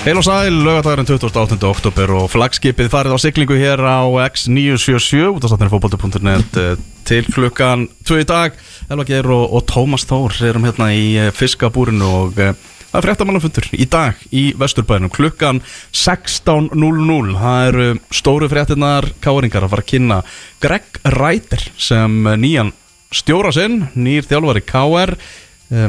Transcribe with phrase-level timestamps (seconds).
[0.00, 1.58] Heil og sæl, lögadagurinn 28.
[1.68, 4.00] oktober og flagskipið farið á siglingu hér á
[4.32, 8.54] X977 út af státtinni fókbólti.net eh, til klukkan 2 í dag
[8.88, 12.54] Elva Geir og, og Tómas Þór erum hérna í eh, fiskabúrinu og uh,
[12.86, 15.60] það er fréttamannafundur í dag í Vesturbænum klukkan
[15.92, 20.22] 16.00 það eru stóru fréttinnar káringar að fara að kynna
[20.64, 22.72] Greg Reiter sem nýjan
[23.12, 25.12] stjóra sinn, nýr þjálfari KR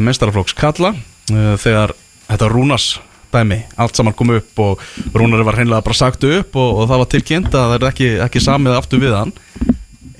[0.03, 0.97] mestaraflóks Kalla
[1.31, 1.95] þegar
[2.27, 2.89] þetta rúnas
[3.33, 4.83] dæmi, allt saman kom upp og
[5.15, 8.11] Rúnari var hreinlega bara sagt upp og, og það var tilkynnt að það er ekki,
[8.27, 9.33] ekki samið aftur við hann.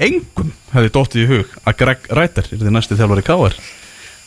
[0.02, 3.58] Engum hefði dóttið í hug að Greg Reiter er því næsti þjálfari K.R.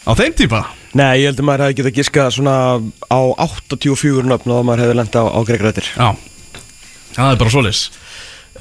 [0.04, 0.64] á þeim tíma.
[0.94, 2.56] Nei, ég held að maður hefði getað giskað svona
[3.10, 6.14] á 84 nöfn og maður hefði lenda á, á Greg Rættir Já,
[7.16, 7.80] það er bara solis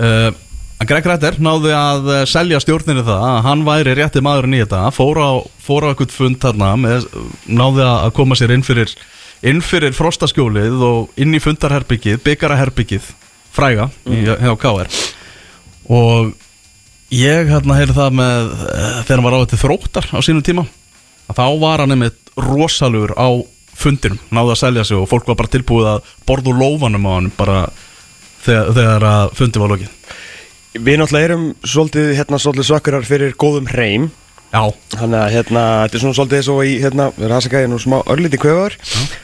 [0.01, 0.31] uh,
[0.89, 4.87] Greg Reiter náði að uh, selja stjórninu það að hann væri rétti maðurinn í þetta
[4.95, 5.31] fór á,
[5.61, 7.05] fór á eitthvað fund þarna með,
[7.45, 8.95] náði að koma sér inn fyrir
[9.43, 13.09] inn fyrir frostaskjólið og inn í fundarherbyggið, byggaraherbyggið
[13.53, 14.23] fræga mm.
[14.41, 14.93] hjá KR
[15.93, 16.31] og
[17.13, 20.65] ég hérna heyrði það með uh, þegar hann var á þetta þróttar á sínum tíma
[21.29, 23.29] að þá var hann einmitt rosalur á
[23.77, 27.11] fundinum, náði að selja sig og fólk var bara tilbúið að borða úr lófanum á
[27.15, 27.57] hann bara
[28.43, 29.95] þegar, þegar að fundi var lokið.
[30.73, 34.09] Við náttúrulega erum svolítið, hérna, svolítið svakkurar fyrir góðum hreim
[34.53, 38.75] Þannig að hérna, þetta er svona svolítið eins og í, hérna, nú smá örlíti kvöðar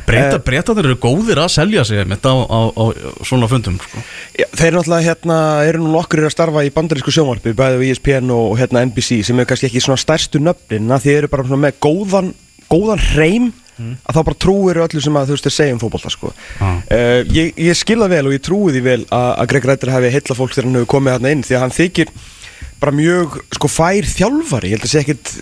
[0.07, 2.85] Breyta, breyta þeir eru góðir að selja sig þetta á, á, á
[3.27, 4.01] svona fundum sko.
[4.33, 8.33] Já, Þeir náttúrulega, hérna, eru nú nokkur að starfa í bandarísku sjónvarpi, bæðið við ESPN
[8.33, 11.63] og, hérna NBC sem er kannski ekki svona stærstu nöfnin að þið eru bara svona
[11.67, 12.33] með góðan,
[12.71, 16.33] góðan hreim að þá bara trúir öllu sem að þú veist er segjum fókbólta sko.
[16.59, 16.81] Ah.
[16.91, 20.11] uh, ég, ég skilða vel og ég trúi því vel að, að Greg Rættir hefði
[20.17, 22.13] heilla fólk þegar hann hefur komið hérna inn því að hann þykir
[22.79, 24.71] bara mjög sko fær þjálfari.
[24.71, 25.33] Ég held að sé ekkit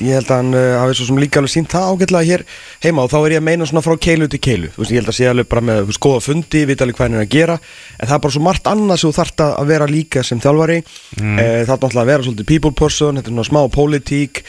[0.00, 2.44] ég held að hann uh, hafi svo sem líka alveg sínt það ágætlega hér
[2.84, 4.70] heima og þá er ég að meina svona frá keilu til keilu.
[4.76, 7.26] Veist, ég held að sé alveg bara með góða fundi, vita alveg hvað hann er
[7.26, 7.58] að gera.
[7.98, 10.78] En það er bara svo margt annað sem þú þarft að vera líka sem þjálfari.
[11.18, 11.34] Mm.
[11.34, 14.44] uh, það er náttúrulega að vera svolítið people person, þetta er svona smá politík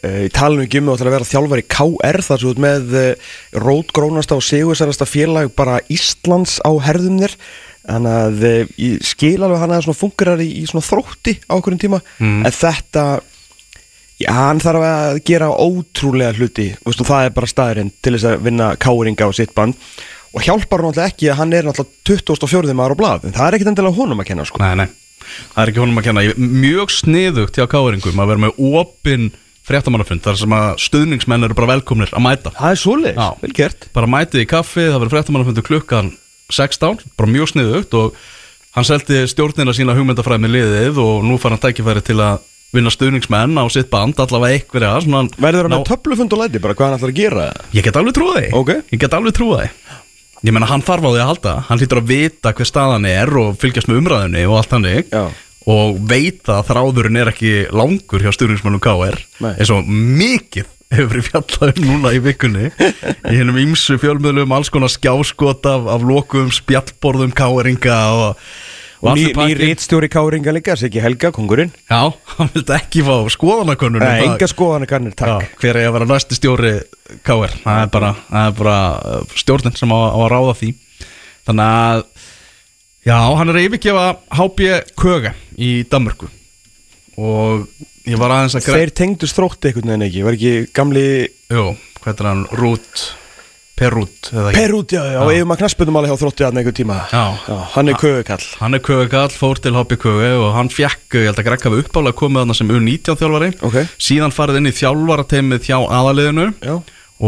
[0.00, 2.94] í talinu ekki um að vera þjálfari KR þar svo með
[3.60, 7.34] rótgrónasta og segursærasta félag bara Íslands á herðumnir
[7.86, 11.52] þannig að eh, ég skil alveg hann að svona fungerar í, í svona þrótti á
[11.56, 12.44] okkur tíma Mm.
[12.46, 13.04] en þetta
[14.20, 18.42] já, hann þarf að gera ótrúlega hluti Vistu, það er bara staðurinn til þess að
[18.46, 19.76] vinna káringa á sitt band
[20.30, 22.74] og hjálpar hann náttúrulega ekki að hann er náttúrulega 24.
[22.76, 24.60] maður á blað en það er ekkit endilega honum að kenna sko.
[24.62, 24.88] Nei, nei,
[25.54, 29.30] það er ekki honum að kenna Mjög sniðugt hjá káeringum að vera með opin
[29.70, 32.80] fréttamannafund þar sem að stuðningsmenn eru bara velkomnir að mæta það er
[33.16, 33.28] Já.
[33.42, 36.12] vel gert bara mætið í kaffi, það verður fréttamannafundur klukkan
[36.54, 38.14] 16, bara mjög sniðugt og
[38.76, 42.90] hann seldi stjórnina sína hugmyndafræði með liðið og nú fær hann tækifæri til að vinna
[42.94, 44.90] stuðningsmenn á sitt band allavega einhverja
[45.42, 47.46] verður hann ná- með töflufund og læti bara hvað hann ætlar að gera?
[47.74, 48.52] Ég get alveg trúið því.
[48.60, 48.70] Ok.
[48.94, 49.70] Ég get alveg trúið því.
[50.46, 51.54] Ég meina hann þarf á því að halda.
[51.68, 55.24] Hann hlýtur að vita hver staðan er og fylgjast með umræðinni og allt hannig Já.
[55.66, 59.18] og veit að þráðurinn er ekki langur hjá stuðningsmannum KR
[59.50, 62.70] eins og mikið hefur verið fjallað um núna í vikunni.
[63.30, 68.40] Í hennum ýmsu fjölmiðlum alls konar skjáskot af, af lokum spjallborðum KR-inga og,
[69.04, 71.70] og ný, ný rítstjóri káringa líka, Siggi Helga, kongurinn.
[71.86, 75.96] Já, hann vildi ekki fá skoðanakönnun Nei, enga skoðanir kannir, Já, takk hver er að
[75.98, 76.74] vera næsti stjóri
[77.26, 78.12] KR það er bara,
[78.58, 80.72] bara uh, stjórnin sem á, á að ráða því.
[81.46, 82.04] Þannig að
[83.06, 84.10] já, hann er að yfirgefa
[84.42, 86.34] HB Köge í Danmörku
[87.20, 87.68] og
[88.08, 91.06] ég var aðeins að Þeir tengdust þrótti einhvern veginn ekki, var ekki gamli
[91.52, 91.66] Jú,
[92.00, 93.08] hvað er hann, Rút
[93.80, 94.28] Perút?
[94.52, 96.96] Perút, já, já, og yfir maður knaspunum alveg hjá þrótti aðna einhvern tíma.
[97.08, 97.22] Já.
[97.72, 101.40] Hann er kögukall Hann er Kögekall, fór til HB Köge og hann fekk, ég held
[101.40, 103.48] að Greg hafi uppálega komið þarna sem U19 þjálfari.
[103.64, 103.78] Ok.
[103.96, 106.74] síðan farið inn í þjálfarateimið hjá aðaliðinu Já,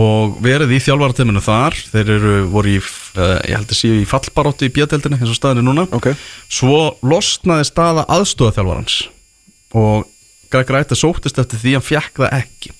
[0.03, 1.81] og verið í þjálfarateiminu þar.
[1.95, 5.41] Þeir eru voru í, uh, ég held að séu í fallbaróttu í bjödeldinni eins og
[5.41, 5.89] staðinu núna.
[5.97, 6.13] Ok.
[6.53, 9.01] Svo losnaði staða aðstóðaþjálfarans
[9.79, 10.09] og
[10.53, 12.73] Greg Ræta sóttist eftir því hann fjekk það ekki.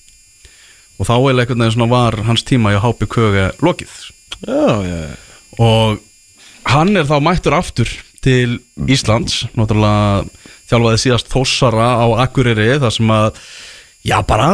[1.01, 3.93] Og þá eiginlega einhvern veginn var hans tíma í HB Köge lokið.
[4.45, 5.13] Já, já, já.
[5.63, 6.01] Og
[6.69, 7.89] hann er þá mættur aftur
[8.23, 8.59] til
[8.89, 9.43] Íslands.
[9.57, 10.23] Náttúrulega
[10.69, 13.41] þjálfaði síðast Þóssara á Akureyri þar sem að
[14.03, 14.47] já bara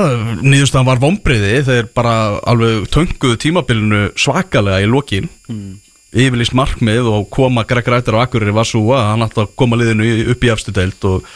[0.46, 2.16] nýðustan var vombriði þeir bara
[2.50, 5.30] alveg tönguðu tímabilinu svakalega í lokin.
[5.50, 5.78] Mm.
[6.10, 9.78] yfirlýst markmið og koma Greg Rættar á Akureyri var svo að hann ætti að koma
[9.78, 11.28] liðinu upp í efstu deild og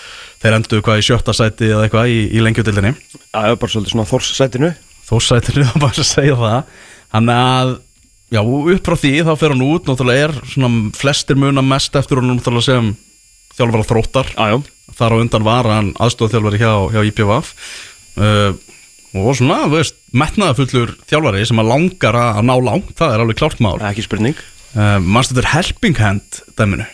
[0.43, 2.95] þeir endur hvað í sjötta sæti eða eitthvað í, í lengjudeildinni?
[3.31, 4.73] Það er bara svolítið svona þórssætinu
[5.07, 6.75] þórsætinu að bara segja það.
[7.13, 7.73] Hann að
[8.33, 9.89] já, upp frá því þá fer hann út.
[9.89, 12.93] Náttúrulega er svona flestir muna mest eftir hann náttúrulega sem
[13.57, 14.31] þjálfara þróttar.
[14.33, 14.61] Já, já.
[14.93, 17.53] Þar á undan var hann aðstofþjálfari hjá, hjá IPVF
[18.21, 18.51] uh,
[19.13, 23.23] og svona, þú veist, metnaðafullur þjálfari sem að langar að, að ná langt, það er
[23.23, 23.77] alveg klárt mál.
[23.89, 24.43] Ekki spurning.
[24.73, 26.85] Uh, þetta helping hand dæminu?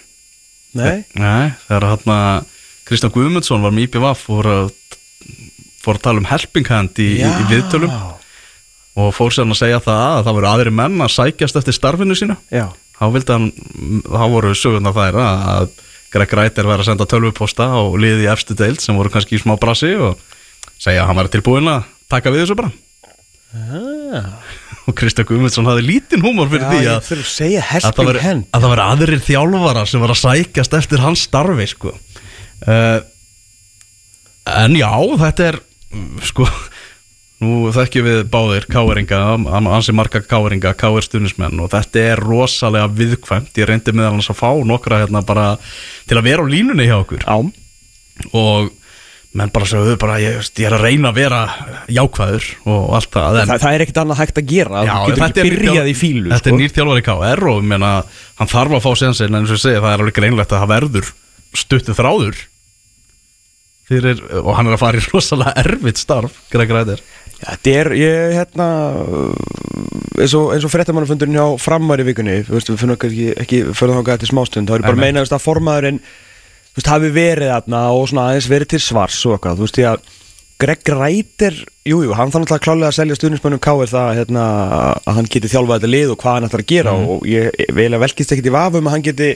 [0.77, 2.47] Nei, Nei, þegar hann
[2.89, 4.71] Kristján Guðmundsson var með IPVAF og fór að,
[5.83, 7.93] fór að tala um helping hand í, í, viðtölum
[8.99, 11.77] og fór sér hann að segja það að það voru aðri menn að sækjast eftir
[11.77, 12.39] starfinu sína
[12.97, 13.47] þá vildi hann,
[14.09, 15.69] þá voru sögurnar þær að
[16.09, 19.41] Greg Reiter væri að senda tölvuposta og liði í efstu deild sem voru kannski í
[19.43, 20.17] smá brasi og
[20.81, 22.71] segja að hann væri tilbúin að taka við þessu bara.
[23.49, 24.25] Ah.
[24.89, 26.97] og Kristján Guðmundsson hafði lítinn húmor fyrir Já, því að,
[27.89, 27.95] að
[28.53, 31.93] að það væri aðrir þjálfara sem var að sækjast eftir hans starfi sko.
[32.67, 32.99] Uh,
[34.59, 34.91] en já,
[35.23, 35.59] þetta er
[36.25, 36.47] sko
[37.39, 39.19] nú þekkjum við báðir káeringa
[39.71, 43.53] ansi marga káeringa, káir stunismenn og þetta er rosalega viðkvæmt.
[43.61, 45.53] Ég reyndi með hans að fá nokkra hérna bara
[46.09, 47.23] til að vera á línunni hjá okkur.
[47.23, 47.39] Já,
[48.35, 48.73] og
[49.37, 51.39] menn bara sagðu bara ég, ég er að reyna að vera
[51.93, 55.43] jákvæður og allt það en, það, það er ekkert annað hægt að gera Já, þetta
[55.43, 56.53] er nýr fílu Þetta sko.
[56.55, 57.91] er nýr þjálfari KR og ég meina,
[58.41, 60.63] hann þarf að fá sensin en eins og ég segi það er alveg greinlegt að
[60.63, 61.11] það verður
[61.61, 62.41] stuttið þráður
[63.89, 67.03] fyrir, og hann er að fara í rosalega erfitt starf Greg Ræðir
[67.39, 68.65] Já, Þetta er, ég, hérna
[70.19, 73.95] eins og, og fréttamannafundurinn hjá framar í vikunni, þú veist, við finnum ekki, ekki fyrir
[73.95, 76.01] þá gæti smástund, þá er ég bara meina að formaðurinn,
[76.73, 79.79] þú veist, hafi verið þarna og svona aðeins verið til svars og eitthvað, þú veist,
[79.79, 80.09] því að
[80.59, 84.45] Greg Rætir, jú, jú, hann þannig að klálega að selja stuðnismönnum káir það, hérna,
[85.07, 88.03] að hann geti þjálfað þetta lið og hvað hann ætlar að gera og ég að
[88.03, 89.29] velkist ekkit í vafum að hann geti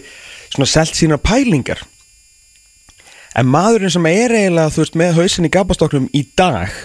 [0.52, 1.86] svona selt sína pælingar
[3.40, 6.76] en maðurinn sem er eiginlega, þú veist, með hausin í gabastoknum í dag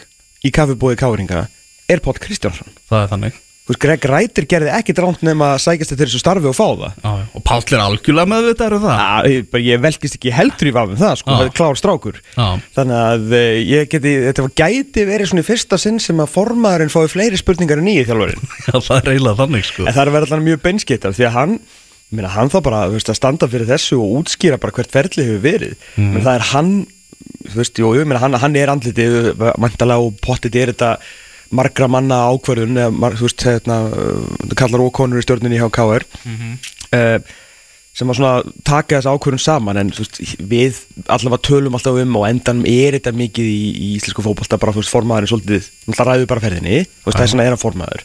[0.45, 1.45] í kaffibóði káringa
[1.89, 2.75] er Páll Kristjánsson.
[2.89, 3.45] Það er þannig.
[3.69, 6.65] Þú veist, Greg Rætir gerði ekkit ránt nema að sækjast eftir þessu starfi og fá
[6.65, 6.95] það.
[7.03, 7.25] Já, já.
[7.37, 9.03] og Páll er algjörlega með þetta eru það.
[9.03, 12.21] Já, ég, ég velkist ekki heldur í vafum það, sko, það er klár strákur.
[12.33, 12.47] Já.
[12.79, 16.33] Þannig að eh, ég geti, þetta var gæti verið svona í fyrsta sinn sem að
[16.33, 18.49] formaðurinn fái fleiri spurningar en nýju þjálfarinn.
[18.71, 19.85] Já, það er eiginlega þannig sko.
[19.85, 21.59] En það er verið allan mjög beinskittar því að hann,
[22.15, 25.43] meina, hann þá bara veist, að standa fyrir þessu og útskýra bara hvert ferli hefur
[25.45, 26.13] verið, mm.
[26.15, 26.71] menn það er hann
[27.49, 29.19] þú veist, jú, meina, hann, hann er andlitið
[29.61, 30.93] mæntalega og pottið er þetta
[31.59, 35.69] margra manna ákvörðun eða, mar, þú veist, hérna, uh, kallar og konur í stjórninni hjá
[35.73, 37.29] KR mm
[37.99, 39.81] sem að svona taka þessa ákvörðun saman.
[39.81, 39.89] En
[40.51, 40.79] við
[41.11, 44.85] allavega tölum alltaf um og endan er þetta mikið í, í íslensku fótbolta bara, þú
[44.85, 48.05] veist, formaðurinn svolítið, náttúrulega ræður bara ferðinni þú veist, það er svona hann formaður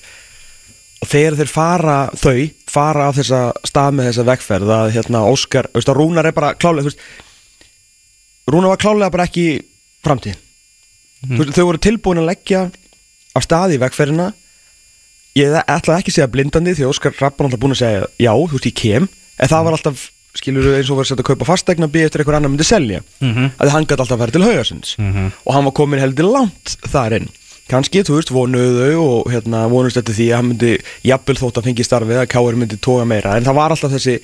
[1.03, 2.37] og þegar þeir fara þau
[2.73, 6.35] fara af þessa stað með þessa vegferð að hérna Óskar, þú veist að Rúnar er
[6.37, 9.45] bara klálega, þú veist Rúnar var klálega bara ekki
[10.05, 10.39] framtíð
[11.27, 12.63] þú veist, þau voru tilbúin að leggja
[13.33, 14.31] af stað í vegferðina.
[15.33, 18.01] Ég ætla ekki að segja blindandi því að Óskar Rapp var alltaf búin að segja
[18.21, 19.07] já, þú veist, ég kem.
[19.41, 20.03] En það var alltaf,
[20.37, 22.99] skilur eins og var sett að kaupa fastegna býð eftir einhver annar myndi selja.
[23.23, 23.47] Mhm.
[23.57, 27.17] að hann gæti alltaf að vera til haugasins og hann var komin heldur langt þar
[27.17, 27.27] inn
[27.71, 30.71] kannski, þú veist, vonuðu og hérna, vonust eftir því að hann myndi
[31.07, 33.37] jafnvel þótt að fengi starfið að Káir myndi toga meira.
[33.37, 34.17] En það var alltaf þessi,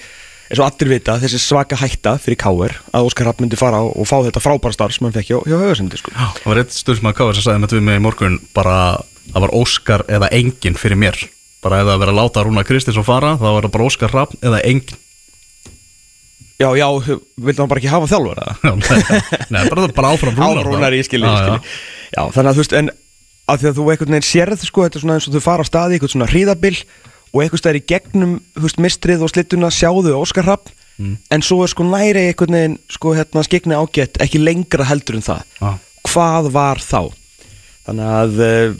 [0.49, 4.09] eins og allir vita þessi svaka hætta fyrir Káir að Óskar Rapp myndi fara og
[4.09, 6.15] fá þetta frábæra starf sem hann fekk hjá, hjá haugasindi sko.
[6.15, 8.77] Það var eitt að káður sem sagði með við mig í morgun bara
[9.29, 11.19] það var Óskar eða enginn fyrir mér.
[11.63, 14.35] Bara eða að vera að láta Rúna Kristinsson fara þá var það bara Óskar Rapp
[14.43, 14.99] eða enginn.
[16.59, 16.87] Já, já,
[17.39, 18.71] vildi hann bara ekki hafa þjálfur eða?
[19.47, 21.61] Nei, bara, bara áfram Rúnar Áfrúnar, ég skilji, ég skilji
[22.09, 22.89] Já, þannig að þú veist, en
[23.49, 25.65] að því að þú einhvern veginn sérð sko, þetta er svona eins og þau fara
[25.65, 26.75] á staði eitthvað svona hríðabil
[27.29, 31.13] og eitthvað stæðir í gegnum þú veist, mistrið og slittuna sjáðu Óskar Rapp Mm.
[31.31, 35.23] en svo er sko næri einhvern veginn sko hérna skegni ágætt ekki lengra heldur en
[35.23, 35.69] það Já.
[36.09, 36.99] hvað var þá
[37.85, 38.73] þannig að uh,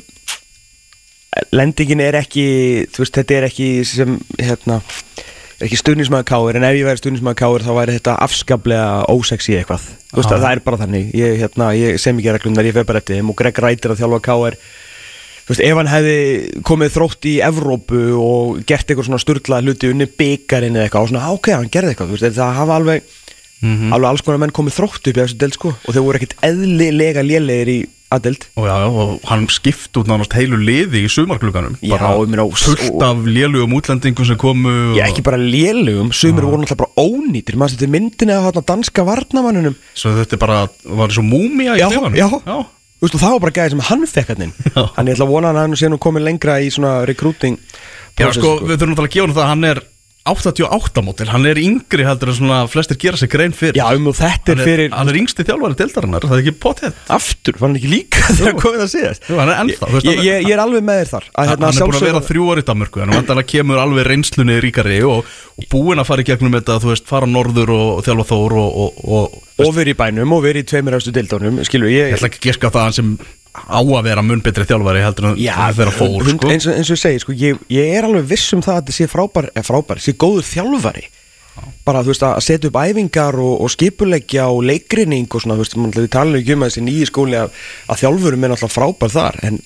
[1.55, 2.43] lendingin er ekki
[2.91, 4.81] þú veist, þetta er ekki sem hérna
[5.65, 9.87] ekki stuðnismæður káir en ef ég væri stuðnismæður káir þá væri þetta afskaplega ósexy eitthvað.
[10.09, 11.09] Þú veist að það er bara þannig.
[11.19, 14.01] Ég, hérna, ég sem ekki reglundar, ég fer bara eftir þeim og Greg Rætir að
[14.03, 14.59] þjálfa káir
[15.49, 16.17] þú veist, ef hann hefði
[16.69, 21.09] komið þrótt í Evrópu og gert eitthvað svona sturla hluti unni byggarinn eða eitthvað og
[21.09, 23.15] svona, "Ah, ok, hann gerði eitthvað, þú veist, það hafa alveg
[23.59, 26.35] alveg alls konar menn komið þrótt upp í þessu delt sko og þau voru ekkit
[26.47, 31.09] eðlilega lélegir í aðdelt og, já, já, og hann skipt út nánast heilu liði í
[31.09, 36.63] Já, meina, og- fullt af lélugum útlendingum sem komu Ég ekki bara lélugum, sumir voru
[36.63, 41.09] náttúrulega bara ónýtir maður þetta myndinni af þarna danska varnamannunum svo þetta er bara, var
[41.13, 42.17] svo múmia í Já, klefanum.
[42.17, 42.27] já.
[42.45, 42.57] já.
[42.99, 44.81] Þú veist, og það var bara gæði sem hann fekk hann Já.
[44.97, 47.55] Hann ég ætla að vona að hann sé nú komið lengra í svona recruiting
[48.19, 49.79] Já, process, sko, við þurfum náttúrulega að gefa hann það að hann er
[50.27, 53.77] 88 mótil, hann er yngri heldur en svona flestir gera sig grein fyrir.
[53.79, 56.53] Já, um og þetta hann er fyrir hann er yngsti þjálfari deildarinnar, það er ekki
[56.65, 59.29] potið Aftur, var hann ekki líka þegar komið að síðast?
[59.29, 61.39] Jú, hann er ennþá, veist, ég, hann ég, ég er alveg með þér þar að,
[61.39, 64.59] hann hérna, er búin að vera þrjú ári í Danmörku en hann kemur alveg reynslunni
[64.67, 68.27] ríkari og, og búinn að fara í gegnum þetta þú veist, fara norður og, þjálfa
[68.29, 72.11] þór og, og, og verið í bænum og verið í tveimur efstu dildónum Skilur, ég
[72.11, 73.15] ég, ætla ekki að geska það hann sem
[73.55, 76.49] á að vera mun betri þjálfari heldur en þeirra fór sko.
[76.49, 78.81] eins, og- eins og ég segi, sko, ég, ég er alveg viss um það að
[78.83, 81.05] þetta sé frábær, eh, frábær sé góður þjálfari
[81.85, 85.75] bara þú veist að setja upp æfingar og, og skipuleggja og leikrinning og svona veist,
[85.75, 87.51] við tala ekki um þessi nýji skóli að,
[87.89, 89.59] að þjálfurum er náttúrulega frábær þar en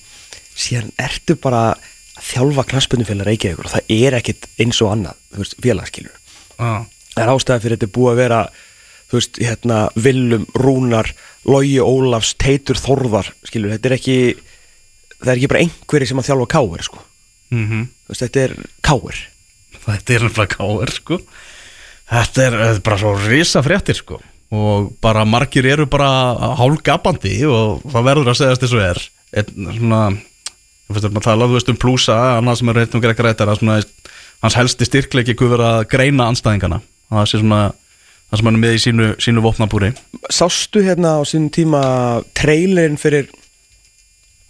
[0.56, 5.56] síðan ertu bara að þjálfa knaspunnifélag Reykjavíkur og það er ekkit eins og annað, veist,
[5.62, 6.14] félagskilur
[6.58, 6.86] Já.
[7.14, 8.40] það er ástæða fyrir þetta búið að vera
[9.14, 11.12] þú veist, hérna, Willum, Rúnar
[11.46, 14.18] Logi Ólafs, Teitur Þorðar skilur, þetta er ekki
[15.20, 17.02] það er ekki bara einhverji sem að þjálfa káir sko.
[17.54, 17.88] Mhm.
[18.04, 19.22] Þú veist, þetta er káir
[19.84, 21.18] Þetta er nefnilega káir sko.
[22.08, 24.20] Þetta er, þetta er bara svo risa fréttir sko.
[24.54, 29.02] Og bara margir eru bara hálgabandi og það verður að segja þess að er.
[29.34, 33.04] Einn svona ég finnst að tala, þú veist um plúsa annað sem er reynd um
[33.04, 33.78] Greg Rættar svona,
[34.44, 36.80] hans helsti styrkleiki guð vera að greina anstæðingana
[37.12, 37.60] það sé svona
[38.30, 39.92] það sem hann er með í sínu, sínu vopnabúri
[40.32, 41.82] Sástu hérna á sínum tíma
[42.36, 43.28] trailerin fyrir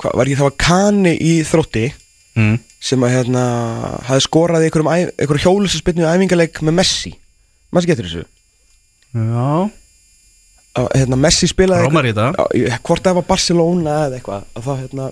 [0.01, 1.85] hvað var ekki það var Kani í þrótti
[2.39, 2.57] mm.
[2.85, 3.45] sem að hérna
[4.09, 7.15] hafði skorað í einhverjum, æ- einhverjum hjólusspinnu æfingarleik með Messi
[7.75, 8.25] maður getur þessu
[9.15, 9.51] Já,
[10.75, 11.85] að, hérna, Messi spilaði.
[12.35, 15.07] Já, ég- hvort það var Barcelona eða eitthvað að það hérna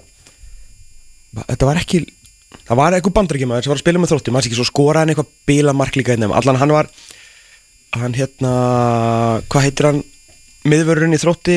[1.52, 2.00] þetta var ekki
[2.66, 5.12] það var eitthvað bandrækjumæður sem var að spila með þróttum hann ekki svo skoraði hann
[5.14, 6.90] eitthvað bílamark líka hérna allan hann var
[7.97, 8.53] hann hérna
[9.53, 10.03] hvað heitir hann
[10.69, 11.57] miðvörurinn í þrótti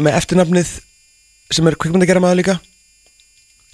[0.00, 0.74] með eftirnafnið
[1.50, 2.58] sem er kvikmyndagera maður líka?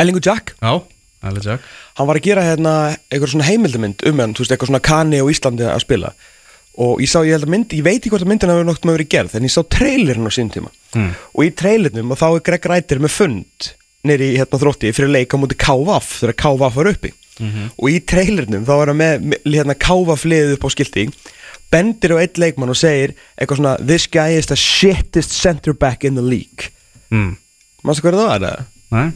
[0.00, 0.54] Ellingur Jack?
[0.60, 0.80] Já,
[1.26, 1.66] Alli Jack.
[1.96, 2.72] Hann var að gera hérna
[3.10, 6.12] eitthvað svona heimildamind um hann, þú veist, eitthvað svona kani á Íslandi að spila.
[6.84, 8.84] Og ég sá, ég held að mynd, ég veit ekki hvort að myndin hafi nokt
[8.84, 10.72] með verið gerð, en ég sá trailerinn á sín tíma.
[10.96, 11.12] Mm.
[11.32, 13.70] og í trailernum og þá er Greg Rættir með fund
[14.06, 17.12] nýri í hérna þrótti fyrir leik á múti KVF þegar KVF var uppi.
[17.76, 21.06] Og í trailernum þá er hann með, hérna KVF liðið upp á skilti
[21.72, 26.04] bendir á eitt leikmann og segir eitthvað svona this guy is the shittest center back
[26.06, 26.70] in the league
[27.10, 27.32] mm.
[27.84, 28.64] mannstu hverju það var það?
[28.96, 29.06] Nei,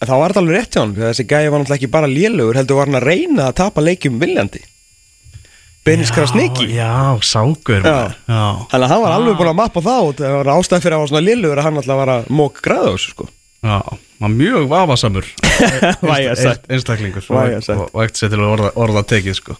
[0.00, 2.80] þá var þetta alveg rétt hjá hann þessi gæði var náttúrulega ekki bara lélugur heldur
[2.80, 4.62] var hann að reyna að tapa leikjum viljandi
[5.84, 7.80] Benis Krasniki Já, sákur.
[7.80, 10.98] Þannig að hann var alveg búin að mappa það út það var ástæð fyrir að
[10.98, 13.28] hann var svona lélugur að hann alltaf var að mók græða þessu sko
[13.64, 13.78] Já,
[14.24, 15.30] hann mjög vafasamur
[16.04, 16.68] Einst- sagt.
[16.72, 17.80] einstaklingur Vægast sagt.
[17.80, 19.56] og, og ekkert sér til að orða, orða tekið sko.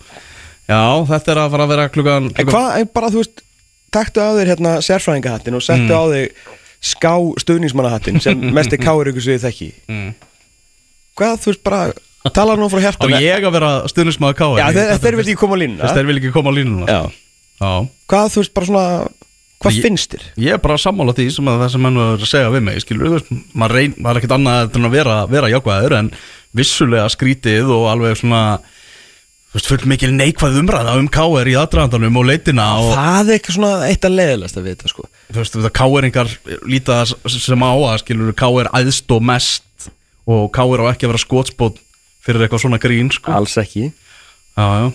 [0.69, 3.45] Já, þetta er að fara að vera klukkan, En klukkan hvað, en bara þú veist
[3.95, 6.45] taktu á þér hérna sérfræðingahattin og settu á þig
[6.81, 10.13] ská stuðningsmannahattin sem mest er káir ykkur sem við þekki mm.
[11.19, 11.81] Hvað, þú veist bara
[12.37, 15.41] tala nú frá Á hjartan ég að vera stuðnismæður káir Já, þeir, þeir vil ekki
[15.41, 17.01] koma á línuna Þeir vil ekki koma á línuna Já.
[17.61, 17.73] Já.
[18.09, 18.85] Hvað, þú veist bara svona
[19.61, 20.27] hvað Ég- finnst þér?
[20.41, 22.63] Ég er bara að sammála því sem að það sem hann var að segja við
[22.65, 26.13] mig skilur, maður reyn, maður er ekkert annað en að vera, vera jákvæður en
[26.57, 28.45] vissulega skrítið og alveg svona
[29.51, 33.89] fullt mikil neikvæð umræða um káir í aðdraðandanum og leitina og Það er eitthvað svona
[33.89, 36.33] eitt að leiðilegast að vita sko þú veist, það káiringar
[36.71, 39.91] líta sem á að skilur káir æðst og mest
[40.31, 41.81] og káir á ekki að vera skotspót
[42.23, 43.33] fyrir eitthvað svona grín sko.
[43.35, 44.87] Alls ekki já, já.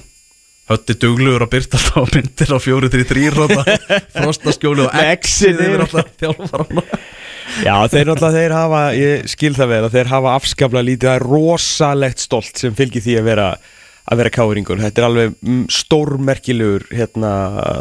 [0.71, 3.35] hötti duglugur að byrta alltaf myndir á 4-3-3
[4.21, 5.85] frostaskjólu og exið yfir.
[5.89, 6.87] alltaf þjálfarana
[7.61, 11.25] Já, þeir náttúrulega, þeir hafa, ég skil það vel þeir hafa afskaplega lítið, það er
[11.29, 13.49] rosalegt stolt sem fylgir því að vera
[14.05, 17.31] að vera káringur, þetta er alveg mm, stórmerkilegur hérna,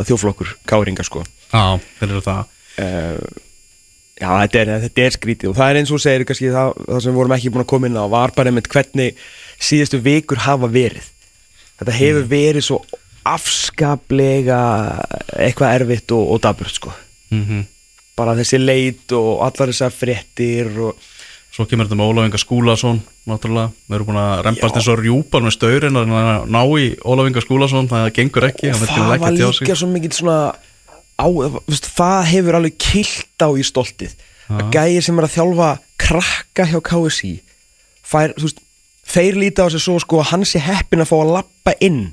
[0.08, 1.24] þjóflokkur káringa sko.
[1.52, 2.54] Já, þeir eru það.
[2.74, 3.42] Uh,
[4.14, 5.50] Já, þetta er, þetta er skrítið.
[5.50, 7.70] Og það er eins og segir kannski það, það sem við vorum ekki búin að
[7.72, 9.24] koma inn á var bara einmitt hvernig
[9.58, 11.08] síðustu vikur hafa verið.
[11.80, 12.78] Þetta hefur verið svo
[13.26, 14.60] afskaplega
[15.34, 16.92] eitthvað erfitt og, og daburt sko.
[17.34, 17.64] Mm -hmm.
[18.14, 20.94] bara þessi leit og allar þessar fréttir og
[21.54, 22.96] Svo kemur þetta með Ólafinga Skúlason
[23.30, 24.78] Náttúrulega, við erum búin að rempast Já.
[24.80, 26.14] eins og rjúpan með staurin að
[26.50, 29.60] ná í Ólafinga Skúlason það gengur ekki og það var sig.
[29.62, 30.38] líka svo mikið svona
[31.14, 31.26] á,
[31.70, 34.16] veist, það hefur alveg kilt á í stoltið
[34.50, 35.70] að gæir sem er að þjálfa
[36.04, 37.32] krakka hjá KSI
[38.04, 38.60] fær, þú veist,
[39.14, 42.04] þeir líta á sig svo sko að hann sé heppin að fá að lappa inn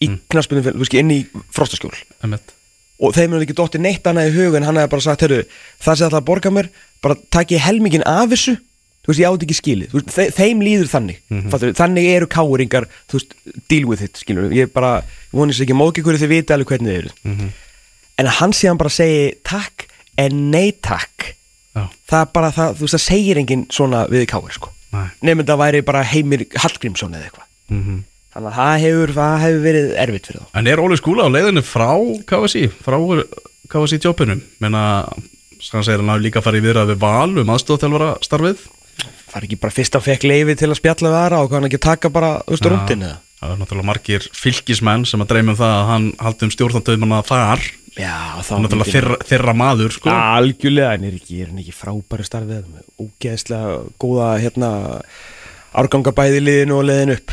[0.00, 0.22] í mm.
[0.30, 1.20] knaspinu, þú veist, inn í
[1.56, 2.52] frostaskjól Einmitt.
[3.00, 5.44] og þeim er ekki dotti neitt annað í hug en hann hefði bara sagt, heyrðu,
[5.80, 8.60] það sem það að borga mér bara takk ég helmingin af þessu
[9.00, 12.88] þú veist, ég átt ekki skilið, veist, þe þeim líður þannig, mm þannig eru káringar
[13.10, 13.36] þú veist,
[13.72, 15.00] deal with it, skilur ég bara,
[15.32, 17.50] vonist ekki móki hverju þið vita alveg hvernig þið eru.
[18.20, 19.86] En að hann síðan bara segi takk
[20.20, 21.32] en nei takk.
[21.72, 24.72] Já, það er bara það, þú veist, það segir enginn svona við káir, sko.
[25.22, 27.50] Nefnum það væri bara heimir Hallgrímsson eða eitthvað.
[27.70, 30.50] Mm þannig að það hefur, það hefur verið erfitt fyrir þá.
[30.60, 31.88] En er Óli Skúla á leiðinu frá
[32.30, 32.96] KSI frá
[33.70, 34.82] KSI tjópinum menna,
[35.72, 38.62] hann segir hann hafi líka farið í viðrað við val um aðstofþjálfara starfið
[39.34, 41.80] var ekki bara fyrst að fekk leifi til að spjalla við aðra og hann ekki
[41.80, 45.70] að taka bara, veist, rúndin eða Það er náttúrulega margir fylgismenn sem að dreymum það
[45.72, 47.62] að hann haldi um stjórnandauðmanna þar.
[47.96, 50.10] Já, þá Hann er náttúrulega þeirra, þeirra maður sko.
[50.12, 52.66] Algjörlega, en er ekki, er hann ekki frábæri starfið
[53.00, 54.70] ógeðslega góða hérna
[55.72, 57.32] árganga bæði liðinu og liðinu upp?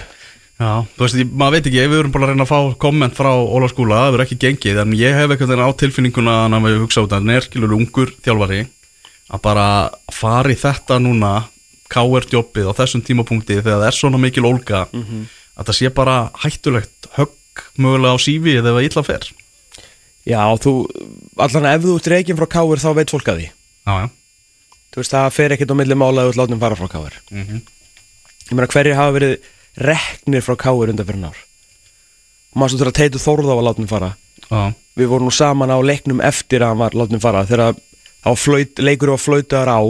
[0.58, 3.20] Já, þú veist, ég, maður veit ekki, við erum bara að reyna að fá komment
[3.20, 6.80] frá Óla skúla, það verður ekki gengið en ég hef eitthvað á tilfinninguna að við
[6.86, 8.64] hugsa út að hann er skilur ungur þjálfari
[9.28, 9.68] að bara
[10.16, 11.36] fara í þetta núna
[11.94, 17.08] KR-jobbið á þessum tímapunkti þegar það er svona mikil ólga að það sé bara hættulegt
[17.18, 19.28] högg mögulega á sífi eða illa fer.
[20.28, 20.74] Já, þú,
[21.40, 23.48] allan ef þú ert reygin frá Káir þá veit fólk að því.
[23.88, 24.08] Já, já.
[24.92, 27.62] Þú veist, það fer ekkert á milli mála að þú látum fara frá Káir Mhm.
[28.48, 29.34] Ég meina, hverjir hafa verið
[29.78, 31.38] reknir frá Káir undan fyrir nár
[32.56, 34.10] Mástu þurfa að teitu Þórða á að látum fara?
[34.50, 37.76] Já, Við vorum nú saman á leiknum eftir að hann var látum fara þegar
[38.26, 39.82] á flaut, leikur var flautaðar á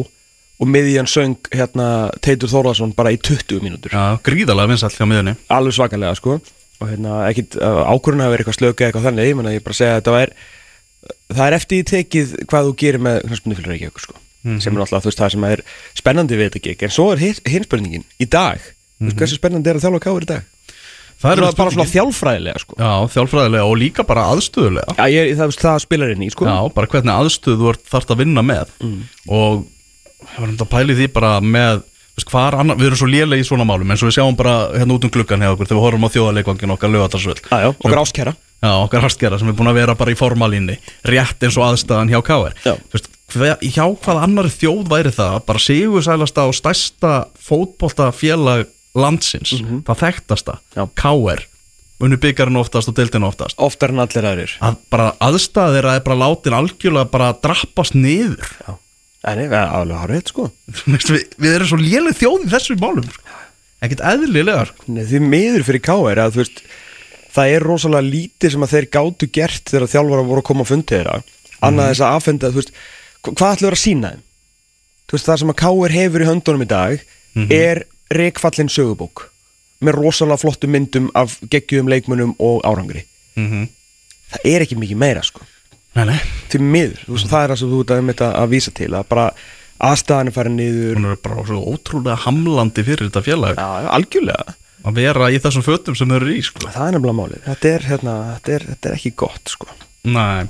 [0.57, 3.93] og miðjan söng hérna Teitur Þórðarsson bara í 20 mínútur.
[3.93, 6.39] Já gríðalega vinsall hjá miðunni alveg svakalega sko.
[6.77, 9.95] Og hérna ekkit ákvörðun hafi verið eitthvað slöka eitthvað þannig, ég menna ég bara segja
[9.95, 10.33] að þetta var
[11.33, 14.21] það er eftir í tekið hvað þú gerir með knarspunni fyrir Reykjavík sko
[14.61, 15.63] sem er alltaf þú veist það sem er
[15.97, 16.83] spennandi við þetta gig.
[16.87, 18.61] En svo er hinn spurningin í dag.
[18.97, 20.53] Þú veist hversu spennandi er að þjálfa káður í dag?
[21.17, 22.75] Það er bara, svona þjálfræðilega sko.
[22.77, 24.93] Já, þjálfræðilega og líka bara aðstöðulega.
[24.99, 26.45] Já, ég, það, það spilar inn í sko.
[26.45, 28.73] Já, bara hvernig aðstöðu þú ert þarft að vinna með.
[29.33, 29.65] Og
[30.33, 31.83] ég var um að pæli því bara með
[32.33, 35.05] annar, við erum svo lélega í svona málum eins og við sjáum bara hérna út
[35.05, 39.03] um gluggan hjá okkur þegar við horfum á þjóðarleikvangin okkar lögatarsvöld okkar áskæra Já, okkar
[39.05, 42.55] harskera sem er búin að vera bara í formalínni rétt eins og aðstæðan hjá KR
[42.89, 48.65] veist, hver, hjá hvað annar þjóð væri það bara sigursælasta og stærsta fótbolta félag
[48.97, 49.53] landsins
[49.85, 50.57] það þekktasta.
[50.97, 51.45] KR
[52.03, 53.57] unnu byggarinn oftast og deildinu oftast.
[53.61, 54.57] Oftar en allir aðrir.
[54.61, 58.51] Að þeirra er bara látin algjörlega bara að drappast niður.
[58.61, 58.75] Já,
[59.25, 60.49] ég er alveg hárið sko
[60.85, 63.21] við, við erum svo léleg þjóð í þessum málum sko.
[63.81, 64.83] ekkert eðlilegar sko.
[64.93, 66.21] Nei, því miður fyrir K.R.
[66.23, 66.61] að þú veist
[67.37, 70.71] það er rosalega lítið sem að þeir gátu gert þegar þjálfara voru að koma að
[70.71, 71.17] fundi þeirra
[71.67, 72.71] annað þess að aðfenda, þú veist
[73.21, 74.23] hva- hvað ætlum við að sína þeim
[75.07, 75.91] þú veist það sem að K.R.
[75.97, 77.05] hefur í höndunum í dag
[77.53, 79.27] er reikfallin sögubók
[79.85, 83.03] með rosalega flottu myndum af geggjum leikmunum og árangri
[83.35, 83.67] mm -hmm.
[84.31, 85.41] það er ekki mikið meira sko
[85.97, 86.17] Nei, nei,
[86.51, 89.05] því miður, þú veist, það er það sem þú ert að, að, vísa til að
[89.09, 89.25] bara
[89.87, 90.97] aðstæðan er farið niður.
[90.99, 93.57] Hún er bara svo ótrúlega hamlandi fyrir þetta félag.
[93.57, 94.55] Já, algjörlega.
[94.87, 96.61] Að vera í þessum fötum sem þau eru í sko.
[96.69, 99.69] það er nefnilega málið, þetta er, hérna, þetta er, þetta er ekki gott sko.
[100.07, 100.45] Nei,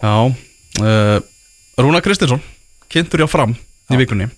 [0.00, 1.18] já uh,
[1.78, 2.40] Rúna Kristinsson
[2.90, 3.52] kynntur hjá fram
[3.92, 4.30] í vikunni.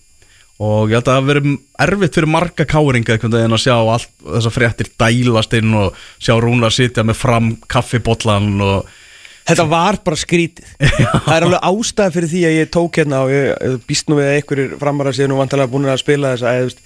[0.63, 1.47] Og ég held að það verið
[1.85, 6.69] erfitt fyrir marga káringa veginn að sjá allt þessar fréttir dælast inn og sjá Rúna
[6.71, 8.91] sitja með fram kaffibollan og
[9.43, 10.67] Þetta var bara skrítið.
[11.25, 14.15] Það er alveg ástæða fyrir því að ég tók hérna og ég, ég býst nú
[14.19, 16.79] við að einhverjir framara séu nú vantarlega búin að spila þú veist,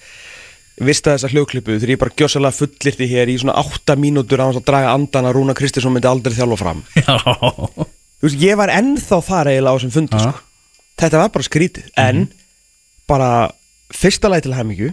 [0.88, 4.58] vista þessa hljóklippu þegar ég bara gjössalega fullirti hér í svona 8 mínútur á hans
[4.60, 6.82] að draga andan að Rúna Kristinsson myndi aldrei þjálfa fram.
[8.22, 10.26] Veist, ég var ennþá þar eiginlega á þessum fundi Ja.
[10.32, 10.44] sko.
[10.98, 11.90] Þetta var bara skrítið.
[11.98, 12.24] En
[13.10, 13.30] bara
[13.94, 14.90] fyrsta lagi til hemmingju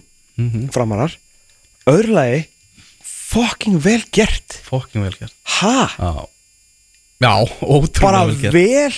[0.73, 1.13] framarar
[1.89, 2.43] öðru lagi
[3.05, 4.59] fucking vel gert.
[4.69, 5.33] Fokkin vel gert.
[5.59, 5.89] Ha?
[7.23, 8.53] Já, ótrúlega Bara vel gert.
[8.53, 8.97] vel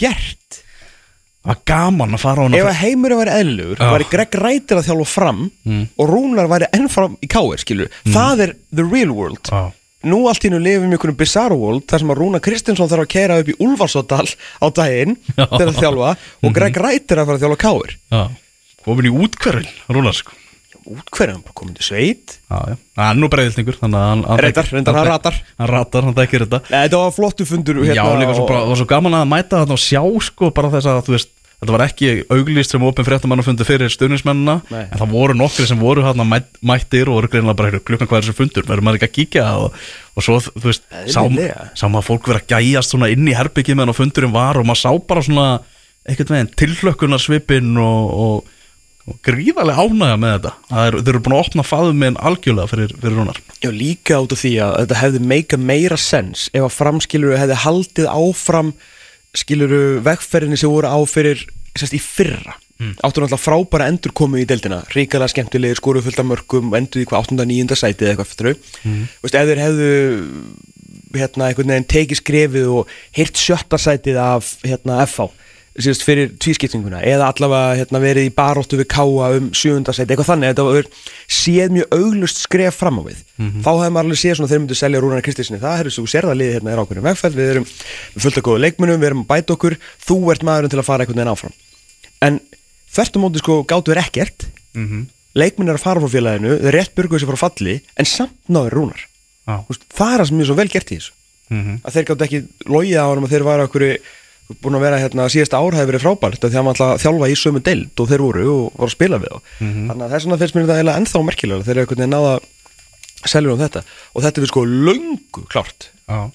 [0.00, 0.60] gert.
[1.40, 3.90] Það var gaman að fara á hana Ef að heimurinn væri eðlugur, Já.
[3.94, 5.38] væri Greg Rætir að þjálfa fram
[5.96, 9.40] og Rúnar væri ennfram í káir, skilur Það er the real world.
[9.48, 9.72] Já.
[10.04, 13.04] Nú allt í nú lifum við einhvern bizarro world þar sem að Rúnar Kristinsson þarf
[13.04, 14.28] að keira upp í Úlfarsóttal
[14.62, 16.12] á daginn til að þjálfa
[16.44, 18.22] og Greg Rætir að fara að þjálfa káir Já,
[18.84, 20.36] komin í útkverfin Rúnar sko
[20.88, 24.96] Útkverðan bara komin til sveit Já, já, það er nú að hann hann Reyndar, reyndar,
[24.96, 25.36] hann ratar.
[25.58, 28.62] Hann ratar, hann þekkir þetta Nei, Þetta var flottu fundur hérna, Já, líka svo, bara,
[28.70, 31.74] var svo gaman að mæta þarna og sjá sko bara þess að þú veist Þetta
[31.74, 34.84] var ekki auglýst sem opin fréttamannafundi fyrir stuðnismennina Nei.
[34.86, 38.08] En það voru nokkri sem voru hérna mætt, mættir og voru greinlega bara "Heyrðu, klukkan
[38.16, 39.76] er þessi fundur Verður maður ekki að kíkja og,
[40.16, 41.20] og svo þú veist sá,
[41.76, 44.64] sá maður fólk vera að gæjast svona inn í herbyggið meðan á fundurinn var Og
[44.70, 45.46] maður sá bara svona
[46.08, 48.56] einhvern veginn tilhlökkunarsvipinn og, og,
[49.08, 50.52] og gríðarlega ánægja með þetta
[50.84, 54.42] er, Þeir eru búin að opna faðuminn algjörlega fyrir, fyrir rúnar Já, líka út af
[54.42, 58.74] því að þetta hefði meika meira sens ef að framskiluru hefði haldið áfram
[59.36, 61.46] skiluru vegferðinni sem voru á fyrir
[61.78, 62.96] sérst í fyrra mm.
[63.00, 67.06] áttu náttúrulega frábæra endur komu í deildina ríkalega skemmtilegir, skoru fullt af mörgum endur í
[67.08, 67.46] hvað 8.
[67.46, 67.78] 9.
[67.78, 69.04] sæti eða eitthvað fyrir mm.
[69.22, 69.92] Veist, ef þeir hefðu
[71.16, 75.30] hérna, einhvern veginn tekið skrefið og heyrt sjötta sætið af hérna, FH
[75.84, 80.48] síðast fyrir tvískiptinguna eða allavega hérna, verið í baróttu við káa um sjöundasæti, eitthvað þannig
[80.52, 80.84] þetta var
[81.30, 83.18] séð mjög auglust skref fram á við.
[83.64, 86.34] Þá hefði maður alveg séð svona þeir myndu selja Rúnar Kristinsinni, það er svo sérða
[86.36, 87.66] liðið hérna er ákveðin vegferð, við erum
[88.16, 89.74] fullt af góða leikmunum, við erum að bæta okkur
[90.06, 91.54] þú ert maðurinn til að fara einhvern veginn áfram.
[92.20, 92.34] En
[92.90, 94.38] þvert á móti sko gáttu er ekkert.
[94.74, 95.02] Mm -hmm.
[95.34, 97.38] leikmenn er að fara frá félaginu, þeir rétt byrguðu sér frá
[104.50, 107.02] það það búin að vera hérna síðasta ár hefði verið frábært því að var alltaf
[107.04, 109.86] þjálfa í sömu deild og þeir voru og voru að spila við þá Mhm.
[109.90, 112.32] þannig að þess vegna finnst mér þetta ennþá merkilega þeir eru einhvern veginn náða
[113.30, 113.82] selja um þetta
[114.14, 116.30] og þetta er sko löngu klárt Já,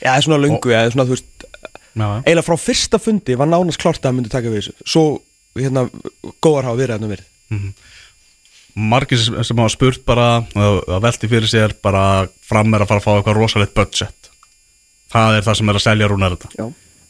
[0.00, 1.44] Já, það er svona löngu, eða svona, þú veist,
[1.92, 2.06] já.
[2.24, 4.72] eiginlega frá fyrsta fundi var nánast klárt að hann myndi taka við þessu.
[4.88, 5.02] Svo,
[5.60, 5.82] hérna,
[6.40, 7.26] góðar hafa verið hérna verið.
[8.74, 13.00] margir sem sem hafa spurt bara að velti fyrir sér bara fram er að fara
[13.02, 14.30] að fá eitthvað rosalegt budget
[15.12, 16.66] það er það sem er að selja rúnar þetta Já.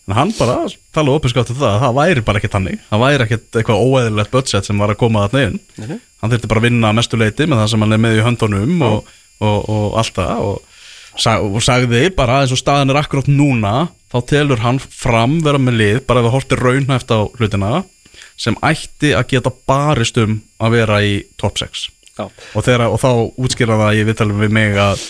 [0.09, 3.27] En hann bara tala opinskátt um það að það væri bara ekkert hannig það væri
[3.27, 5.61] ekkert eitthvað óeðilegt budget sem var að koma þarna inn.
[5.77, 6.01] Nei, nei.
[6.23, 8.25] hann þurfti bara að vinna að mestu leiti með það sem hann er með í
[8.27, 10.43] höndunum og, og, og allt það.
[10.49, 10.83] Og,
[11.21, 13.75] sag, og sagði bara eins og staðan er akkurat núna
[14.11, 17.73] þá telur hann fram vera með lið bara ef það hortir raunhæft á hlutina
[18.41, 22.27] sem ætti að geta barist um að vera í top 6 Já.
[22.27, 23.11] og, þeirra, og þá
[23.41, 25.05] útskýra það ég viðtalum við mig að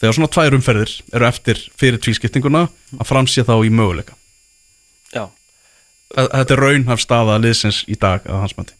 [0.00, 2.66] þegar svona tvær umferðir eru eftir fyrir tvískiptinguna
[2.98, 4.16] að framsýja þá í möguleika
[5.14, 5.28] Já.
[6.14, 8.74] Þetta er raunhæf staða liðsins í dag að hans mati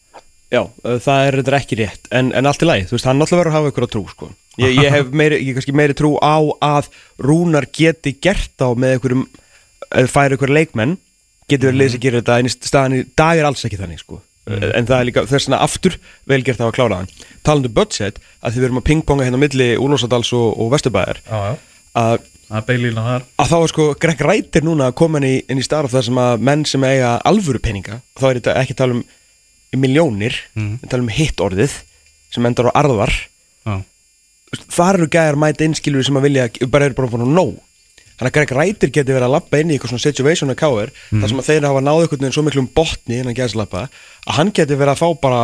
[0.53, 3.41] Já, það er þetta ekki rétt, en, en allt í lagi, þú veist, hann náttúrulega
[3.41, 4.27] verður að hafa ykkur á trú, sko.
[4.61, 6.91] Ég, ég hef meiri, ég kannski meiri trú á að
[7.25, 10.95] Rúnar geti gert á með eða færi ykkur leikmenn,
[11.49, 14.21] geti verið liðs að gera þetta, en staðan í dag er alls ekki þannig, sko.
[14.45, 15.95] En það er líka, þess vegna aftur
[16.29, 17.07] velgert að klára hann.
[17.43, 21.21] Talandi um budget, að því við erum að pingponga hérna milli Úlfarsadals og, og Vesturbæðar,
[21.97, 25.89] að að þá er sko Greg Rætir núna að koma inn í, inn í starf
[25.95, 29.03] þar sem að menn sem eiga alvöru peninga þá er þetta ekki að tala um
[29.81, 30.75] miljónir, Mhm.
[30.83, 31.73] við tala um hitt orðið
[32.31, 33.13] sem endar á arðar.
[33.65, 37.55] Veist, þar eru gæjar mæta innskilur sem að vilja bara eru bara að nóg
[38.15, 40.91] þannig að Greg Rætir geti verið að lappa inn í eitthvað svona situation að káir
[41.11, 44.53] þar sem að þeir hafa náðu einhvern veginn svo miklum botni innan gæðslappa að hann
[44.55, 45.41] geti verið að fá bara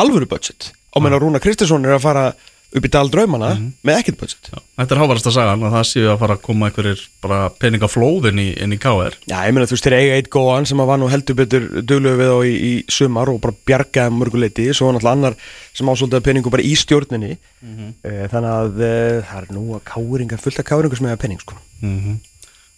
[0.00, 0.70] alvöru budget.
[0.96, 2.24] Og menn að Rúna Kristinsson er að fara
[2.70, 3.48] upp í dal draumana
[3.82, 4.48] með ekkert budget.
[4.52, 4.60] Já.
[4.78, 8.46] Þetta er hávarasta sagan að það séu að fara að koma einhverjir bara peningaflóðin í,
[8.62, 11.00] inn í KR Já, ég meina þú veist, þeir eiga eitt góðan sem að var
[11.02, 14.96] nú heldur betur duglegu við á í, í sumar og bara bjargaði mörguleiti, svo var
[14.96, 15.38] náttúrulega annar
[15.74, 17.36] sem ásóldaði peningu bara í stjórninni.
[17.64, 17.94] Mm
[18.30, 21.58] þannig að uh, það er nú að káringar, fullt af káringar sem eiga pening sko.
[21.82, 22.18] mm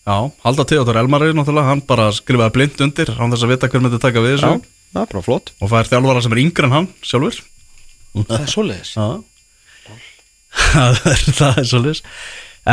[0.03, 3.85] Já, halda Theodor Elmari náttúrulega, hann bara skrifaði blind undir án þess að vita hver
[3.85, 4.65] myndi taka við þessu.
[4.97, 5.53] Það er flott.
[5.63, 7.39] Og fær þjálfara sem er yngri en hann sjálfur.
[8.17, 8.91] Það er svoleiðis.
[8.99, 9.07] Já
[10.53, 12.03] Það er, svolítið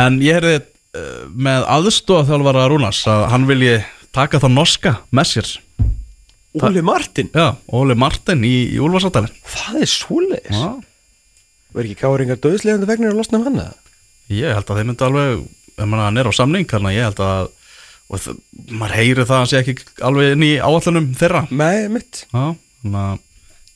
[0.00, 3.74] En ég heyrði uh, með aðstofa þjálfara Rúnars að hann vilji
[4.14, 5.50] taka það norska með sér.
[6.60, 10.56] Óli Martin, Já, Óli Martin í, í Úlfarsáttali það er svoleiðis?
[10.58, 10.70] Já,
[11.70, 13.60] Verður ekki káringar döðslegandi vegnir að losna um hann
[14.34, 15.44] ég held að þeir myndi alveg
[15.78, 17.50] hann er á samning þannig að ég held að
[18.10, 18.38] og það,
[18.74, 21.44] maður heyri það að sé ekki alveg inn í áallunum þeirra.
[21.54, 22.44] Nei, mitt Já,
[22.82, 23.20] þannig að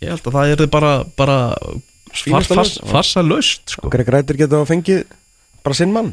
[0.03, 1.37] ég held að það er bara, bara
[2.15, 3.91] farsa laust sko.
[3.93, 5.03] Greg Rætir geta að fengið
[5.65, 6.13] bara sinn mann?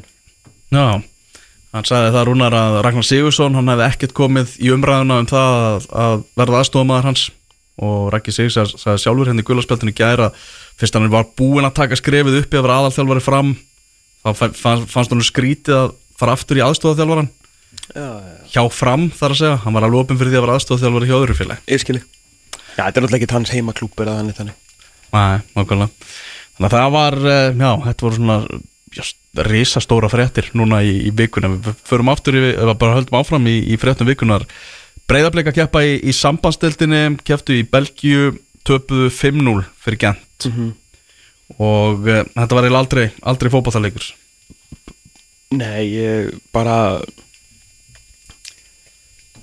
[0.72, 1.02] Já,
[1.76, 5.58] hann sagði það rúnar að Ragnar Sigursson hann hefði ekkert komið í umræðuna um það
[5.68, 7.26] að, að verða aðstofamaður hans.
[7.82, 10.32] Og Raggi Sigur sagði, sjálfur henni í gullaspjaldinu gæra
[10.82, 13.54] fyrst hann var búinn að taka skrefið upp að vera aðalþjálfari fram
[14.22, 17.30] þá fa- fa- fannst hann skrítið að fara aftur í aðstofaþjálfaran
[17.92, 20.58] Já, já, hjá fram þar að segja, hann var alveg opinn fyrir því að vera
[20.60, 24.38] aðstofaþjálfari hjá öðru félag ég skilji Já, þetta er náttúrulega ekki hans heimaklúb eða þannig
[24.38, 24.60] þannig?
[24.61, 24.61] Nei, nákvæmlega
[25.12, 28.38] Þannig að það var, eh, já, þetta voru svona
[28.92, 29.04] já,
[29.48, 33.80] risastóra fréttir núna í, í vikuna Við förum aftur, eða bara höldum áfram í, í
[33.82, 34.46] fréttum vikunar
[35.10, 38.36] Breiðarbleika keppa í, í sambandstildinni Keftu í Belgíu,
[38.68, 40.48] töpuðu 5-0 fyrir Gent.
[41.58, 44.12] Og uh, þetta var eiginlega aldrei, aldrei fótballleikur
[45.52, 47.02] Nei, ég bara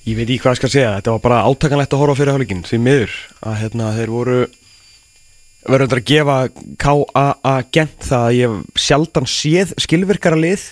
[0.09, 0.93] Ég veit ekki hvað ég skal segja.
[0.97, 4.39] Þetta var bara átakanlegt að horfa á fyrirháleikin Því miður að hérna, þeir voru
[5.67, 6.37] verður þetta að gefa
[6.79, 7.55] K.A.A.
[7.75, 10.67] gent það að ég sjaldan séð skilvirkara lið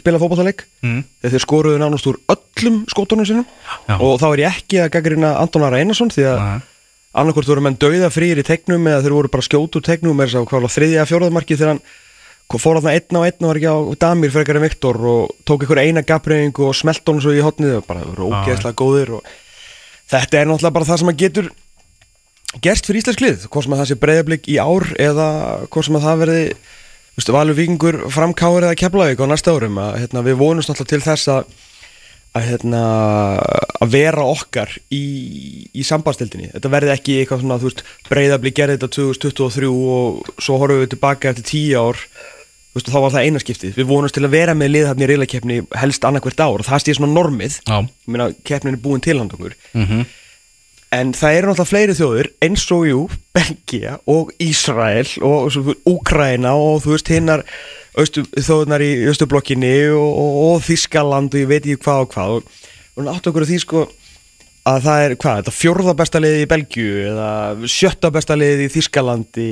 [0.00, 1.00] spila fótballtaleik mm.
[1.20, 3.46] þegar þeir skoruðu nánast úr öllum skótunum sinum
[3.88, 3.96] Já.
[3.98, 6.62] og þá er ég ekki að gaggrina Anton Ara Einarsson því að Nei.
[7.20, 10.40] annarkvort voru menn dauða frýr í tegnum eða þeir voru bara skjótu tegnum eða þess
[10.40, 11.84] að hvað var þriðja fjóraðmarki þegar hann
[12.62, 15.36] fór að það einn á einn og var ekki á Damir frekar en Viktor og
[15.48, 19.14] tók einhver eina gafreying og smelt honum svo í hotnið og bara voru ógeðslega góðir
[19.16, 19.30] og
[20.12, 21.48] þetta er náttúrulega bara það sem að getur
[22.60, 25.26] gerst fyrir íslensk lið hvort sem að það sé breyðablík í ár eða
[25.72, 26.46] hvort sem að það verði
[27.12, 31.04] Vistu, Valur Víkingur framkáir eða Keflavík á næsta árum að hérna, við vonumst náttúrulega til
[31.04, 31.50] þess að
[32.32, 32.82] að, hérna,
[33.84, 35.02] að vera okkar í,
[35.76, 40.56] í sambandstildinni þetta verði ekki eitthvað svona þú veist, breyðablík gerði þetta 2023 og svo
[40.62, 42.00] horfum við tilbaka eftir 10 ár
[42.72, 43.76] veist, þá var það eina skiptið.
[43.76, 46.84] Við vonumst til að vera með lið þarna í reylakefni helst annarkvært ár og það
[46.84, 47.60] stýr svona normið.
[47.68, 47.76] Já.
[47.84, 49.56] Ég meina keppnin er búin til hand okkur.
[49.76, 50.04] Mm
[50.92, 52.98] En það eru náttúrulega fleiri þjóður eins og jú,
[53.32, 55.54] Belgia og Ísrael og
[55.88, 57.46] Úkraina og þú veist hinnar
[58.02, 62.36] Östu, þóðunar í Östublokkinni og, og, og Þískaland og ég veit ekki hvað og hvað.
[62.36, 63.82] Og, átt okkur að því sko
[64.68, 67.28] að það er hvað, þetta fjórða besta liði í Belgju eða
[67.72, 69.48] sjötta besta liði í Þískalandi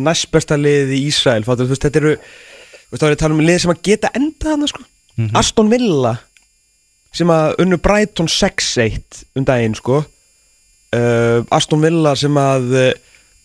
[0.00, 3.18] næst besta liði í Ísrael fattur, þú veist, þetta eru þú veist, þá er ég
[3.18, 4.86] að tala um liði sem að geta enda hana sko.
[5.38, 6.16] Aston Villa
[7.14, 10.00] sem að unnu Brighton 6-1 um daginn sko
[10.94, 12.88] uh, Aston Villa sem að uh,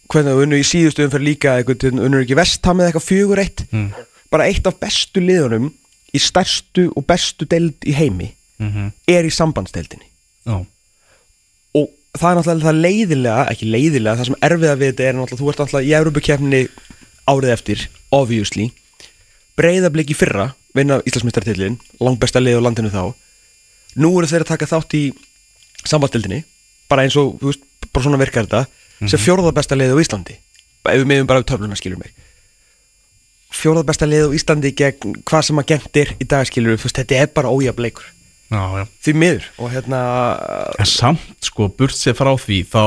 [0.10, 3.66] hvernig unnu í síðustu umferð líka eitthvað, unnu ekki Vestham eða eitthvað fjögur eitt?
[3.74, 3.92] Mm.
[4.30, 5.72] bara eitt af bestu liðunum
[6.14, 8.90] í stærstu og bestu deild í heimi Mhm.
[9.08, 10.04] er í sambandsdeildinni.
[10.44, 10.58] Já,
[11.80, 11.86] og
[12.20, 15.50] það er náttúrulega það leiðilega ekki leiðilega, það sem erfiða við þetta er náttúrulega þú
[15.50, 16.62] ert náttúrulega í Európa-kefninni
[17.32, 18.66] árið eftir, obviously.
[19.56, 23.04] Breyðabliki fyrra, vinna Íslandsmeistartillin langbesta lið á landinu þá.
[23.96, 25.04] Nú eru þeir að taka þátt í
[25.88, 26.44] sambandsdeildinni,
[26.92, 28.64] bara eins og þú veist, bara svona virkar þetta,
[29.08, 30.38] sem fjórða besta lið á Íslandi,
[30.90, 32.14] ef við meðum bara við töfluna skilur mig.
[33.60, 36.90] Fjórða besta lið á Íslandi gegn hvað sem að gengt er í dag skilur við,
[37.00, 37.54] þetta er bara
[38.82, 40.02] já því miður og hérna
[40.82, 42.84] En samt sko, burt sér frá því þá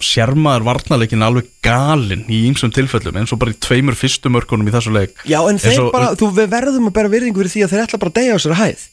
[0.00, 4.68] sér maður varnarleikin alveg galinn í ýmsum tilfellum eins og bara í tveimur fyrstu mörkunum
[4.70, 5.16] í þessu leik.
[5.28, 8.12] Já, en þeir bara, þú verðum að bera virðingu fyrir því að þeir ætla bara
[8.14, 8.86] að deyja á sér hæð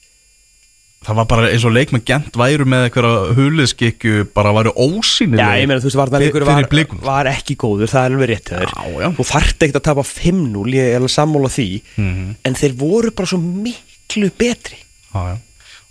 [1.05, 5.43] Það var bara eins og leik með gent væru með eitthvað huliðskikju bara væru ósýnileg
[5.43, 7.01] Já, ég meina, þú veist, varnarleikur var, Blikum.
[7.05, 9.09] var ekki góður, það er alveg rétt já.
[9.19, 11.67] Þú þarft ekkert að tapa 5-0, ég er alveg sammála því
[12.01, 12.35] Mhm.
[12.45, 14.79] En þeir voru bara svo miklu betri
[15.13, 15.37] Já, já.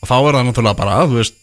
[0.03, 1.35] Og þá er það náttúrulega bara, þú veist,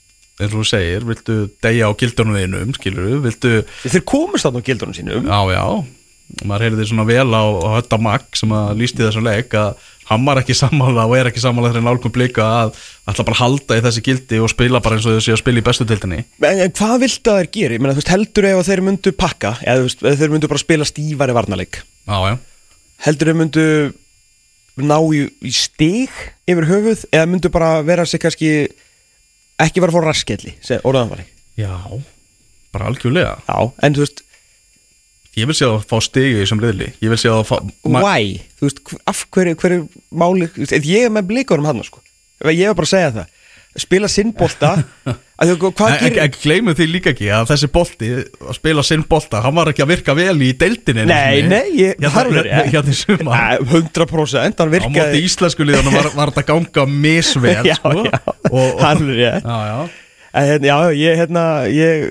[0.42, 3.54] eins og þú segir, viltu deyja á gildunum þínum, skilur við, viltu,
[3.88, 7.70] Þeir komust þarna á gildunum sínum já, já, og maður heyrði svona vel á, á
[7.80, 9.76] Hötta Magg sem að lísti þessum leik að
[10.12, 12.74] hann var ekki sammála og er ekki sammála þegar nálgum blika að
[13.12, 15.62] ætla bara halda í þessi gildi og spila bara eins og þau séu að spila
[15.62, 16.22] í bestu tildinni.
[16.44, 17.78] En, en hvað viltu að þeir gera?
[17.78, 20.52] Ég meina, þú veist, heldur ef að þeir myndu pakka Eða veist, ef þeir myndu
[20.52, 22.36] bara spila stífari varnarleik Já, já.
[23.08, 23.66] Heldur þeir myndu
[24.82, 28.52] ná í, í stig yfir höfuð Eða myndu bara vera sér kannski
[29.62, 30.56] ekki vera að fá raskelli,
[30.88, 31.28] orðanfari
[31.60, 31.76] Já,
[32.74, 33.36] bara algjörlega.
[33.46, 34.24] Já, en þú veist,
[35.40, 36.90] Ég vil sé að fá stigi í þessum riðli.
[37.00, 37.58] Ég vil sé að fá...
[37.88, 38.42] why?
[38.60, 42.02] Þú veist, af hverju, hverju máli Ég er með blikunum hann sko.
[42.50, 43.38] Ég er bara að segja það
[43.80, 44.74] Spila sinnbolta
[45.42, 49.86] en gleymum því líka ekki að þessi bolti að spila sinn bolta, hann var ekki
[49.86, 52.68] að virka vel í deildinni Nei, nei, ég, hérna, alveg rétt.
[52.74, 57.56] hérna í sumar Nei, 100% hann á móti íslensku liðanum var, var þetta ganga misvel
[57.72, 58.04] Já, sko.
[58.12, 58.20] já,
[58.92, 59.80] alveg rétt já, já.
[60.32, 62.06] Hérna, já, ég, hérna, ég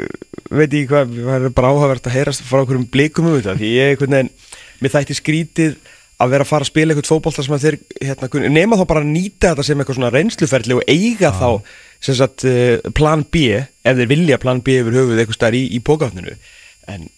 [0.50, 3.56] veit ekki hvað, það er bara áhugavert að heyrast frá okkur um blikum um þetta,
[3.60, 4.30] því ég, veginn,
[4.80, 5.76] mér þætti skrítið
[6.20, 9.02] að vera að fara að spila eitthvað fótbolta sem að þeir, hérna, nema þá bara
[9.04, 11.48] að nýta þetta sem eitthvað svona reynsluferðli og eiga þá,
[12.04, 15.62] sem sagt, uh, plan B, ef þeir vilja plan B yfir höfuð eitthvað stær í,
[15.72, 16.36] í pókáttinu,
[16.92, 17.08] en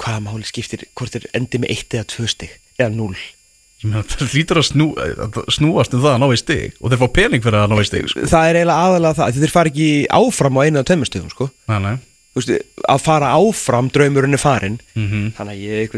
[0.00, 3.12] hvaða máli skiptir, hvort þeir endi með eitt eða tvö stig, eða núl.
[3.82, 6.88] Ég meina, það hlýtur að, snú, að snúast um það að ná í stig og
[6.88, 8.22] þeir fá pening fyrir að ná í stig sko.
[8.32, 11.48] Það er eiginlega aðalega það, þeir fara ekki áfram á einu af tveimur sko.
[11.68, 11.96] nei, nei.
[12.36, 15.32] Þú veist, að fara áfram draumurinn er farin Mhm.
[15.38, 15.94] þannig að ég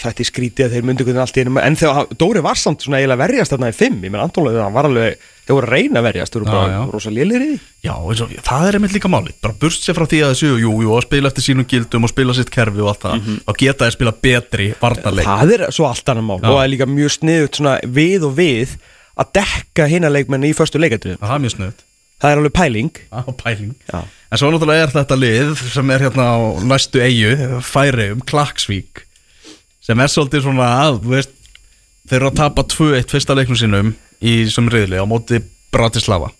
[0.00, 2.56] þetta er skrítið að þeir myndi einhvern veginn allt í einu en þegar Dóri var
[2.56, 5.54] samt svona eiginlega að verjast þarna í fimm ég menn Antónlega það var alveg þeir
[5.58, 6.80] voru að reyna að verjast, þeir voru bara já.
[6.94, 7.58] rosa lélir í því.
[7.84, 8.16] Já, og,
[8.48, 11.04] það er einmitt líka máli bara burst sér frá því að þessu, jú, jú, að
[11.04, 14.14] spila eftir sínum gildum og spila sitt kerfi og allt það þá geta þeir spila
[14.24, 15.28] betri varnarleik.
[15.28, 16.40] Það er svo allt annar mál.
[16.40, 16.48] Já.
[16.48, 18.68] og það er líka mjög sniðut svona við og við
[19.20, 21.84] að dekka hina leikmenni í förstu leikatu það er mjög snuðt
[22.22, 23.00] það er alveg pæling.
[23.12, 23.74] Á pæling.
[23.90, 24.00] Já.
[24.30, 29.04] En svo náttúrulega er þetta lið sem er hérna á næstu eigu, Færium, Klaksvík
[29.84, 31.34] sem er svolítið svona að, þú veist
[32.08, 33.92] þeir eru að tapa 2-1 fyrsta leiknum sínum
[34.24, 35.42] í sem riðli á móti
[35.74, 36.30] Bratislava.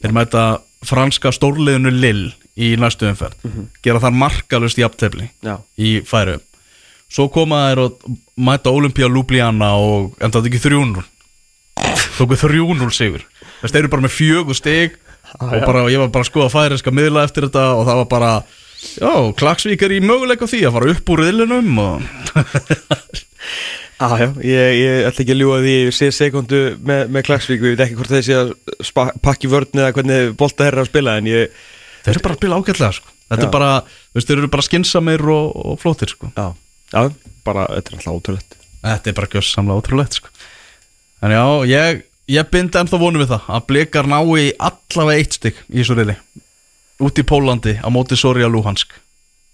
[0.00, 0.44] Þeir mæta
[0.86, 3.36] franska stórliðinu Lill í næstu umferð.
[3.82, 5.28] Gera þar markalust í aptefli
[5.76, 6.42] í Færium
[7.14, 8.06] svo koma þeir og
[8.40, 11.04] mæta Olympia Ljubljana og enda þetta ekki 3-0
[12.14, 13.22] tóku 3-0 sigur.
[13.62, 15.03] Þeir eru bara með fjögur stig Ah,
[15.40, 18.32] og bara, ég var bara að skoða færiska miðla eftir þetta og það var bara
[19.00, 22.02] já, Klagsvík er í möguleika því að fara upp úr riðlunum og
[24.04, 27.62] ah, já, ég, ég ætla ekki að ljúga því ég sé sekundu með, með Klagsvík
[27.64, 28.54] við veit ekki hvort þeir sé að
[29.24, 31.60] pakki vörn eða hvernig bolta þeirra að spila en ég
[32.04, 33.14] þeir eru bara að spila ágætlega sko.
[33.32, 33.46] þetta Já.
[33.48, 36.30] er bara, þú veist, þeir eru bara skinsamir og, og flótir sko.
[36.36, 36.46] Já,
[36.92, 37.00] já,
[37.46, 40.34] bara, þetta er alltaf ótrúlegt þetta er bara gjössamlega ótrúlegt sko.
[41.24, 45.36] en já, ég ég bind ennþá vonum við það að blikar ná í allavega eitt
[45.36, 46.16] stygg í þessu riðli.
[47.04, 48.94] Út í Pólandi á móti Soria Luhansk.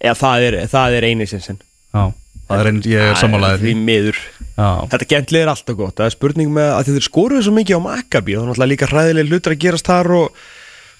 [0.00, 1.58] Já, það er, það er eini sinnsinn.
[1.90, 2.12] Já,
[2.48, 4.22] það er einn, ég er samanlæðið Því miður.
[4.54, 7.80] Já, Þetta gentlið er alltaf gott, það er spurning með að þið skoruðu svo mikið
[7.80, 10.42] á Maccabi og það er náttúrulega líka hræðilega hlutur að gerast þar og,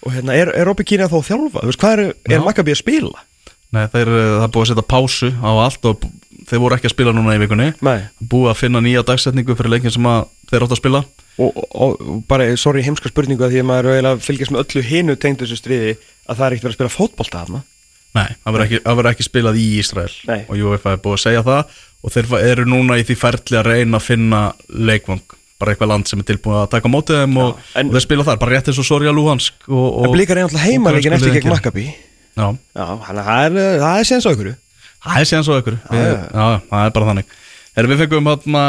[0.00, 1.62] og hérna, er, er Robby Kína þá að þjálfa?
[1.64, 2.44] Þú veist, hvað er, er.
[2.46, 3.24] Maccabi að spila?
[3.70, 6.06] Nei, þeir, eh, það er búið að setja pásu á allt og
[6.50, 7.68] þeir voru ekki að spila núna í vikunni.
[7.86, 7.98] Nei.
[8.32, 11.02] búið að finna nýja dagsetningu fyrir leikin sem að þeir átt að spila
[11.40, 14.62] og, og, og bara, sorry, heimska spurningu að því að maður er eiginlega fylgjast með
[14.64, 17.62] öllu hinu tengdu þessu stríði að það er ekkert verið að spila fótbolta þarna.
[18.10, 20.14] Nei, það verður ekki, það ekki spilað í Ísrael.
[20.30, 20.40] Nei.
[20.46, 21.76] og UEFA er búið að segja það.
[22.00, 25.36] Og þeir eru núna í því ferli að reyna að finna leikvang.
[25.60, 28.40] Bara eitthvað land sem er tilbúið að taka mótið þeim og, og þeir spila þar,
[28.40, 31.84] bara rétt eins og Sorja Luhansk og, blíkar er náttúrulega heimalegin eftir gegn Maccabi.
[32.32, 34.54] Já, það er, það er séns á ykkur
[35.00, 37.36] það er síðan svo ykkur það er bara þannig.
[37.76, 38.64] Heru, Við fengum þarna,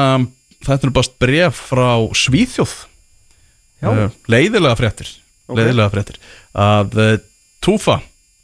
[0.65, 2.76] þetta er bara bref frá Svíþjóð.
[3.82, 3.89] Já.
[3.91, 5.10] Eh, Leiðilega fréttir
[5.52, 5.58] Ok.
[5.60, 6.19] Leiðilega fréttir.
[6.56, 7.13] Að uh,
[7.62, 8.00] Túfa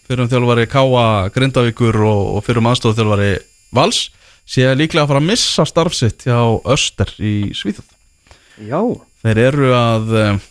[0.08, 3.32] fyrir um þjálfari Káa Grindavíkur og, og fyrir um aðstofu þjálfari
[3.76, 4.08] Vals
[4.48, 6.40] sé líklega að fara að missa starfsitt hjá
[6.72, 7.90] Öster í Svíþjóð.
[8.68, 8.80] Já.
[9.24, 10.46] Þeir eru að eh,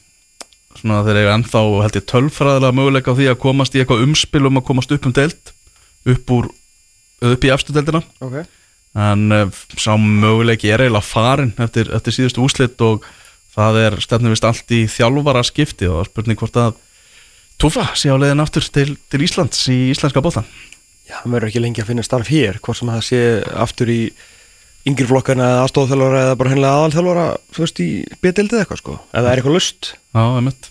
[0.81, 4.45] svona þeir eru ennþá held ég tölfræðilega möguleika á því að komast í eitthvað umspil
[4.51, 5.55] um að komast upp um deild
[6.13, 6.51] upp úr
[7.27, 8.05] upp í efstu deildina.
[8.21, 8.43] Ok
[8.97, 13.05] en uh, sá möguleiki er eiginlega farin eftir, eftir síðustu úslit og
[13.57, 16.83] það er stefnum vist allt í þjálfara skipti og það spurning hvort að
[17.57, 20.45] Túfa sé á leiðin aftur til, til Íslands í íslenska bóttan
[21.07, 23.21] Já, hann verður ekki lengi að finna starf hér hvort sem það sé
[23.65, 24.01] aftur í
[24.87, 27.89] yngri flokkana eða aðstofþjálfara eða bara hennilega aðalþjálfara þú veist í
[28.23, 28.97] betildið eitthvað sko.
[29.11, 30.69] Ef það er eitthvað lust Já, einmitt.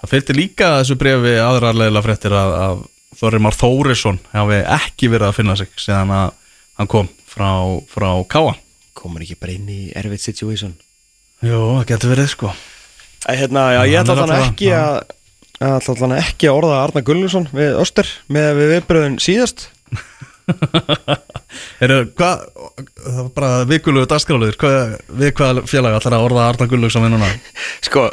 [0.00, 2.82] Það fylgdi líka þessu brefi aðrar leiðilega fréttir að, að
[3.20, 6.28] Þorrimar Þórisson hafi ekki verið að finna sig síðan að
[6.80, 7.50] hann kom frá,
[7.90, 8.56] frá Káa
[9.00, 10.74] komur ekki bara inn í erfitt situation?
[11.40, 12.52] Jú, það getur verið sko.
[13.24, 14.98] Æ, hérna, já, ég ætla alltaf- ekki að
[15.60, 19.68] ætla allan ekki að orða Arna Gullusson við Öster með við viðbröðun síðast.
[21.80, 22.44] Heru, hvað,
[23.00, 27.14] það var bara vikulugu dagskráliður, hvað, við hvað félag ætlar að orða Arna Gullugson við
[27.14, 27.30] núna?
[27.88, 28.08] sko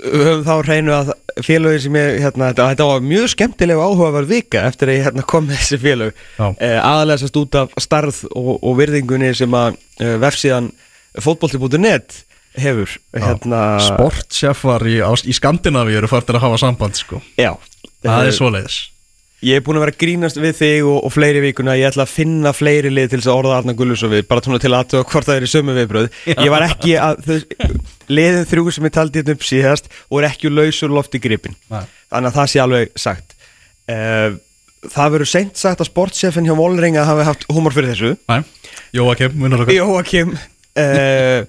[0.00, 1.12] við höfum þá hreinu að
[1.44, 5.24] félögin sem ég, hérna, þetta, þetta var mjög skemmtilega áhugaverð vika eftir að ég hérna,
[5.30, 6.12] kom með þessi félög.
[6.38, 6.46] Já.
[6.58, 10.70] eh, aðalega sérst út af starð og, og virðingunni sem að eh, vefsíðan
[11.20, 12.20] fótbolti.net
[12.60, 14.98] hefur hérna, Sportchefar í,
[15.30, 17.22] í Skandinavíu eru færtir að hafa samband sko.
[17.38, 17.54] Já,
[18.00, 18.76] Það Eh, er svoleiðis
[19.40, 21.76] Ég er búin að vera grínast við þig og, og fleiri vikuna.
[21.80, 24.58] Ég ætla að finna fleiri lið til þess að orða Arna Gullusson við Bara tóna
[24.60, 27.30] til aðtöða hvort það er í sömu viðbröð Ég var ekki að
[28.12, 31.22] Liðin þrjú sem ég taldi þetta upp síðast Og er ekki úr lausur loft í
[31.24, 31.56] gripin.
[31.72, 31.82] Nei.
[32.12, 33.34] Þannig að það sé alveg sagt.
[33.88, 34.36] Uh,
[34.80, 38.14] Það verður seint sagt að sportsefin hjá Volringa hafi haft húmor fyrir þessu.
[38.96, 39.34] Jóakim,
[39.76, 40.30] Jóakim
[40.80, 41.42] uh,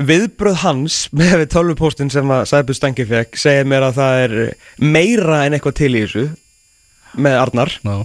[0.00, 4.34] Viðbröð hans með tölvupóstin sem að Sæbjörn Stangi fekk segir mér að það er
[4.82, 6.24] meira en eitthvað til í þessu
[7.16, 7.76] með Arnar.
[7.82, 7.98] Já.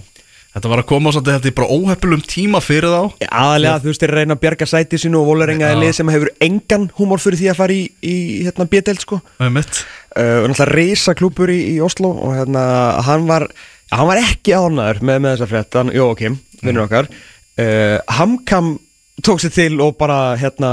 [0.56, 3.26] Þetta var að koma svolítið held ég bara óheppilum tíma fyrir þá.
[3.28, 6.30] Aðalega þú veist þeir reyna að bjarga sæti sínu og Vólarenga er lið sem hefur
[6.46, 8.14] engan húmor fyrir því að fara í, í
[8.46, 9.18] hérna B-deild sko.
[9.36, 12.62] Það er mitt uh, náttúrulega reysa klúpur í, í Oslo og hérna
[13.04, 13.44] hann var
[13.92, 15.76] hann var ekki ánæður með, með þessa frétt.
[15.76, 17.10] Hann, Jóakim, vinnur okkar.
[17.60, 18.78] Uh, Hamkam
[19.28, 20.70] tók sér til og bara hérna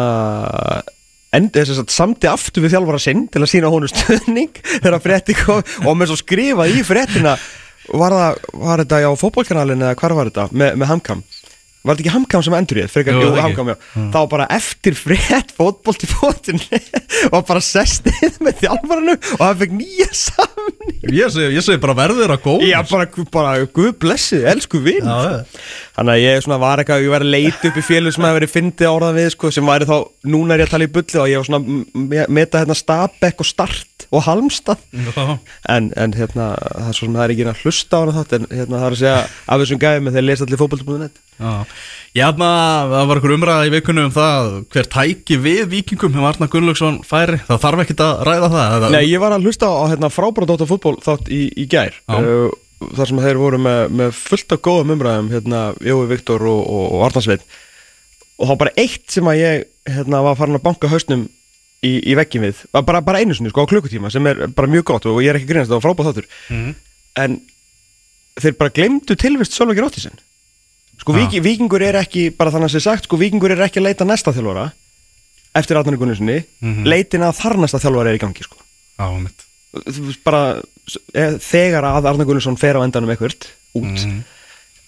[1.33, 5.35] endi þess að samti aftur við þjálfara sinn til að sína honum stöðning þegar frétti
[5.37, 7.35] kom og með svo skrifað í fréttina
[7.91, 10.47] var, það, var þetta á fótbólkanalinn eða hvar var þetta?
[10.55, 11.23] Með, með Hamkam
[11.83, 12.91] Var þetta ekki Hamkam sem endur þetta?
[12.93, 13.39] Frekar, Jú, jú.
[13.43, 13.75] Hamkam, já.
[13.93, 16.79] Það var bara eftir frétt fótbolt í fótunni
[17.33, 21.01] og bara sestið með þjálfaranu og hann fekk nýja samning.
[21.11, 25.03] Ég segi, ég segi bara verður að góð Já, bara, bara guð blessið, elsku vinn.
[25.03, 25.43] Já,
[25.97, 28.39] Þannig að ég svona var eitthvað, ég var að leita upp í félug sem hefur
[28.39, 29.97] verið fyndið að orða við, sko, sem væri þá,
[30.33, 32.77] núna er ég að tala í bulli og ég var svona að me- meta hérna
[32.79, 34.81] Stabæk og Start og Halmstad.
[34.95, 35.27] Já.
[35.75, 38.49] En, en hérna, það er svo það er ekki að hlusta á hana þátt, en
[38.55, 39.21] hérna það er að segja
[39.53, 40.09] af þessum gæfum
[42.13, 42.47] Já, hafna,
[42.91, 46.99] það var einhver umræða í vikunum um það hver tæki við vikingum hefur Arna Gunnlaugsson
[47.10, 50.12] færi, það þarf ekkit að ræða það eða, Nei, ég var að hlusta á hérna,
[50.13, 51.97] frábæra Dóta fútból þátt í, í gær.
[52.06, 52.51] Uh,
[52.93, 56.84] þar sem þeir voru með, með fullt af góðum umræðum hérna, Jói Viktor og, og,
[56.99, 57.47] og Arnarsveit
[58.38, 61.23] og þá bara eitt sem að ég hérna, var farin að banka hausnum
[61.82, 64.86] í, í veggjum við, bara, bara einu sinni sko, á klukkutíma sem er bara mjög
[64.91, 66.29] gott og ég er ekki grínast það var frábæra þáttur.
[66.53, 66.75] Mhm.
[67.23, 67.39] en
[68.41, 70.21] þeir bara glemdu tilvist Sölvaki Róttisinn
[71.03, 71.19] sko Já.
[71.19, 74.07] Víki, Víkingur er ekki, bara þannig að sé sagt sko Víkingur er ekki að leita
[74.07, 74.69] næsta þjálfara
[75.53, 76.85] eftir Arnari Gunnarssoni Mhm.
[76.87, 78.57] leitin að þar næsta þjálfara er í gangi sko.
[78.97, 80.61] Já, mitt þú veist bara
[81.13, 83.35] eh, þegar að Arnar Gunnarsson fer á endanum eitthvað
[83.75, 84.23] út Mhm.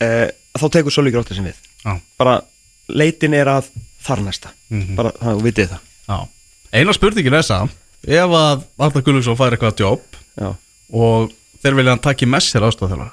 [0.01, 1.55] eh, þá tekur Sölvi Gróttir sem við.
[1.85, 2.41] Já, bara
[2.89, 3.65] leitin er að
[4.05, 4.95] þar næsta Mhm.
[4.95, 5.79] bara þannig að þú vitið það.
[6.09, 6.27] Já.
[6.73, 7.69] Eina spurningin er það
[8.07, 10.01] ef að Arna Gunnlaugsson fær eitthvað jobb
[10.37, 10.55] já,
[10.93, 11.31] og
[11.63, 13.11] þeir vilja hann taki með sér aðstofþjóðlega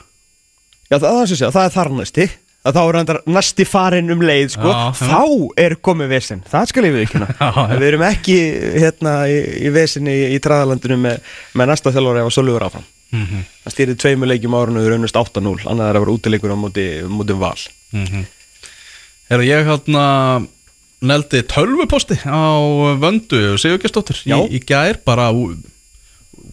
[0.91, 2.31] já það, það, það, það er þar næsti
[2.63, 4.71] að þá er reyndar næsti farin um leið sko.
[4.71, 5.23] Já, þá
[5.65, 6.43] er komið vesen.
[6.51, 7.23] Það skal ég við ekki
[7.81, 8.39] við erum ekki
[8.85, 12.87] hérna í, í vesinni í, í træðalandinu með, með næsta þjálfur Sölvi er áfram.
[13.13, 13.49] Mm -hmm.
[13.65, 17.35] það stýrið tveimur leikjum árunu raunust 8-0 annað er að vera útileikur á móti, móti
[17.37, 17.59] val.
[17.93, 18.25] Mm -hmm.
[19.29, 20.05] Er ég hérna
[21.03, 22.41] neldi tölvuposti á
[23.03, 25.59] vöndu Sigurgestóttir í, í gær bara út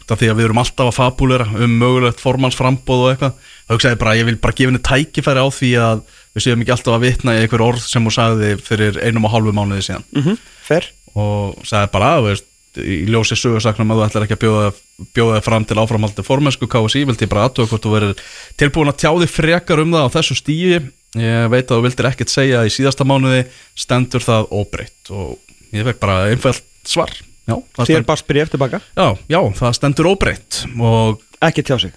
[0.10, 3.34] af því að við erum alltaf að fabulera um mögulegt formannsframbóð og eitthvað
[3.70, 6.04] þá hugsaði bara ég vil bara gefa henni tækifæri á því að
[6.34, 9.34] við séum ekki alltaf að vitna í einhver orð sem hún sagði fyrir einum og
[9.36, 10.06] hálfu mánuði síðan.
[10.16, 10.40] Mm -hmm.
[10.66, 12.46] Fer og sagði bara að veist,
[12.80, 14.74] í ljósi sögursaknum að þú ætlar ekki að bjóða,
[15.18, 18.26] bjóða fram til áframhaldi formensku KSI vildi ég bara aðtöða hvort þú verður
[18.58, 20.82] tilbúin að tjá þig frekar um það á þessu stíi
[21.18, 25.10] ég veit að þú vildir ekkert segja í síðasta mánuði stendur það óbreytt.
[25.10, 25.40] Og
[25.74, 27.10] ég fekk bara einfalt svar.
[27.50, 31.78] Já, það, Sér stend, bara spref tilbaka já, já, það stendur óbreytt og Ekki tjá
[31.82, 31.96] sig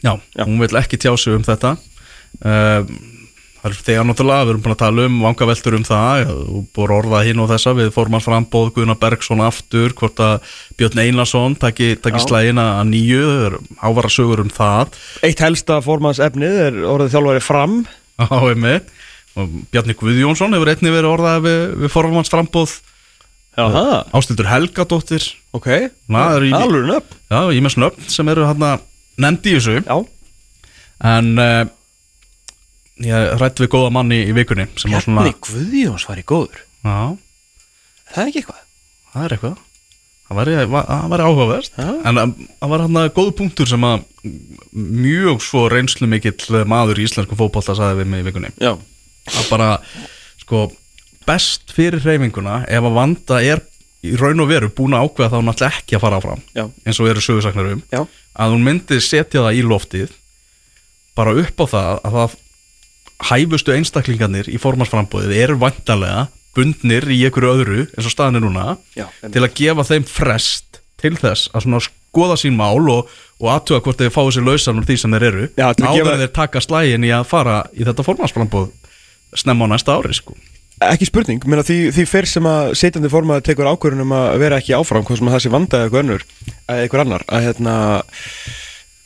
[0.00, 0.44] já, Já.
[0.44, 1.76] hún vil ekki tjá sig um þetta.
[2.42, 2.92] Um,
[3.62, 7.20] þegar náttúrulega, við erum búin að tala um vangaveltur um það, og búin að orða
[7.28, 10.48] hinn og þessa við fórum að frambóð Guðnar Bergson aftur, hvort að
[10.80, 11.54] Björn Einarsson
[12.18, 12.26] Já.
[12.26, 14.98] slægina að nýju, það er ávara sögur um það.
[15.22, 17.76] Eitt helsta formans efnið er orðið þjálfari fram.
[18.18, 18.80] Á einmi
[19.38, 22.80] og Bjarni Guðjónsson hefur einnig verið orðað við, við formanns frambóð
[24.16, 25.24] Ástildur Helgadóttir.
[25.52, 25.68] Ok,
[26.08, 28.62] alveg nöpp já, ég með snöfn sem eru hann
[29.20, 29.76] nefndi þessu.
[29.84, 29.96] Já,
[31.12, 31.64] en uh,
[33.02, 36.64] ég rætt við góða manni í vikunni sem var svona, Bjarni Guðjóns var í góður.
[36.86, 36.96] Já,
[38.12, 38.64] Það er ekki eitthvað?
[39.12, 39.60] Það er eitthvað.
[40.32, 41.88] Það væri, það væri áhugaverst Já.
[42.08, 44.04] en um, það var hann að góð punktur sem að
[44.72, 48.52] mjög svo reynslu mikill maður í íslensku fótbolta sagði við mig í vikunni.
[48.62, 48.72] Já,
[49.28, 49.68] að bara
[50.40, 50.62] sko
[51.28, 53.60] best fyrir hreyfinguna ef að vanda er
[54.02, 56.98] í raun og veru búin að ákveða þá náttúrulega ekki að fara áfram já, eins
[57.02, 57.84] og eru sögursaknar um.
[57.92, 58.00] Já
[58.38, 60.12] að hún myndi setja það í loftið
[61.18, 62.36] bara upp á það að það
[63.32, 66.26] hæfustu einstaklingarnir í formansframbóðið eru vantarlega
[66.56, 68.64] bundnir í einhverju öðru eins og staðan er núna
[68.98, 73.08] Já, til að gefa þeim frest til þess að svona skoða sín mál og,
[73.40, 76.16] og aðtuga hvort þeir fáið sér lausan úr því sem þeir eru Já, áður gefa-
[76.22, 78.68] þeir taka slægin í að fara í þetta formansframbóð
[79.42, 80.36] snemma á næsta ári sko
[80.90, 84.58] Ekki spurning, menna því, því fyrr sem að setjandi formaður tekur ákvörðun um að vera
[84.62, 86.26] ekki áfram hvað sem að það sé vanda eða eitthvað
[86.76, 87.24] eitthvað annar.
[87.28, 87.76] Að hérna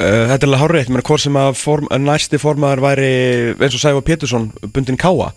[0.01, 3.13] uh, þetta er alveg hárreitt, menna hvort sem að, form, að næsti formaður væri
[3.57, 5.33] eins og Sæfa Pétursson bundin Káa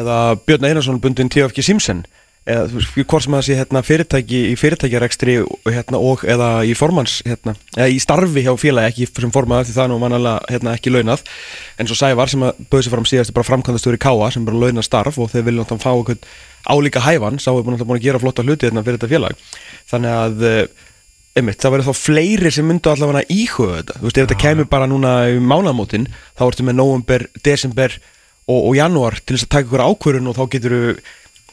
[0.00, 2.06] eða Björn Einarsson bundin TFG Simsen
[2.46, 5.36] eða hvort sem að það sé hérna, fyrirtæki í fyrirtækjarekstri
[5.66, 9.76] hérna, og eða í formans hérna, eða í starfi hjá félagi ekki sem formaður því
[9.76, 11.26] það nú mannalega hérna, ekki launað.
[11.80, 14.46] En svo Sævar sem að bauði sér fram síðast er bara framkvæmdastöður í Káa sem
[14.46, 16.26] bara launað starf og þeir vilja náttúrulega fá einhvern
[16.66, 19.44] álíka hæfan sá búin að, búin að gera flotta hluti hérna fyrir þetta félag.
[19.90, 20.62] Þannig að eh,
[21.36, 24.68] einmitt, það verður þá fleiri sem myndu allavega íhuga þetta, þú veist, ef þetta kemur
[24.70, 27.94] bara núna í mánamótin, þá ertu með november, desember
[28.46, 30.76] og, og janúar til þess að taka ykkur ákvörun og þá getur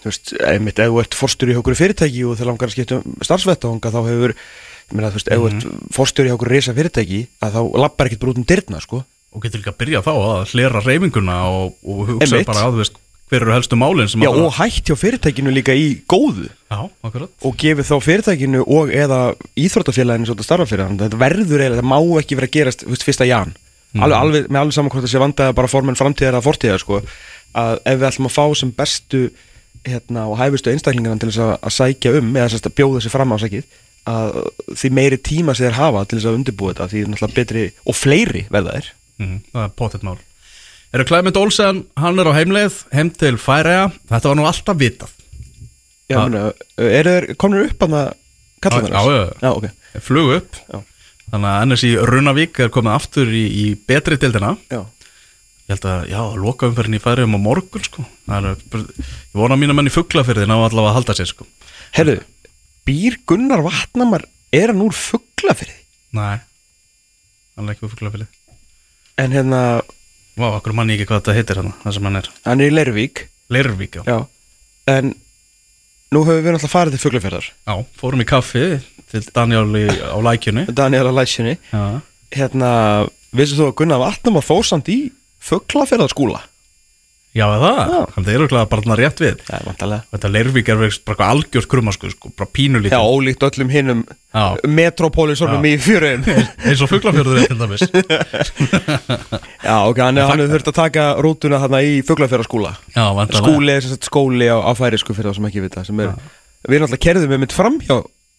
[0.03, 2.99] þú veist, einmitt, ef þú ert forstur í okkur fyrirtæki og þeir langar að skipta
[2.99, 6.75] um starfsvettanga þá hefur, ég meina, þú veist, ef þú ert forstur í okkur reysa
[6.77, 9.01] fyrirtæki, að þá lappar ekkert bara út um dyrna, sko.
[9.33, 12.51] Og getur líka að byrja þá að hlera reyfinguna og, og hugsa Einmitt.
[12.51, 12.99] bara að þú veist
[13.33, 16.49] hver eru helstu málin sem Já, að og hætt hjá fyrirtækinu líka í góðu.
[16.69, 17.31] Já, akkurat.
[17.47, 19.19] Og gefið þá fyrirtækinu og eða
[19.57, 20.99] íþróttafélaginu svo þetta starfa fyrir hann.
[21.01, 23.55] Þetta verður eiginlega, þetta má ekki vera að gerast þú veist, fyrsta jan,
[23.97, 27.01] alveg, alveg, með alveg saman hvort það sé vandaði bara formenn framtíðar að fortíðar sko,
[27.63, 29.23] að ef við ætlum að fá sem bestu
[29.87, 33.33] hérna, og hæfustu einstaklingarna til þess að, að sækja um eða að bjóða sér fram
[33.35, 33.65] á sækið
[34.13, 34.37] að
[34.79, 37.95] því meiri tíma sem þeir hafa til þess að undirbúa þetta því náttúrulega betri og
[37.95, 38.87] fleiri verða þeir.
[39.23, 40.17] Mm, það er pottet mál.
[40.93, 45.13] Eru Clement Olsen, hann er á heimleið heim til Færæja, þetta var nú alltaf vitað.
[46.11, 46.25] Já, Ha.
[46.27, 46.41] mena,
[46.77, 47.93] eru þeir komnir upp að
[48.61, 49.31] kalla Já, já, já.
[49.41, 50.01] já, ok.
[50.03, 50.59] Flug upp.
[50.69, 50.81] Já.
[51.33, 54.83] þannig að NSI Runavík er komið aftur í, í betri dildina Já,
[55.63, 58.03] ég held að, já, loka umferðin í Færæjum á morgun sko.
[58.27, 61.47] Það er, ég vona að mínu menn í fuglafyrðin á allavega að halda sér sko.
[61.95, 62.17] Herðu,
[62.87, 65.79] býr Gunnar Vatnamar er hann úr fugglafyrði?
[66.13, 66.37] nei,
[67.57, 68.25] hann er ekki við fuglafyrði
[69.23, 69.59] En hérna,
[70.37, 72.73] Vá, okkur manni ekki hvað þetta heitir hann það sem hann er, hann er í
[72.73, 73.21] Lervík
[73.53, 74.03] Leirvík já.
[74.09, 74.19] Já
[74.93, 75.13] En
[76.13, 78.63] nú höfum við náttúrulega farið til fugglafyrðar já, fórum í kaffi
[79.13, 79.65] til Daniel
[80.09, 81.83] á lækjunni Daniel að læsjunni já,
[82.33, 82.69] Hérna,
[83.33, 84.99] vissið þú að Gunnar Vatnamar fór samt í
[85.43, 86.41] fugglafyrðarskúla?
[87.33, 88.01] já það, Já.
[88.13, 89.39] hann er örugglega bara þarna rétt við.
[89.49, 92.93] Já, vantarlega Þetta Leirvík er verið bara algjört krummasku sko, bara pínulítið.
[92.93, 94.43] Já, ólíkt öllum hinnum Já.
[94.69, 96.27] metrópólisornum í fjöruðin
[96.69, 97.85] eins og fuglafjörður er til dæmis.
[99.65, 103.87] Já, ok, hann, hefur þurft að taka rútuna þarna í fugglafyrðarskúla Já, vantarlega Skúli er
[103.89, 106.13] sagt skóli á, á færisku fyrir það sem ekki vita sem er,
[106.69, 107.97] Við erum alltaf kerðum með mitt fram hjá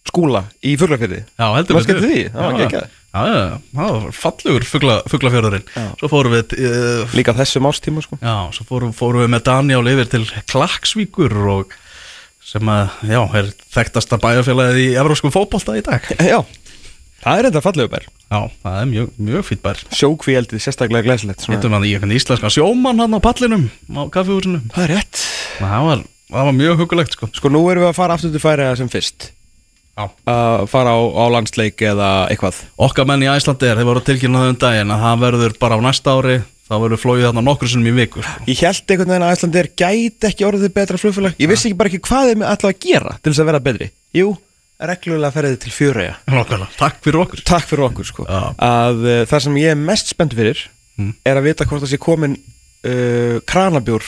[0.08, 2.20] skúla í fuglafyrði Já, heldur eftir því?
[2.34, 2.58] Það var
[3.94, 4.64] var fallegur
[5.70, 5.84] Já.
[6.00, 8.18] Svo fórum við uh, Líka þessum ástíma sko.
[8.18, 11.76] Já, svo fórum, fórum við með Daniel yfir til Klaksvíkur og
[12.44, 16.04] sem að, já, er þekktasta bæjarfélagið í evróskum fótbolta í dag.
[16.32, 16.42] Já,
[17.22, 18.08] það er þetta fallegu bær.
[18.28, 19.80] Já, það er mjög, mjög fýtt bær.
[19.96, 21.56] Sjókvíeldið, sérstaklega glæsilegt svona.
[21.56, 23.64] Hittum hann í einhvern íslenska sjómann hann á pallinum
[23.96, 24.60] á kaffihúsinu.
[24.74, 25.22] Það er rétt.
[25.56, 27.30] Það var, það var mjög hugulegt sko.
[27.38, 29.30] Sko nú erum við að fara aftur til færiða sem fyrst.
[29.94, 32.58] Að fara á, á landsleik eða eitthvað.
[32.82, 35.80] Okkar menn í Æslandi er, þeir voru tilkynnað um daginn að það verður bara á
[35.84, 38.46] næsta ári þá verður flóið þarna nokkur sinnum í viku sko.
[38.48, 41.36] Ég held einhvern veginn að Æslandir gæti ekki orðið betra flugfélag.
[41.38, 43.90] Ég vissi ekki bara ekki hvað þeim ætla að gera til þess að vera betri.
[44.16, 44.30] Jú,
[44.90, 45.74] reglulega ferðið til
[46.26, 46.70] Nákvæmlega.
[46.80, 47.44] Takk fyrir okkur.
[47.52, 48.26] Takk fyrir okkur sko.
[48.26, 50.64] Að uh, það sem ég er mest spennt fyrir
[51.26, 54.06] er að vita hvort það sé komin uh, kranabjór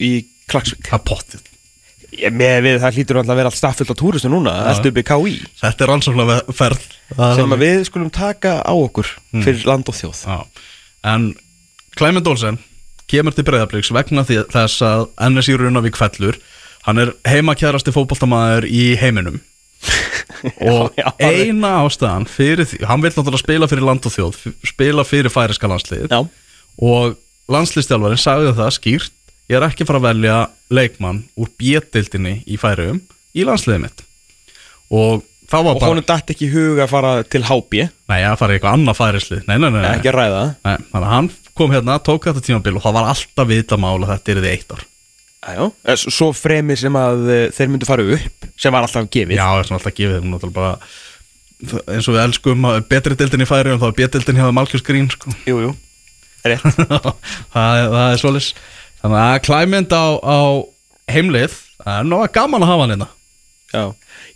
[0.00, 0.12] í
[0.50, 4.00] Klagsvík Það er pottið ég, með við, Það hlýtur alltaf að vera allt staffullt á
[4.00, 7.84] túristu núna Allt upp í KÍ Þetta er rannsóknlega ferð Það er sem að við
[7.88, 9.08] skulum taka á okkur
[9.42, 10.20] fyrir land og þjóð.
[10.26, 10.66] Já.
[11.10, 11.30] En
[11.98, 12.58] Klæmend Olsen
[13.10, 16.38] kemur til breyðabliks vegna þess að NSI Runavík fellur.
[16.86, 19.40] Hann er heimakjærasti fótboltamaður í heiminum.
[20.70, 24.36] Og Já, já, eina ástæðan fyrir því, hann vil náttúrulega spila fyrir land og þjóð
[24.68, 26.12] spila fyrir færiska landslið
[26.80, 27.16] og
[27.50, 29.14] landslistjálfarinn sagði það skýrt
[29.50, 30.36] ég er ekki fara að velja
[30.70, 33.00] leikmann úr bjettildinni í færium
[33.34, 34.04] í landsliðið mitt.
[34.94, 38.20] Og það var og bara honum datt ekki í hug að fara til HB nei,
[38.22, 39.90] að fara í eitthvað annað færislið nei, nei, nei, nei.
[39.96, 40.54] Ekki að ræða það.
[40.68, 43.98] Nei, þannig að hann kom hérna, tók þetta tímabil og það var alltaf vita mál
[43.98, 44.86] að þetta er því eitt ár.
[45.50, 49.38] Æjó, svo fremi sem að uh, þeir myndu fara upp sem var alltaf gefið.
[49.40, 53.48] Já, svona alltaf gefið þeim náttúrulega bara eins og við elskum að betri dildin í
[53.48, 55.32] færi og þá er betildin hjá Malkjós Grín sko.
[55.48, 55.72] Jú, jú,
[56.46, 56.64] rétt.
[57.52, 58.50] Það, það er svolis
[59.00, 60.38] Þannig að klæmynd á, á
[61.10, 63.10] heimlið það er náða gaman að hafa hann hérna.
[63.70, 63.84] Já,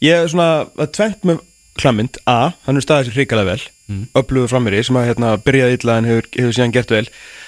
[0.05, 1.43] ég er svona að tvent með
[1.81, 4.05] klamynd A, hann er staðið sér hrikalega vel mm.
[4.15, 7.05] upplöfuð frammeiri sem að hérna, byrjaði illa en hefur, hefur síðan gert vel.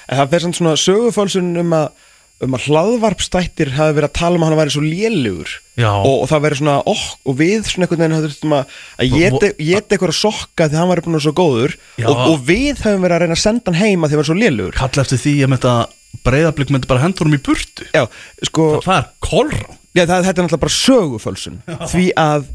[0.06, 2.04] En það fer svona sögufálsun um að
[2.44, 5.88] um að hlaðvarpstættir hafi verið að tala um að hann væri svo lélugur Já.
[5.88, 9.94] og, og það væri svona, okk, og við svona einhvern veginn höfðum að, að geta
[9.94, 11.76] eitthvað að sokka því hann væri búin að svo góður.
[12.02, 14.36] Og, og við höfum verið að reyna að senda hann heima því hann var svo
[14.36, 15.78] lélugur Kall eftir því að
[16.24, 17.84] breyðablík myndi bara hendur um í burtu.
[17.94, 18.06] Já,
[18.48, 21.54] sko Það er kolrá Já, það, þetta er náttúrulega bara sögufölsun.
[21.88, 22.48] Því að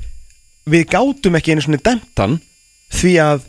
[0.71, 2.35] við gátum ekki einu svona dæmt hann
[2.93, 3.45] Því að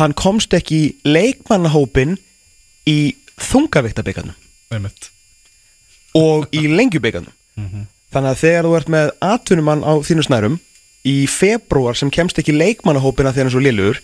[0.00, 2.16] hann komst ekki í leikmannahópin
[2.90, 2.98] Í
[3.38, 4.34] þungaviktabeikarnum.
[6.16, 7.32] Og í lengjubeikarnum
[8.12, 10.58] Þannig að þegar þú ert með atvinnumann á þínu snærum
[11.06, 14.00] Í februar sem kemst ekki í leikmannahópina Þegar hann svo liður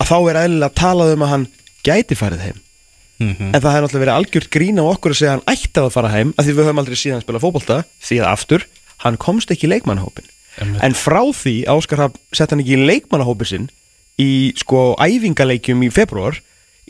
[0.00, 1.46] Að þá er eðlilega að tala um að hann
[1.86, 2.60] gæti farið heim
[3.20, 3.52] Mhm.
[3.52, 5.90] En það hefði náttúrulega verið algjört grín á okkur að segja að hann ætti að
[5.94, 8.64] fara heim að því við höfum aldrei síðan spilað fótbolta því að aftur,
[9.04, 10.82] hann komst ekki í leikmannahópin Einmitt.
[10.84, 13.68] En frá því Áskar Hrafn sett hann ekki í leikmannahópin sinn
[14.20, 16.40] í sko æfingaleikjum í februar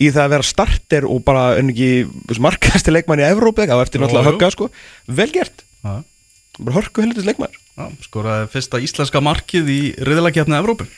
[0.00, 4.02] í það að vera starter og bara en ekki markasti leikmann í Evrópu á eftir
[4.02, 4.32] náttúrulega jú.
[4.32, 4.68] högga sko
[5.06, 7.54] vel gert, bara hörku heldur leikmann
[8.04, 10.88] skoraði fyrsta íslenska markið í riðilegkjarni Evrópu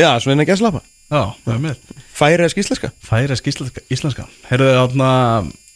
[0.00, 0.80] Já, svo en ekki að slapa
[1.12, 4.24] Já, það er með Færi eða skýsleska Færi íslenska, íslenska.
[4.48, 5.10] Heyrðu þarna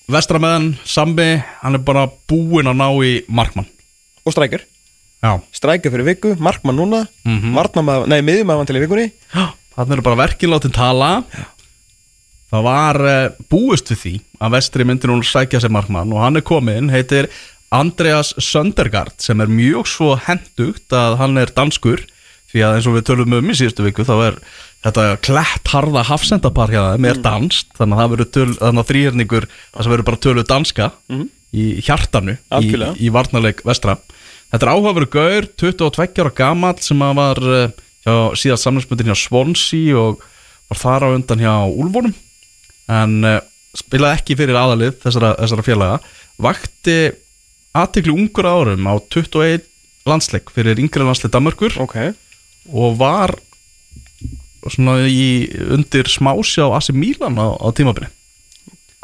[0.08, 1.28] Vestrameðan, Sambi
[1.60, 3.66] Hann er bara búinn að ná í markmann.
[4.24, 4.62] Og strækir.
[5.20, 5.34] Já.
[5.52, 7.54] Strækir fyrir viku, markmann núna mm Mhm.
[7.54, 8.08] -hmm.
[8.08, 9.12] Nei, miðjumæðan til í vikunni.
[9.76, 11.24] Þannig eru bara verkin látin tala.
[12.50, 16.36] Það var uh, búist við því að Vestri myndi núna sækja sér markmann og hann
[16.36, 17.28] er kominn, heitir
[17.70, 22.00] Andreas Söndergaard sem er mjög svo hendugt að hann er danskur
[22.48, 24.38] því að eins og við tölum um í síðustu viku þá er
[24.86, 29.48] þetta klættharða hafsendapar hjá þeim er danst þannig að það verður töl, þannig að þrýherningur
[29.50, 30.88] það verður bara tölu danska
[31.48, 32.70] í hjartanu í,
[33.04, 33.98] í varnarleik vestra.
[34.48, 37.72] Þetta er áhugaveru gaur, 22 ára gamall sem að var eh,
[38.06, 40.22] hjá síðast samlingsmyndin hjá Swansea og
[40.70, 42.14] var þar á undan hjá Úlfónum
[42.88, 43.40] en uh,
[43.76, 45.98] spilaði ekki fyrir aðalið þessara, þessara félaga.
[46.40, 46.96] Vakti
[47.76, 49.66] aðtekli ungur árum á 21
[50.08, 51.76] landsleik fyrir yngri landsleik Danmörkur.
[51.84, 51.98] Ok
[52.72, 53.34] og var
[54.68, 58.10] svona í undir smásjá Asi Milan á, á tímabili.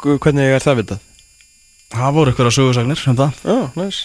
[0.01, 1.03] Hvernig er það vitað?
[1.95, 3.99] það voru eitthvað sögursagnir um það, Já, næs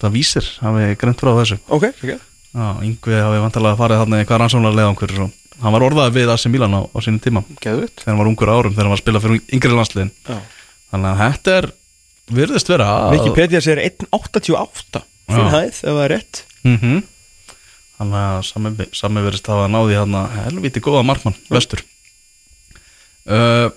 [0.00, 1.58] það vísir hafi greint frá þessu.
[1.72, 2.12] Ok, ok.
[2.56, 6.50] Já, yngvi hafi vantalega farið þarna í eitthvað rannsónarlega og hann var orðað við Asi
[6.52, 7.42] Milan á, á sínum tíma.
[7.64, 10.12] Geðvitt þegar hann var ungur árum þegar hann var að spila fyrir yngri landsliðin.
[10.28, 10.38] Já.
[10.92, 11.68] Þannig að þetta er
[12.36, 15.52] virðist vera Wikipedia segir 1.88 Finn Já.
[15.54, 16.42] hæð, ef það er rétt.
[16.66, 16.98] Mhm.
[17.96, 21.80] Þannig að sami, verist hafa náði hann að helviti góða markmann, vestur.
[23.26, 23.70] Uh,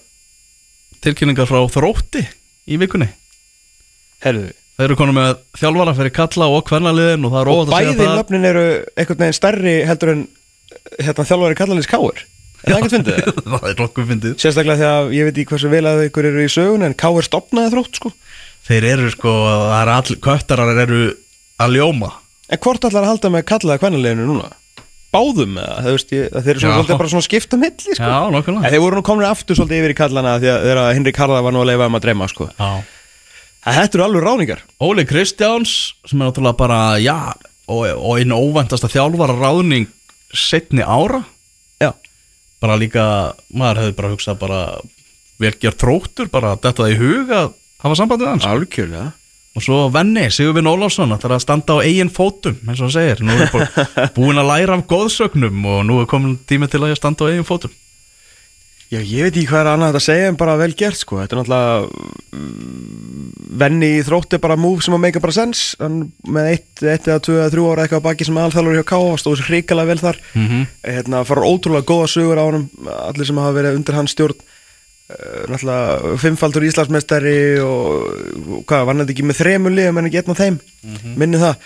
[0.99, 2.25] Tilkynningar frá Þrótti
[2.69, 3.07] í vikunni.
[4.23, 7.65] Herðu Þeir eru konum með þjálfara fyrir kalla og kvennaliðin og það er Og óvægt
[7.67, 8.61] að bæði segja það nöfnin eru
[8.95, 10.21] einhvern veginn stærri heldur en
[11.03, 13.19] hérna þjálfari kallanins káur Er það ekkert fyndið?
[13.49, 13.65] það?
[13.67, 14.37] er nokkuð fyndið.
[14.39, 17.73] Sérstaklega þegar ég veit ekki hversu vel að ykkur eru í sögun en káur stopnaði
[17.73, 18.13] þrótt sko.
[18.69, 19.35] Þeir eru sko,
[19.75, 21.01] all, köttarar eru
[21.59, 22.13] að ljóma
[22.49, 24.49] En hvort allar að halda með kallaða kvennaliðinu núna?
[25.09, 28.05] báðum eða, þú veist, ég, þeir eru svona bara svona skipta milli sko.
[28.05, 30.81] Já, nokkulega En þeir voru nú komin aftur svolítið yfir í kallana því að þegar
[30.97, 32.49] Henrik Harða var nú að leifa um að dreyma sko.
[32.53, 32.69] Já.
[33.65, 35.73] En Þetta eru alveg ráningar Óli Kristjáns
[36.07, 37.17] sem er náttúrulega bara, já
[37.69, 39.89] og, og einn óvæntasta þjálfara ráðning
[40.29, 41.23] setni ára.
[41.81, 41.91] Já,
[42.61, 43.05] bara líka,
[43.49, 44.61] maður hefði bara hugsað bara
[45.41, 47.49] velgjör tróttur bara þetta það í hug að
[47.81, 49.07] hafa samband við hans algjörlega
[49.59, 52.95] og svo Venni, Sigurvin Ólafsson það er að standa á eigin fótum, eins og hann
[52.95, 53.21] segir.
[53.25, 56.95] Nú er bara búin að læra af góðsögnum og nú er komin tími til að
[56.99, 57.75] standa á eigin fótum.
[58.89, 61.19] Já, ég veit ekki hvað er annað að segja en bara vel gert sko.
[61.21, 61.73] Þetta er náttúrulega
[62.33, 63.25] mm,
[63.59, 65.75] Venni í þrótt er bara move sem að make bara sense.
[65.77, 68.87] Hann með eitt, eitt eða tvö eða þrjú ára eitthvað að baki sem alþjálfur hjá
[68.89, 69.11] K.A.
[69.21, 70.21] stóð sér hrikalega vel þar.
[70.33, 70.63] Mm -hmm.
[70.95, 72.65] hérna, fara ótrúlega góða sögur á honum
[73.11, 74.41] allir sem hafa verið undir hans stjórn
[75.49, 78.11] náttúrulega fimmfaldur Íslandsmeistari og,
[78.69, 80.59] hvað, var hann ekki með þremur liðum en ekki einn af þeim?
[81.17, 81.65] Minni það.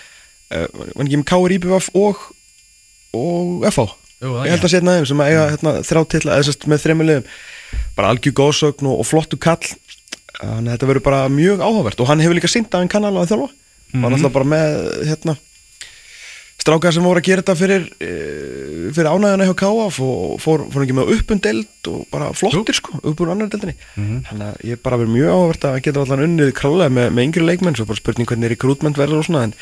[0.54, 1.56] Uh, var hann ekki með K.R.
[1.58, 2.24] IBVF og
[3.14, 3.84] og FH
[4.24, 7.32] ég held að sé af þeim sem að eiga hérna, eða sérst með þremur liðum.
[7.96, 9.72] Bara algjör góðsögn og, og flottu kall.
[10.38, 12.00] Þannig að þetta verður bara mjög áhugavert.
[12.00, 13.50] Og hann hefur líka sýnt að hann kann alveg að þjálfa.
[13.94, 14.78] Var náttúrulega bara með
[15.10, 15.36] hérna
[16.64, 20.84] strákar sem voru að gera þetta fyrir uh, fyrir ánæðuna hjá KF og fór, fór
[20.84, 23.74] ekki með uppundeld og bara flottir sko, uppur annar deldinni
[24.30, 27.48] þannig að ég bara verið mjög áhugavert að geta allan unnið králega með, með yngri
[27.50, 29.54] leikmenn svo bara spurning hvernig rekrútment verður og svona en,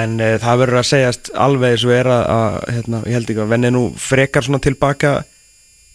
[0.00, 3.32] en uh, það verður að segjast alveg eins og er að, að hérna, ég held
[3.32, 5.16] ekki að venni nú frekar svona tilbaka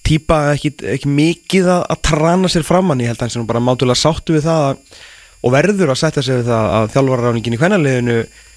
[0.09, 3.61] típa ekki, ekki mikið að, að trana sér framann ég held að hann sem bara
[3.61, 5.01] mátulega sáttu við það að,
[5.45, 8.47] og verður að setja sig við það að þjálfararáningin í hvernaliðinu er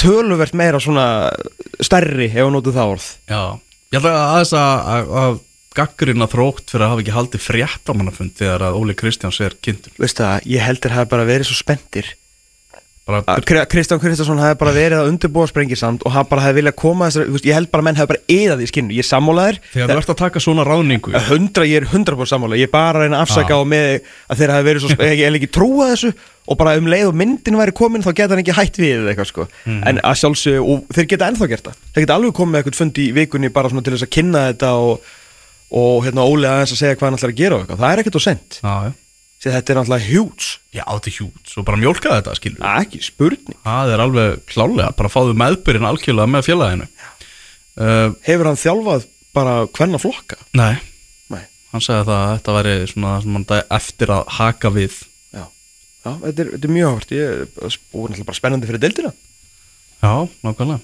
[0.00, 1.06] töluvert meira svona
[1.80, 3.06] stærri ef að nótu það orð.
[3.30, 3.42] Já,
[3.90, 5.38] ég ætla að aðeins að, að, að
[5.80, 9.94] gaggrina þrótt fyrir að hafa ekki haldið fréttamannafund þegar að Óli Kristjáns er kynntur.
[10.00, 12.19] Veistu það, ég heldur hafi bara verið svo spendir að
[13.70, 17.26] Kristján Kristjánsson hafi bara verið að undirbúa sprengisamt og hann bara hafi viljað koma þessar,
[17.26, 19.60] þú veist, ég held bara að menn hafi bara eðað í skinnu, ég er sammálaðir
[19.72, 21.14] þegar þú ert að taka svona ráðningu.
[21.30, 22.58] Hundra, ég er hundra búin sammála.
[22.60, 23.58] Ég er bara að reyna að afsaka Já.
[23.58, 23.88] á með
[24.30, 26.12] að þeir hafi verið svo, ég hef ekki trúað þessu
[26.50, 29.12] og bara um leið og myndin væri komin þá geta hann ekki hætt við eða
[29.14, 29.48] eitthvað sko.
[29.70, 31.82] En að sjálfsög, og þeir geta ennþá gert það.
[31.94, 35.12] Þeir geta alveg komið eitthvað fund í vikunni bara til þess að kynna þetta og,
[35.80, 38.02] og hérna Óli aðeins að segja hvað hann ætlar að gera og eitthvað, það er
[38.02, 38.90] ekkert og sent Já, já,
[39.40, 42.74] því þetta er náttúrulega huge, já þetta er hjút svo bara mjólka þetta, skilur það
[42.76, 43.56] er ekki spurning.
[43.64, 46.88] Það er alveg klálega, bara fáðu meðbyrinn algjörlega með félaginu.
[47.80, 50.36] Uh, hefur hann þjálfað bara hvernig flokka?
[50.58, 50.74] Nei,
[51.32, 51.44] Nei.
[51.72, 54.98] hann sagði það að þetta væri svona dæ- eftir að haka við.
[55.32, 55.44] Já,
[56.04, 59.12] já þetta, er, þetta er mjög er og náttúrulega bara spennandi fyrir deildina.
[60.00, 60.12] Já,
[60.44, 60.82] nákvæmlega.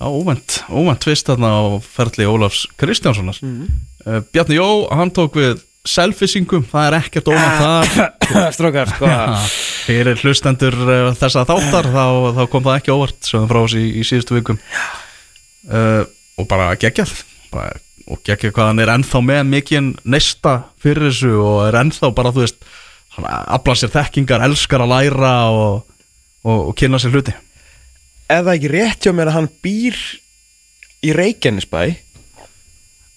[0.00, 3.40] Já, óvænt, óvænt tvist þarna á ferli Ólafs Kristjánssonar.
[3.42, 5.58] Uh, Bjarni Jó, hann tók við
[5.90, 8.10] selfisingum, það er ekkert óvænt þar.
[8.56, 9.10] Strókar, sko.
[9.86, 12.04] Fyrir hlustendur uh, þessa þáttar þá,
[12.38, 16.02] þá kom það ekki óvart sem frá oss í, í síðustu vikum uh,
[16.38, 17.14] og bara geggjað.
[17.50, 17.74] Bara,
[18.10, 22.34] og geggjað hvað hann er ennþá með mikinn neista fyrir þessu og er ennþá bara,
[22.34, 22.70] þú veist
[23.16, 26.00] hann afla sér þekkingar, elskar að læra og,
[26.46, 27.36] og, og kynna sér hluti.
[28.30, 30.00] Það ekki rétt hjá mér að hann býr
[31.02, 31.82] í Reykjanesbæ?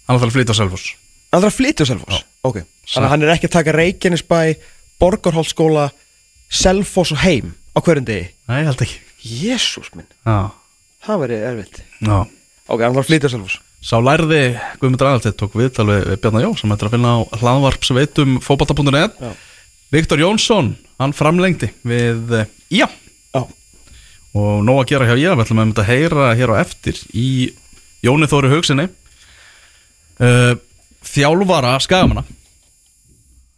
[0.03, 0.93] Hann ætlar að flytja á Selfoss.
[1.29, 4.39] Hann þarf að flytja á Selfoss ok, þannig að hann er ekki að taka Reykjanesbæ
[5.01, 5.89] Borgarholtskóla
[6.53, 8.29] Selfoss og heim á hverjum degi?
[8.49, 8.99] Nei, ég held ekki.
[9.23, 10.51] Jésús minn, Já,
[11.05, 11.79] það verið erfitt.
[12.03, 12.17] Já.
[12.67, 13.61] Ok, hann þarf að flytja Selfoss.
[13.83, 14.41] Sá lærði
[14.79, 19.17] Guðmundur Aðaltið tók viðtal við, við Bjarnar Jó sem ættir að finna á hlaðvarpsveitum fótbolta.net
[19.19, 19.31] Já.
[19.91, 20.69] Viktor Jónsson,
[21.01, 22.87] hann framlengdi við eh, Já
[23.33, 23.41] já,
[24.33, 27.01] og nóg að gera hjá ég, við ætlum að mynda að heyra hér á eftir
[27.11, 27.27] í
[28.03, 28.87] Jóni Þóri Hugsinni
[30.19, 30.53] uh,
[31.03, 32.23] Þjálfara skagamanna.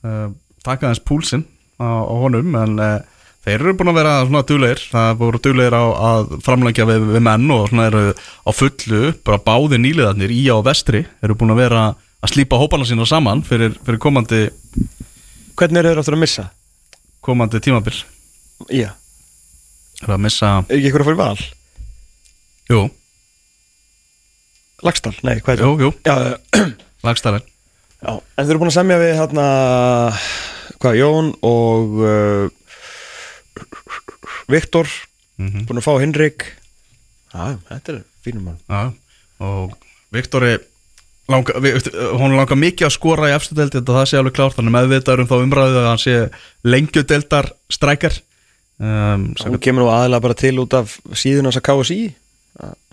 [0.05, 0.29] Uh,
[0.65, 1.45] taka aðeins púlsinn
[1.81, 2.97] á, á honum en uh,
[3.45, 4.81] þeir eru búin að vera svona duglegir.
[4.91, 9.41] Það voru duglegir á að framlengja við, við menn og svona eru á fullu bara
[9.45, 11.85] báði nýliðarnir í á vestri eru búin að vera
[12.25, 14.45] að slípa hópana sína saman fyrir, fyrir komandi
[15.55, 16.45] hvernig eru þeir áttur að missa?
[17.25, 17.95] komandi tímabil.
[18.69, 18.91] Já,
[20.03, 21.45] er að missa, er ekki eitthvað að fara í val?
[22.69, 22.81] jú,
[24.85, 25.89] Lagstall, nei, hvað er jú, jú.
[26.05, 26.35] Já, já,
[27.07, 29.45] lagstæðar já, en þeir eru búin að semja við hérna,
[30.81, 32.45] hvað, Jón og uh,
[34.51, 34.89] Viktor.
[35.41, 36.45] Mm búin að fá Henrik
[37.33, 38.59] já, þetta er fínum mann.
[38.71, 38.83] Já,
[39.43, 39.73] og
[40.15, 40.53] Viktori
[41.27, 41.73] langa, vi-
[42.15, 45.23] hún langar mikið að skora í efstu deldi þetta það sé alveg klárt, þannig meðvitaður
[45.25, 46.15] um þá umræðu að hann sé
[46.63, 48.19] lengjudeldar strækjar.
[48.79, 51.99] Um, hún kemur nú aðalega bara til út af síðun hans að KSI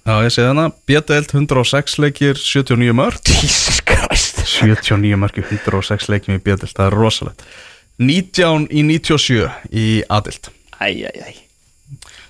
[0.02, 4.42] Já, ég segi þannig, B-deld 106 leikir 79 mörg Jesus Christ.
[4.50, 7.44] 79 mörg í 106 leikjum í B-deld, það er rosalegt.
[8.00, 10.50] 19 í 97 í A-deld
[10.82, 11.40] Æj, æj, æj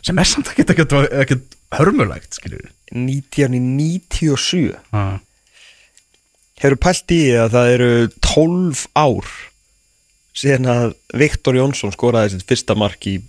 [0.03, 5.21] sem er samt ekkert ekkert, ekkert hörmulegt, skiljur 1997 ah.
[6.63, 7.93] Hefur pælt í að það eru
[8.27, 9.31] 12 ár
[10.37, 10.89] síðan að
[11.23, 13.21] Viktor Jónsson skoraði sitt fyrsta mark í,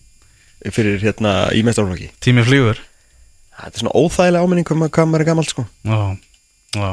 [0.73, 2.81] fyrir hérna í mestarflokki Tími flýgur
[3.53, 5.65] Það er svona óþægilega áminning maður- hvað maður er gammal sko.
[5.85, 5.99] Já,
[6.75, 6.91] já.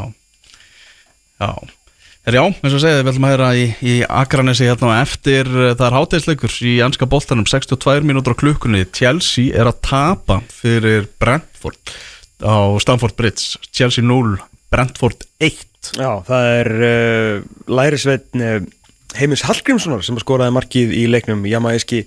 [1.41, 1.53] Já.
[2.29, 5.49] Er já, eins og segið, við ætlum að heyra í, í Akranesi hérna á eftir.
[5.49, 7.47] Eh, það er hátegisleikur í anska boltanum.
[7.49, 8.83] 62 mínútur á klukkunni.
[8.93, 11.95] Chelsea er að tapa fyrir Brentford
[12.45, 13.57] á Stamford Bridge.
[13.73, 14.37] Chelsea 0,
[14.71, 17.43] Brentford 1 Já, það er uh,
[17.73, 18.59] lærisveitn uh,
[19.19, 21.43] Heimis Hallgrímssonar sem skoraði markið í leiknum.
[21.51, 22.05] Jamaiski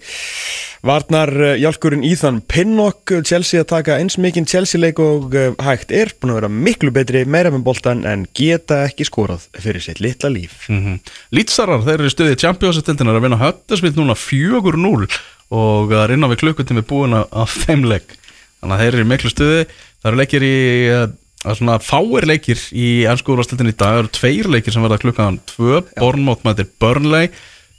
[0.83, 5.91] Varnar uh, Jálkurinn Íðan Pinnock Chelsea að taka eins mikinn Chelsea leik og uh, hægt
[5.95, 9.99] er búin að vera miklu betri meira með boltan en geta ekki skorað fyrir sitt
[10.03, 10.67] litla líf.
[10.69, 11.13] Mm -hmm.
[11.35, 15.07] Lítsarar, þeir eru í stuði Champions-tildin er að vinna höttasvill núna 4-0
[15.53, 18.15] og það er inn á við klukkutími búin að- þeim leik
[18.61, 19.65] þannig að þeir eru miklu stuði.
[20.03, 20.55] Það eru leikir í
[20.91, 21.07] eh,
[21.43, 25.01] að svona fáir leikir í ennsku úrvastildin í dag það eru tveir leikir sem verða
[25.01, 27.31] klukkan 2 Bornmót mætir Burnley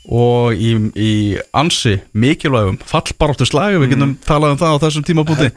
[0.05, 1.12] og í, í
[1.57, 5.49] ansi mikilvægum fallbaráttu slagi, við getum talað um það á þessum tímabúti.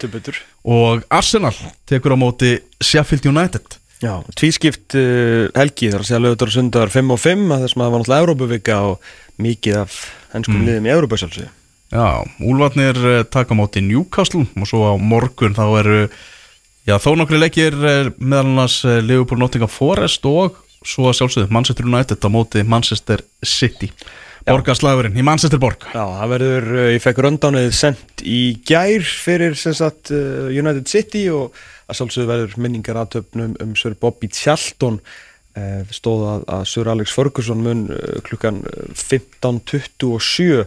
[0.63, 1.51] Og Arsenal
[1.89, 3.75] tekur á móti Sheffield United.
[3.99, 7.75] Já, tvískipt uh, helgi þar að segja lögutur og sundar 5 og 5 að þess
[7.75, 10.01] að það var náttúrulega Európavika og mikið af
[10.35, 11.19] henskum liðum í Európa
[11.87, 15.99] Já, Úlfarnir eh, taka á móti Newcastle og svo á morgun þá eru
[16.87, 20.55] já, þó nokkri leikir eh, meðal annars eh, Liverpool Nottingham Forest og
[20.87, 23.91] svo sjálfsögðu Manchester United á móti Manchester City.
[24.47, 25.83] Borgarslagurinn í Manchester Borg.
[25.91, 31.57] Já, það verður, uh, ég fekk röndánið sendt í gær fyrir sagt United City og
[31.91, 35.01] að sjálfsögðu verður minningar aðtöfnum um Sir Bobby Charlton.
[35.57, 37.83] Uh, stóð að, að Sir Alex Ferguson mun
[38.29, 40.63] klukkan uh, 15.27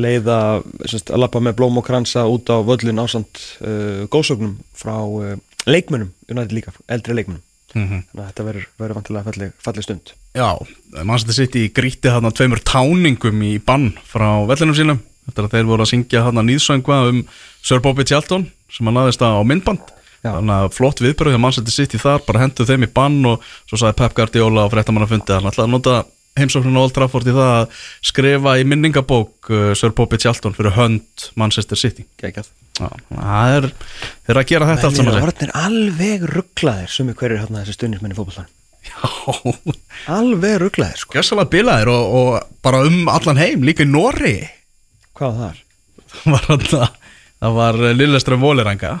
[0.00, 3.40] leiða að lappa með blóm og kransa út á völlin ásand
[4.08, 4.94] góðsögnum frá
[5.66, 7.44] leikmönnum, United líka, eldri leikmönnum.
[7.70, 8.02] Mm -hmm.
[8.10, 10.12] þannig að þetta verður, vantilega falleg, falleg stund.
[10.34, 10.48] Já,
[11.04, 14.98] Manchester City gríti hann tveimur táningum í bann frá vellinum sínum.
[15.28, 17.24] Eftir að þeir voru að syngja hann nýðsöngva um
[17.62, 19.80] Sir Bobby Charlton sem aðeins það á myndband.
[20.20, 20.34] Já.
[20.36, 23.78] þannig að flott viðbyrðu hjá Manchester City þar bara hendu þeim í bann og svo
[23.80, 25.94] sagði Pep Guardiola á fréttamannafundi að hann ætlaði að nota
[26.36, 27.78] heimsókninu á Old Trafford í það að
[28.10, 32.04] skrifa í minningabók uh, Sir Bobby Charlton fyrir hönd Manchester City.
[32.20, 33.66] Gekjað Já, það er,
[34.30, 38.14] eru að gera þetta allt saman eru orðnir alveg rugglaðir sumi hverjir hérna þessi stundismenn
[38.14, 38.48] í fótbollan
[38.80, 38.96] Já,
[40.08, 41.12] Alveg rugglaðir sko.
[41.18, 44.38] Gjössalega bilaðir og, og bara um allan heim, líka í Norri
[45.18, 45.58] Hvað þar?
[46.24, 46.38] það
[46.72, 46.94] var,
[47.44, 48.94] það var Lilleström Vóliranga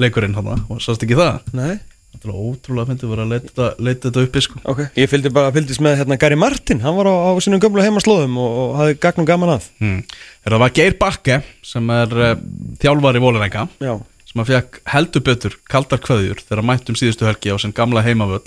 [0.00, 1.46] leikurinn hann, og sást ekki það?
[1.56, 1.78] Nei
[2.20, 4.60] Það er ótrúlega að fyndi að vera að leita, leita þetta uppi sko.
[4.68, 7.84] Ok, ég fylgdi bara, fylgdist með hérna Gary Martin Hann var á, á sínum gömlu
[7.86, 10.02] heimaslóðum og, og hafði gagnum gaman að hmm.
[10.44, 12.34] Það var Geir Bakke sem er uh,
[12.82, 13.94] þjálfari Vóliranga Já
[14.30, 18.44] sem að fekk heldur betur kaldar kveðjur þegar mættum síðustu helgi á sem gamla heimavöll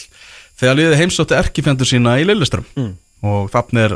[0.60, 2.94] þegar liðið heimsótti erkifjöndur sína í Lilleström Mm.
[3.28, 3.96] og þannig er,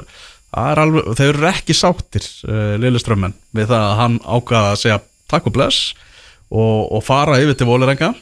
[0.59, 4.99] er alveg, þeir eru ekki sáttir uh, Lilleströmmen við það að hann ákvaða að segja
[5.31, 5.93] takk og bless
[6.51, 8.13] og, og fara yfir til Vólirenga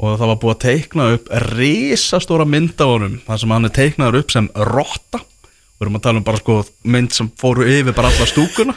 [0.00, 3.74] og það var búið að teikna upp risastóra mynd á honum þar sem hann er
[3.76, 5.20] teiknaður upp sem rotta.
[5.20, 6.56] Við erum að tala um bara sko
[6.92, 8.76] mynd sem fóru yfir bara alla stúkuna.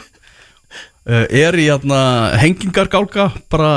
[1.04, 2.00] Uh, er í hérna
[2.40, 3.72] hengingargálka bara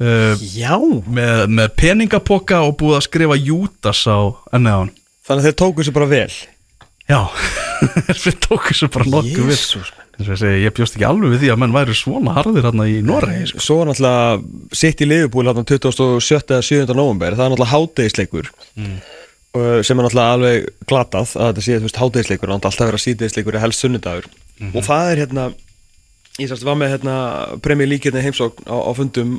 [0.00, 0.76] uh, Já.
[1.08, 4.20] með, með peningapoka og búið að skrifa Júdas á
[4.52, 4.94] ennið á hann.
[5.22, 6.30] Þannig að þeir tóku sér bara vel?
[7.08, 7.20] Já,
[8.22, 9.60] þeir tóku svo bara nokkuð við
[10.22, 13.48] Að ég bjóst ekki alveg við því að menn væri svona harðir hérna í Noregi
[13.50, 13.64] sko.
[13.66, 16.20] Svo náttúrulega sitt í liðupúl hérna 27.
[16.42, 16.94] eða 7.
[16.94, 18.94] november Það er náttúrulega hátegisleikur mm.
[19.86, 23.58] sem er náttúrulega alveg glatað að þetta sé þú veist hátegisleikur er alltaf vera síðdegisleikur
[23.58, 24.30] eða helst sunnudagur
[24.72, 25.50] og það er hérna
[26.40, 27.16] ég sérst var með hérna
[27.64, 29.36] premjör líkirni heimsókn á, á fundum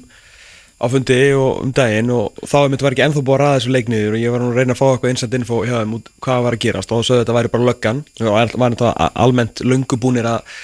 [0.84, 4.18] á fundi og um daginn og þá var ekki ennþá búið að ræða þessu leikniður
[4.18, 6.44] og ég var nú að reyna að fá eitthvað instant info hjá þeim út hvað
[6.48, 6.92] var að gerast.
[6.92, 8.04] Og þá sögðu þetta væri bara löggan.
[8.20, 8.92] Og var þetta
[9.24, 10.60] almennt löngu búnir að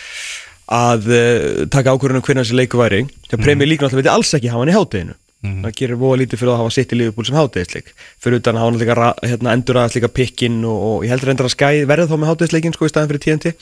[0.70, 3.02] að uh, taka ákvörðunum hvernig þessi leiku væri.
[3.32, 5.16] Þegar premjör líkinu alltaf veit alls ekki hafa hann í hátteginu
[5.64, 8.60] það gerir voða lítið fyrir að hafa sitt í Liverpool sem hátegisleik fyrir utan að
[8.60, 11.54] hafa hann líka ra- hérna, endur að líka pikkin og, og ég heldur endur að
[11.54, 13.54] skæ verða þá með hátegisleikin sko í staðin fyrir TNT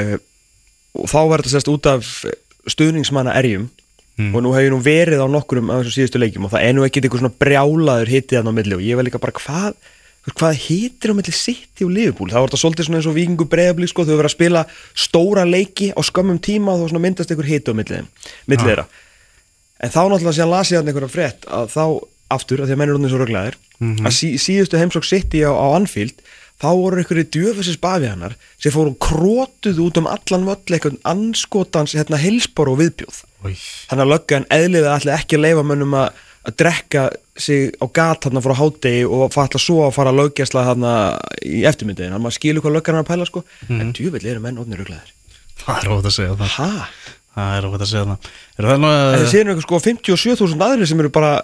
[0.00, 0.16] uh,
[0.96, 2.08] og þá var þetta sérst út af
[2.72, 3.68] stuðningsmanna erjum
[4.34, 6.74] og nú hef ég nú verið á nokkrum af þessum síðustu leikjum og það er
[6.76, 9.74] nú ekkit eitthvað svona brjálaður hitið hann á milli og ég var líka bara hvað
[10.36, 12.28] hvað hitir á milli City og Liverpool?
[12.30, 14.64] Það var þetta svolítið svona eins og vikingu breyðabli sko, þau verið að spila
[14.94, 18.10] stóra leiki á skömmum tíma og þá svona myndast einhver hiti á milli þeim-
[18.46, 18.84] milli þeirra.
[19.80, 21.84] En þá náttúrulega síðan las ég hann einhverja frétt að þá
[22.36, 23.56] aftur, að því að menn er orðin svo röglaðir
[24.04, 26.20] að sí, síðustu heimsók City á, á Anfield
[26.60, 31.96] þá voru einhverju djöfessis bafi hannar sem fóru krótuð út um allan völl eitthvað anskotans
[31.96, 33.24] hérna heilspor og viðbjóð.
[33.44, 37.02] Þannig að löggan eðliða ætla ekki að leifa mönnum að að drekka
[37.40, 40.92] sig á gat þarna frá hádegi og falla svo að fara að löggjastla þarna
[41.44, 43.42] í eftirmyndiðin hann maður skilur hvað löggan er að pæla sko.
[43.68, 45.12] En djúvill eru menn odnir ruglaðir.
[45.60, 46.54] Það er óvægt að segja það.
[46.56, 46.70] Ha?
[47.36, 48.30] Það er óvægt að segja það.
[48.56, 51.34] Er það nú En að það séu eitthvað sko 57.000 aðrir sem eru bara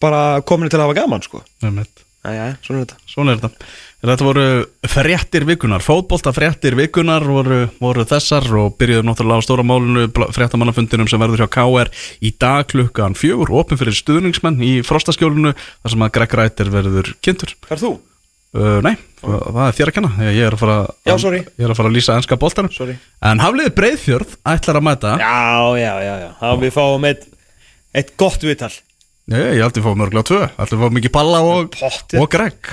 [0.00, 1.42] bara komin til að hafa gaman sko.
[1.64, 2.04] Einmitt.
[2.20, 2.98] Æja, svona er þetta.
[3.08, 3.68] Svona er þetta.
[4.00, 4.44] Þetta voru
[4.92, 10.04] fréttir vikunar, fótbolta fréttir vikunar voru, voru þessar og byrjuðu náttúrulega á stóra málinu
[10.36, 11.90] fréttamannafundinum sem verður hjá KR
[12.24, 17.10] í dag klukkan fjögur, opin fyrir stuðningsmenn í frostaskjólinu þar sem að Greg Rættir verður
[17.24, 17.56] kynntur.
[17.72, 17.94] Er þú?
[18.50, 21.76] Uh, nei, það er þér að kenna, ég er að fara, Já, ég er að,
[21.78, 22.72] fara að lýsa ennska boltanum.
[22.74, 22.98] Sorry.
[23.24, 25.36] En hafliði Breiðfjörð ætlar að mæta, Já,
[25.78, 26.30] já, já, já.
[26.40, 27.28] Það við fáum eitt,
[27.94, 28.72] eitt gott viðtal
[29.30, 31.76] Nei, ég held að fá mörgulega tvö, ætlar að fá mikið balla og,
[32.18, 32.72] og Greg.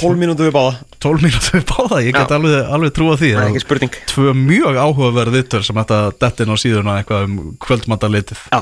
[0.00, 0.74] 12 mínútur við báða.
[1.02, 3.30] 12 mínútur við báða, ég get alveg, alveg trúa því.
[3.34, 3.96] Það er að- ekki spurning.
[4.12, 8.44] Tvö mjög áhugaverð vittur sem þetta dettin á síðuna eitthvað um kvöldmatalitið.
[8.54, 8.60] Já.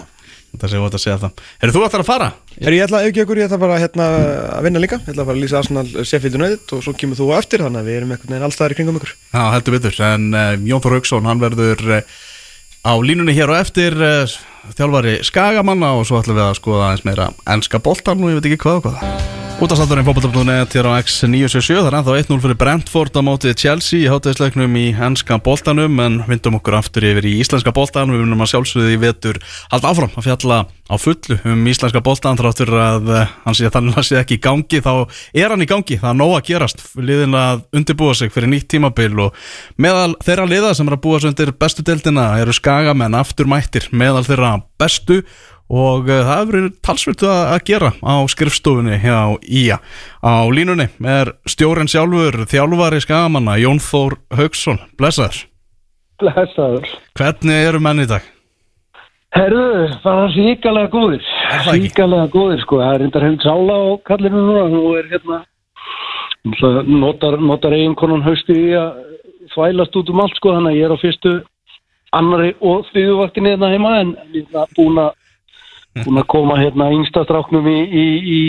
[0.48, 1.40] Þetta sé óvægt að segja það.
[1.60, 2.28] Eru þú ætlar að fara?
[2.56, 4.06] Er ég ætla, ekki okkur, ég ætla bara hérna
[4.56, 4.96] að vinna líka.
[5.04, 7.90] Ég ætla bara að lýsa Arsenal Sheffield United og svo kemur þú eftir þannig að
[7.90, 8.14] við erum
[8.48, 9.12] allstaðar í kringum ykkur.
[9.34, 12.16] Já, heldur vittur, en uh, Jón Þór Hauksson hann verður uh,
[12.86, 14.38] á línunni hér og eftir uh,
[14.78, 18.50] þjálfari Skagamanna og svo ætlum við að skoða eins meira enska boltan og ég veit
[18.52, 23.16] ekki hvað og hvað Útastátturinn fótbolta.net hér á X977 það er ennþá 1-0 fyrir Brentford
[23.18, 27.72] á mótið Chelsea í hátæðisleiknum í enska boltanum en vindum okkur aftur yfir í íslenska
[27.74, 29.40] boltan við vinnum að sjálfsögðu í vetur
[29.74, 33.74] allt áfram að fjalla á fullu um íslenska boltan þráttur að uh, hann sé að
[33.80, 34.92] þannig að sé ekki í gangi þá
[35.34, 38.70] er hann í gangi, það er nóg að gerast liðin að undirbúa sig fyrir nýtt
[38.70, 39.44] tímabil og
[39.74, 43.90] meðal þeirra liða sem er að búa sig undir bestu deildina eru skagamenn aftur mættir
[43.90, 45.24] meðal þeirra bestu
[45.68, 49.78] og uh, það hefur talsvöldu að, gera á skrifstofunni hjá Ía.
[50.24, 55.44] Á línunni er stjóren sjálfur þjálfari skagamanna Jón Þór Haugsson, blessaður.
[56.18, 56.88] Blessaður.
[57.18, 58.24] Hvernig eru menn í dag?
[59.36, 59.88] Herðu,
[60.88, 61.26] góðir.
[61.52, 61.90] Er það ekki?
[61.90, 62.80] Ríkalega góðir, sko.
[62.80, 64.64] Það er reyndar hefði sála á kallinu núna.
[64.72, 65.38] Nú er hérna,
[66.88, 69.04] notar, notar eiginkonan hausti í að
[69.52, 70.54] þvælast út um allt, sko.
[70.56, 71.34] Þannig að ég er á fyrstu
[72.16, 75.17] annari og þriðuvaktinni hérna heima en hérna búin að
[75.96, 78.40] búin að koma hérna yngsta stráknum í, í, í,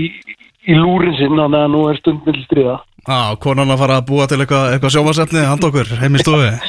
[0.69, 2.77] í lúrin sinn þannig að nú er stundmill stríða.
[3.07, 6.51] Á, konan að fara að búa til eitthvað eitthva sjómasefni hand okkur, heim í stofi.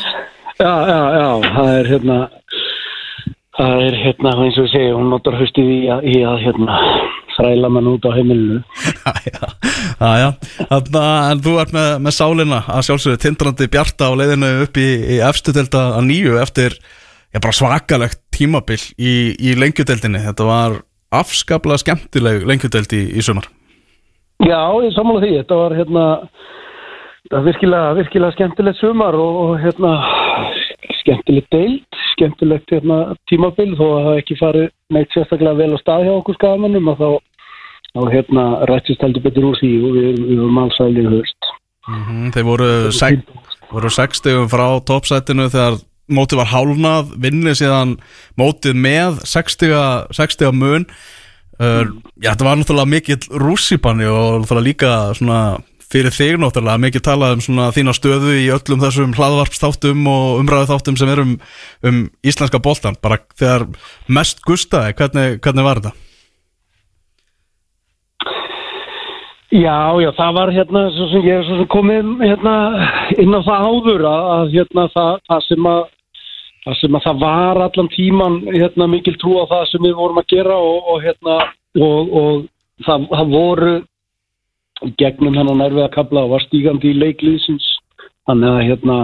[0.61, 2.16] Já, já, já, það er hérna
[3.57, 6.77] það er hérna eins og ég segi, hún notar haustið í að, í að hérna
[7.37, 8.59] þræla mann út á heimilinu
[9.25, 9.51] Jæja,
[10.01, 10.31] jæja.
[10.68, 14.89] Þarna, en þú ert með, með sálina að sjálfsögðu tindrandi bjarta á leiðinu upp í,
[15.16, 16.77] í efstu delta að nýju eftir
[17.31, 20.22] já, bara svakalegt tímabil í, í lengjudeldinni.
[20.26, 20.81] Þetta var
[21.14, 23.49] afskaplega skemmtileg lengjudeld í, í sumar.
[24.41, 26.05] Já, ég sammála því, þetta var hérna
[27.31, 29.93] það virkilega, virkilega skemmtilegt sumar og, hérna
[31.01, 33.01] skemmtilegt deild, skemmtilegt hérna,
[33.31, 37.01] tímabil þó að það ekki farið neitt sérstaklega vel á stað hjá okkur skafamennum og
[37.01, 37.11] þá,
[37.93, 41.53] þá hérna rættist heldur betur úr því og við, við vorum alls aðlið höst
[41.89, 43.22] Mm Þeir voru, sek,
[43.70, 45.78] voru 60 frá toppsætinu þegar
[46.13, 47.97] mótið var hálnað, vinnið síðan
[48.41, 49.75] mótið með 60,
[50.17, 50.87] 60 mun
[51.61, 51.85] uh,
[52.21, 55.41] Já, þetta var náttúrulega mikill rússipanni og náttúrulega líka svona
[55.91, 60.71] fyrir þig náttúrulega mikið talað um svona þína stöðu í öllum þessum hlaðvarpsþáttum og umræðu
[60.71, 61.33] þáttum sem er um,
[61.87, 63.67] um íslenska boltan, bara þegar
[64.07, 65.97] mest gustaði, hvernig, hvernig var þetta?
[69.51, 72.53] Já, já, það var hérna sem ég er komið hérna
[73.19, 75.81] inn á það áður að hérna það, það sem að
[76.65, 80.21] það sem að það var allan tíman hérna mikil trú á það sem við vorum
[80.21, 81.37] að gera og, og hérna
[81.81, 82.45] og, og
[82.87, 83.75] það, það voru
[84.81, 87.67] í gegnum hennan erfiða kabla og var stígandi í leikliðsins
[88.29, 88.99] þannig að hérna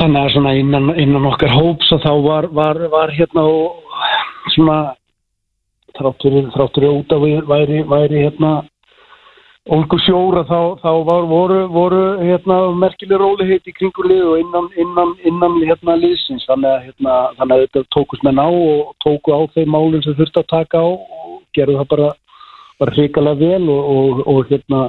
[0.00, 3.80] þannig að svona innan, innan okkar hóps að þá var, var, var hérna og
[4.54, 4.78] svona
[5.94, 8.54] þráttur, þráttur út að væri, væri hérna
[9.72, 14.66] Olgu sjóra þá, þá var, voru, voru hérna, merkileg róliheit í kringu lið og innan,
[14.76, 16.44] innan, innan hérna, liðsins.
[16.50, 20.16] Þannig að, hérna, þannig að þetta tókust menn á og tóku á þeim málum sem
[20.18, 22.10] þurfti að taka á og gerðu það bara,
[22.82, 24.82] bara hrikalega vel og, og, og hérna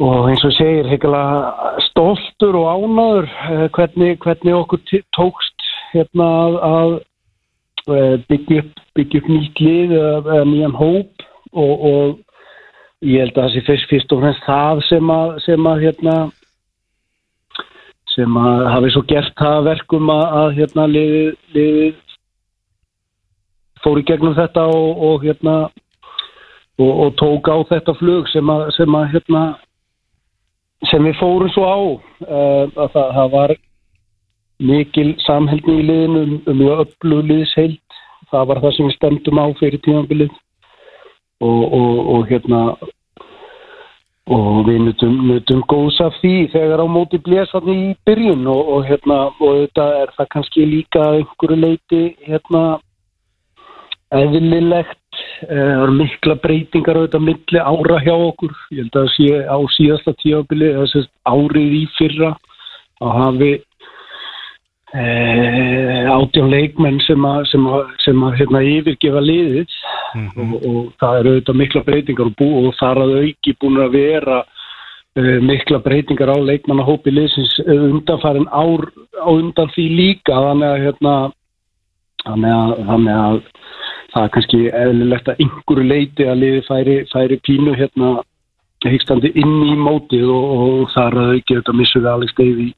[0.00, 6.58] og eins og segir hrikalega stoltur og ánaður eh, hvernig, hvernig okkur tókst hérna að,
[6.70, 6.96] að
[7.92, 11.88] eh, byggja upp, byggja upp nýtt lið eða, eða nýjan hóp og
[13.00, 16.16] ég held að það sé fyrst, fyrst og fremst það sem að, sem að hérna
[18.10, 21.94] sem að hafi svo gert það að verkum að, að hérna liðið, liðið
[23.80, 25.56] fór í gegnum þetta og, og hérna
[26.80, 29.44] og, og tók á þetta flug sem að, sem að hérna
[30.90, 31.78] sem við fórum svo á.
[32.24, 33.56] Uh, að það, það var
[34.70, 37.98] mikil samheldni í liðinu um, um öllu liðsheild.
[38.30, 40.36] Það var það sem við stemdum á fyrir tímanbilið
[41.40, 42.62] og, og, og hérna
[44.30, 48.60] og við nutum, nutum góðs af því þegar á móti blés hann í byrjun og,
[48.76, 52.64] og hérna og þetta er það kannski líka einhverju leiti hérna
[54.14, 55.00] eðlilegt
[55.40, 58.52] Eh, það eru mikla breytingar á þetta milli ára hjá okkur.
[58.76, 62.34] Ég held að sé á síðasta tíafbili eða árið í fyrra
[63.00, 63.50] að hafi
[64.94, 65.04] e,
[66.10, 69.76] átján leikmenn sem að, sem að, sem að hérna, yfirgefa liðið
[70.14, 70.54] mm -hmm.
[70.54, 73.94] og, og það eru auðvitað mikla breytingar og, bú, og þar að auki búin að
[73.98, 74.40] vera
[75.16, 81.14] e, mikla breytingar á leikmannahópi liðsins undanfærin ár á undan því líka þannig að hérna
[82.24, 83.40] þannig að, þannig að
[84.10, 88.10] það er kannski eðlilegt að einhverju leiti að liði færi, færi pínu hérna
[88.84, 92.68] heikstandi inn í mótið og, og það er að ekki þetta missuði alveg steyði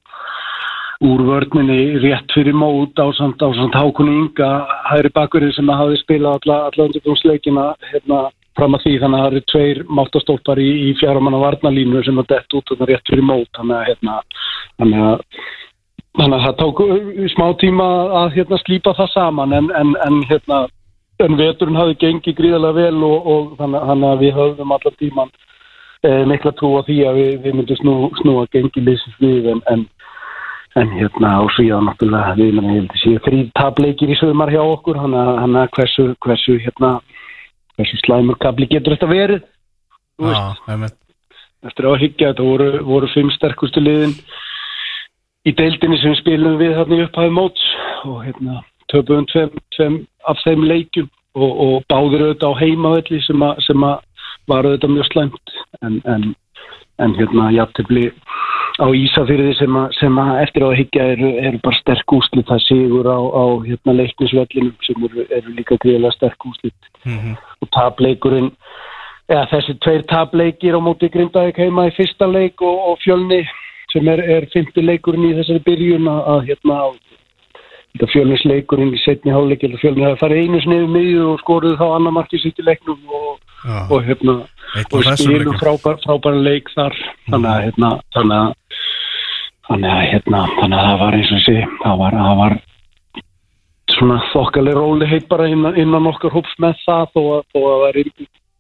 [1.03, 4.51] úr vörninni rétt fyrir mót á samt, samt hákunni ynga
[4.91, 8.21] hægri bakverði sem að hafi spilað alla, alla undirbúnsleikina hérna
[8.59, 8.93] fram að því.
[9.03, 12.91] Þannig að það eru tveir máttastólpar í, í fjármanna varnalínu sem að dett út þarna
[12.93, 13.51] rétt fyrir mót.
[13.59, 14.19] Þannig að hérna
[14.83, 15.25] þannig að,
[16.21, 16.85] þannig að það tók
[17.35, 17.89] smá tíma
[18.23, 19.57] að hérna slípa það saman.
[19.59, 20.67] En, en, en hérna
[21.23, 25.33] en veturinn hafi gengið gríðarlega vel og, og þannig að við höfum allar tíman
[26.07, 29.63] eh, mikla trú á því að við, við myndum snú, snúa gengið leysins við en,
[29.71, 29.85] en,
[30.81, 34.63] en hérna á síðan náttúrulega við ég held að sé þrý tableikir í sögumar hjá
[34.63, 36.93] okkur hann að hversu, hversu hérna
[37.77, 39.45] hversu slæmur kabli getur þetta verið?
[40.23, 40.55] Ah,
[41.67, 44.15] eftir að higgja þetta voru, voru fimm sterkustu liðin
[45.49, 47.65] í deildinni sem spilum við hérna í upphæðu móts
[48.07, 48.63] og hérna
[48.93, 49.99] töpuðum tveim, tveim
[50.29, 53.97] af þeim leikjum og, og báður auðvitað á heimavelli sem, a, sem a,
[54.51, 55.55] var auðvitað mjög slæmt.
[55.83, 56.29] En, en,
[57.03, 58.11] en hérna jættibli
[58.81, 62.63] á Ísafyrði sem, sem að eftir á að higgja eru, eru bara sterk úslit það
[62.65, 67.37] sigur á, á hérna, leiknisvellinum sem eru, eru líka gríðilega sterk úslit mm -hmm.
[67.61, 68.51] og tableikurinn
[69.29, 73.45] eða þessi tveir tableikir á móti Grindavík heima í fyrsta leik og, og fjölni
[73.93, 76.87] sem er, er fymti leikurinn í þessari byrjun að hérna á
[78.13, 82.39] fjölninsleikurinn í setni háluleik fjölnins hafa farið einu sniðu miður og skoruð þá annar marki
[82.41, 82.65] sitt í
[83.63, 84.35] leiknum og, hérna,
[84.93, 86.99] og stílu frábæra frábær leik þar.
[87.31, 88.81] Þannig að hérna, þannig að
[89.69, 92.57] þannig að hérna, þannig að það var eins og sé það var, það var
[93.93, 97.99] svona þokkaleg róli heit bara innan, innan okkar hóps með það og að það var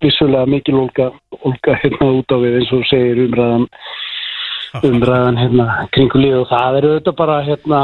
[0.02, 1.10] vissulega mikil olga,
[1.42, 3.68] olga hérna út á við eins og segir umræðan
[4.88, 7.80] umræðan hérna kringulíð og það er auðvitað bara hérna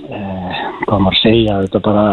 [0.00, 2.06] hvað maður segja þetta er bara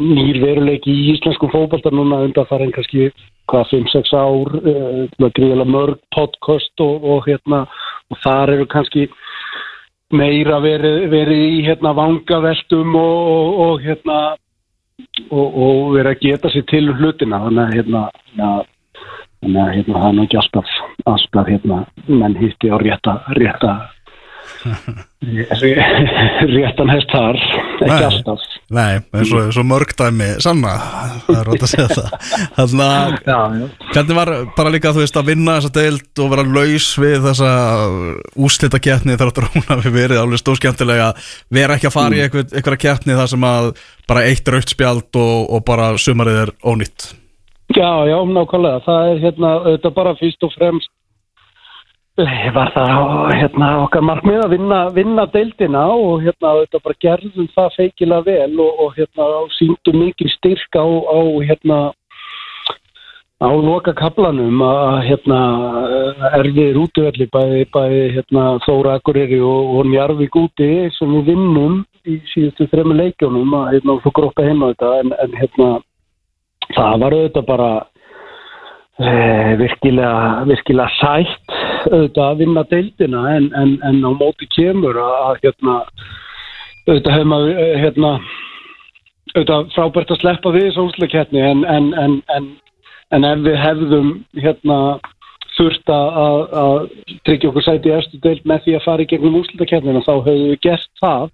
[0.00, 3.10] nýr veruleik í íslensku fókbaltar núna undan er kannski
[3.46, 7.66] hvað 5-6 ár eh, gríðilega mörg podcast og, og hérna
[8.10, 9.06] og þar eru kannski
[10.16, 14.18] meira verið veri í hérna vangaveltum og, og, og hérna
[15.30, 17.42] og verið að geta sér til hlutina.
[17.44, 18.02] Þannig að hérna
[18.46, 20.70] að hérna það er náttúrulega alltaf
[21.12, 23.74] alltaf hérna menn hýtti á rétta rétta
[26.56, 27.38] réttan hest þar
[27.86, 28.44] ekki alltaf.
[28.76, 30.72] Nei, eins og, eins og mörgdæmi sanna,
[31.26, 32.08] það er rátt að segja það.
[32.56, 33.58] Þannig að
[33.92, 37.50] hvernig var bara líka þú veist að vinna þessa deild og vera laus við þessa
[38.48, 41.12] úslita kjætni þar áttur hún að við verið alveg stóðskjæntilega
[41.60, 42.24] vera ekki að fara í mm.
[42.26, 43.70] eitthvað, eitthvað kjætni þar sem að
[44.10, 47.12] bara eitt raukt spjald og, og bara sumarið er ónýtt?
[47.74, 50.90] Já, já, nákvæmlega, það er hérna, þetta bara fyrst og fremst
[52.16, 57.74] var það hérna, okkar markmið að vinna, vinna deildina og hérna þetta bara gerðum það
[57.76, 59.26] feikilega vel og, og hérna
[59.58, 61.78] síndum mikið styrk á, á hérna
[63.36, 65.40] á loka kaplanum að hérna
[66.38, 72.16] erfiðir útverðli bæði, bæði hérna Þóra Akureyri og, og Njarvík úti sem við vinnum í
[72.32, 75.68] síðustu þrema leikjónum að hérna þú grópa heima þetta en, en hérna
[76.72, 77.70] það var auðvitað bara
[79.04, 85.40] eh, virkilega, virkilega sætt auðvitað að vinna deildina en, en, en á móti kemur að
[85.44, 85.78] hérna
[86.86, 88.12] auðvitað hefur maður eh, hérna
[89.34, 94.78] auðvitað frábært að sleppa við þessu úsleiketni en, en ef við hefðum hérna
[95.56, 96.86] þurft að
[97.24, 100.52] tryggja okkur sæti í erstu deild með því að fara í gegnum úsleiketnina þá hefðu
[100.52, 101.26] við gert það.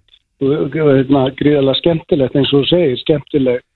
[0.73, 3.67] Hérna gríðarlega skemmtilegt eins og þú segir skemmtilegt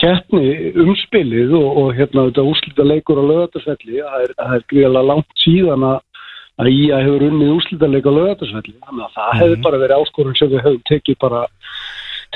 [0.00, 5.44] keppni umspilið og, og hérna þetta úslita leikur á lögatarsvelli það er, er gríðarlega langt
[5.44, 6.00] síðan að
[6.56, 9.40] að Ía hefur unnið úslítarleika á lögatarsvelli þannig að það mm -hmm.
[9.42, 11.46] hefur bara verið áskorun sem við hefum tekið bara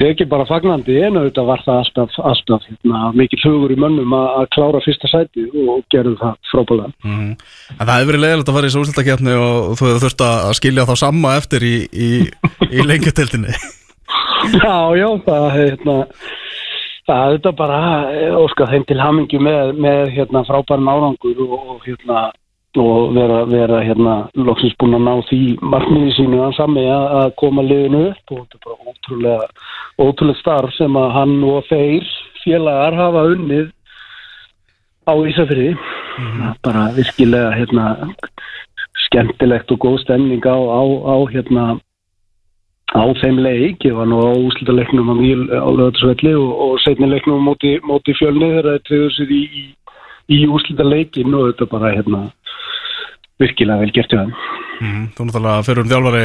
[0.00, 4.46] tekið bara fagnandi en auðvitað var það alltaf, alltaf hérna, mikið hugur í mönnum að,
[4.54, 7.32] klára fyrsta sæti og gerðu það frábæðan mm -hmm.
[7.78, 10.52] En það hefur verið leiðilegt að fara í þessu úslítarkefni og þú hefur þurft að
[10.60, 12.10] skilja þá samma eftir í, í,
[12.70, 13.52] í lengjuteltinni
[14.56, 15.96] Já, já, það hérna
[17.10, 17.78] Það er þetta bara
[18.14, 22.28] eh, óska þeim til hamingju með, með hérna, frábæran árangur og, og, hérna,
[22.78, 25.40] og vera, vera hérna, loksins búin að ná því
[25.72, 29.48] markmiði sínu að sami að, koma liðinu upp og þetta er bara ótrúlega,
[29.98, 32.06] ótrúlega starf sem að hann og þeir
[32.44, 33.68] félagar hafa unnið
[35.10, 35.74] á Ísafriði.
[35.74, 36.54] Mm -hmm.
[36.62, 38.14] Bara virkilega hérna,
[39.06, 41.80] skemmtilegt og góð stemning á, á, á hérna
[42.94, 47.42] á þeim leik, ég var nú á úslita leiknum á, löðarsvelli og, og setni leiknum
[47.42, 49.64] móti, móti fjölni þegar það triður sér í, í,
[50.34, 52.30] í úslita leikin og þetta bara hérna
[53.40, 54.30] virkilega vel gert í það
[54.80, 56.24] mm, Þú náttúrulega fyrir um þjálfari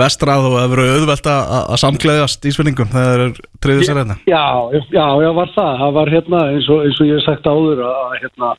[0.00, 4.18] vestrað og hefur verið auðvelt að samkleðast í svenningum þegar það er triður sér hérna.
[4.30, 7.48] Já, já, já, var það, það var hérna eins og, eins og ég hef sagt
[7.50, 8.54] áður að hérna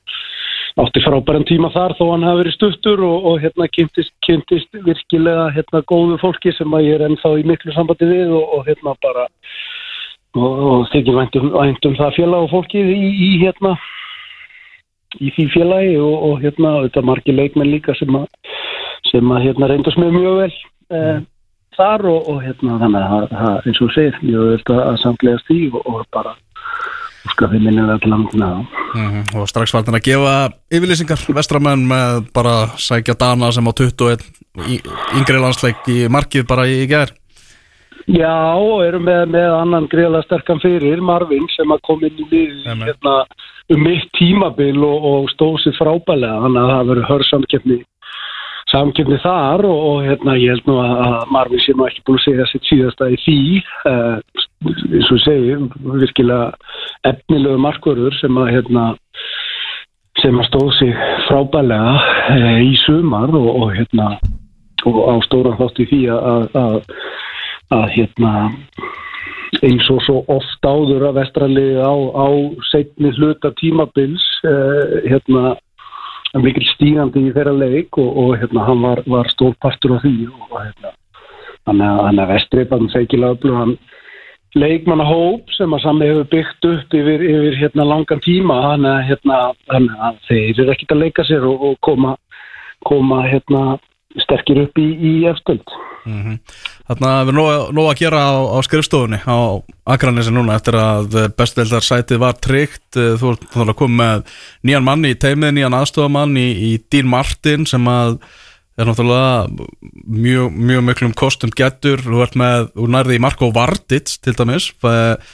[0.76, 5.48] átti frábæran tíma þar þó hann hafi verið stuttur og, og hérna kynntist, kynntist virkilega
[5.56, 8.96] hérna góðu fólki sem að ég er ennþá í miklu sambandi við og, og hérna
[9.06, 9.28] bara
[10.36, 13.76] og, og þykir væntum, væntum það félag og fólkið í, í hérna
[15.22, 18.28] í því félagi og hérna þetta margi leikmenn líka sem að
[19.12, 20.54] sem að hérna reyndast með mjög vel
[20.98, 21.20] eh,
[21.76, 26.02] þar og hérna þannig að það eins og segir mjög vel að samlega stíg og
[26.16, 26.36] bara
[27.32, 29.24] sko þið minnilega til landina mm -hmm.
[29.40, 30.36] og strax þetta að gefa
[30.72, 34.24] yfirlýsingar vestramenn með bara sækja Dana sem á 21
[35.20, 37.14] yngri landsleik í markið bara í, gerð
[38.06, 42.28] Já, og erum með, með annan greiðlega sterkan fyrir, Marvin sem að kom inn í
[42.30, 43.26] lið hérna,
[43.74, 47.80] um mitt tímabil og, og stóð sér frábælega, þannig að það verið hörsamkeppni
[48.74, 52.26] samkjöfni þar og, og hérna ég held nú að Marvin sé nú ekki búin að
[52.26, 53.38] segja sitt síðasta í því
[53.92, 54.16] uh,
[54.66, 56.48] eins og segi virkilega
[57.12, 58.88] efnilegu markverður sem að hérna
[60.24, 60.96] sem að stóð sig
[61.28, 61.94] frábælega
[62.34, 64.16] uh, í sumar og, og hérna
[64.86, 66.80] og á stóran þátt í því að, að,
[67.74, 68.34] að hérna
[69.62, 72.28] eins og svo oft áður að vestralið á, á
[72.72, 75.56] setni hluta tímabils uh, hérna
[76.42, 80.56] mikil stígandi í þeirra leik og, og hérna, hann var, var stórpartur á því og
[80.58, 80.96] hérna,
[81.66, 83.78] hann er vestriðbann feikilega öflugan
[84.56, 89.40] leikmannahóp sem að sami hefur byggt upp yfir, yfir hérna, langan tíma hann er hérna,
[90.28, 92.16] þeir eru ekkit að leika sér og, og koma,
[92.88, 93.78] koma hérna,
[94.24, 95.76] sterkir upp í, í efstöld
[96.06, 96.40] mm -hmm.
[96.88, 99.38] Þannig að við erum nóg að gera á, á skrifstofunni á
[99.86, 102.92] Akranissi núna eftir að bestveldarsætið var tryggt.
[102.94, 104.24] Þú ert að koma með
[104.64, 108.20] nýjan mann í teimið, nýjan aðstofamann í, í Dín Martin sem að
[108.76, 109.48] er náttúrulega
[110.04, 114.74] mjög, mjög miklum kostum getur þú ert með, þú nærði í Marko Vardits til dæmis,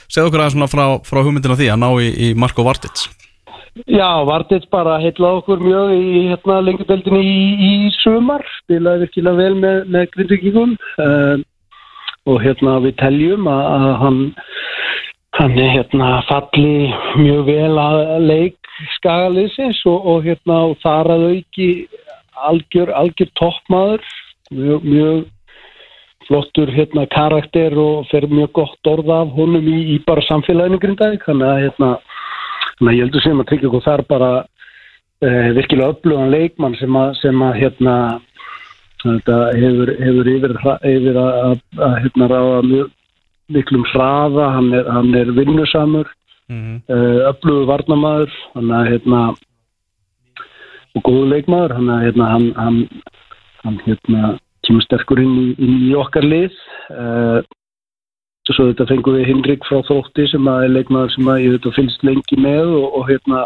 [0.06, 3.08] segð okkur aðeins frá, frá hugmyndina því að ná í, í Marko Vardits
[3.72, 9.54] Já, Vardits bara heitlaði okkur mjög í hérna, lengjadeldinni í, í sumar, spilaði virkilega vel
[9.56, 10.74] með, með grindvíkingum.
[10.76, 11.44] Um, ehm,
[12.28, 14.20] og hérna við teljum að, að hann,
[15.40, 21.68] hann er hérna falli mjög vel að leik skagaliðsins og, og hérna þar að auki
[22.52, 24.04] algjör, algjör toppmaður,
[24.52, 25.24] mjög, mjög
[26.28, 31.24] flottur hérna karakter og fer mjög gott orð af honum í, í bara samfélaginu grindaði,
[31.24, 31.94] þannig að hérna
[32.82, 36.96] Þannig að ég heldur sem að tryggja okkur þar bara uh, virkilega öflugan leikmann sem
[36.98, 37.94] að, sem að hérna,
[39.04, 40.54] hefur, hefur yfir,
[40.90, 42.90] yfir að, að, að hérna, ráða mjög
[43.54, 46.10] miklum hraða, hann er, hann er vinnusamur,
[46.50, 46.82] mm -hmm.
[46.90, 49.22] uh, öflugu varnamæður, hann er hérna
[50.98, 52.82] og góðu leikmaður, hann er hérna hann, hann,
[53.62, 56.58] hann hérna kemur sterkur inn í, inn í okkar lið.
[56.90, 57.46] Uh,
[58.50, 61.66] Svo þetta fengum við Hinrik frá Þótti sem að er leikmaður sem að ég veit
[61.68, 63.42] að finnst lengi með og, og hérna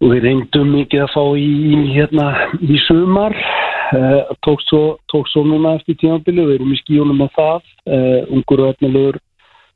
[0.00, 1.50] og við reyndum mikið að fá í,
[1.92, 2.28] hérna
[2.64, 3.36] í sumar.
[3.90, 4.80] Uh, tók, svo,
[5.10, 7.68] tók svo núna eftir tímabili við erum í skíunum með það.
[7.84, 9.20] Uh, ungur og efnilegur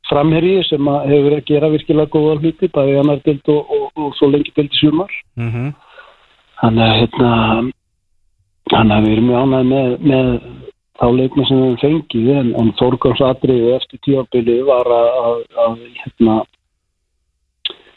[0.09, 4.16] framherri sem að hefur að gera virkilega góða hluti bæði annar bild og, og, og
[4.19, 5.12] svo lengi bild í sumar.
[5.36, 5.73] Mm -hmm.
[6.61, 7.32] þannig að hérna
[8.73, 10.28] þannig að við erum mjög ánægð með, með
[11.01, 16.37] þá leikna sem við fengið en, en þórgangsadriði eftir tíabili var að, að, að, hérna,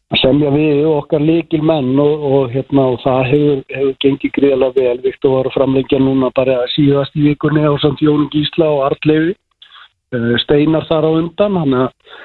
[0.07, 4.79] að semja við okkar leikil menn og, og, hérna, og það hefur, hefur gengið greiðlega
[4.79, 4.95] vel.
[5.05, 9.35] Viktor var að framleggja núna bara síðast í vikunni á samt Jónum Gísla og Artleifi
[9.35, 11.61] uh, steinar þar á undan.
[11.61, 12.17] Þannig að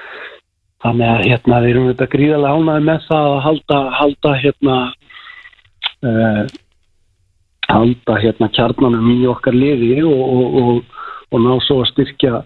[0.83, 4.79] þannig hérna við erum þetta gríðarlega ánaði með það að halda, halda hérna
[6.03, 6.41] uh,
[7.73, 10.97] halda hérna kjarnanum í okkar liði og, og, og,
[11.33, 12.43] og ná svo að styrkja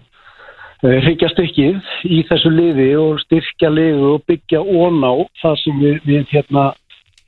[0.82, 5.10] hryggja eh, stykkið í þessu liði og styrkja liði og byggja óná
[5.42, 6.68] það sem við, við hérna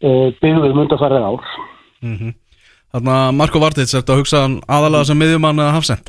[0.03, 1.51] eh, byggðum undarfærið ár
[2.03, 2.35] mm -hmm.
[2.91, 6.09] Þannig að Marko Vartits er þetta að hugsa aðalega sem miðjumann eða hafsend?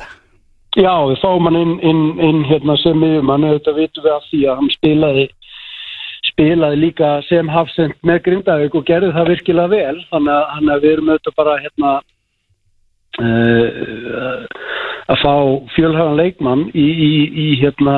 [0.74, 4.40] Já, við fáum hann inn, inn, inn hérna sem miðjumann, þetta vitum við að því
[4.48, 5.26] að hann spilaði
[6.32, 10.00] spilaði líka sem hafsend með Grindavík og gerði það virkilega vel.
[10.10, 11.92] Þannig að, þannig að við erum auðvitað bara hérna
[13.20, 14.42] uh,
[15.12, 15.34] að fá
[15.76, 17.96] fjölhæfan leikmann í, í, í hérna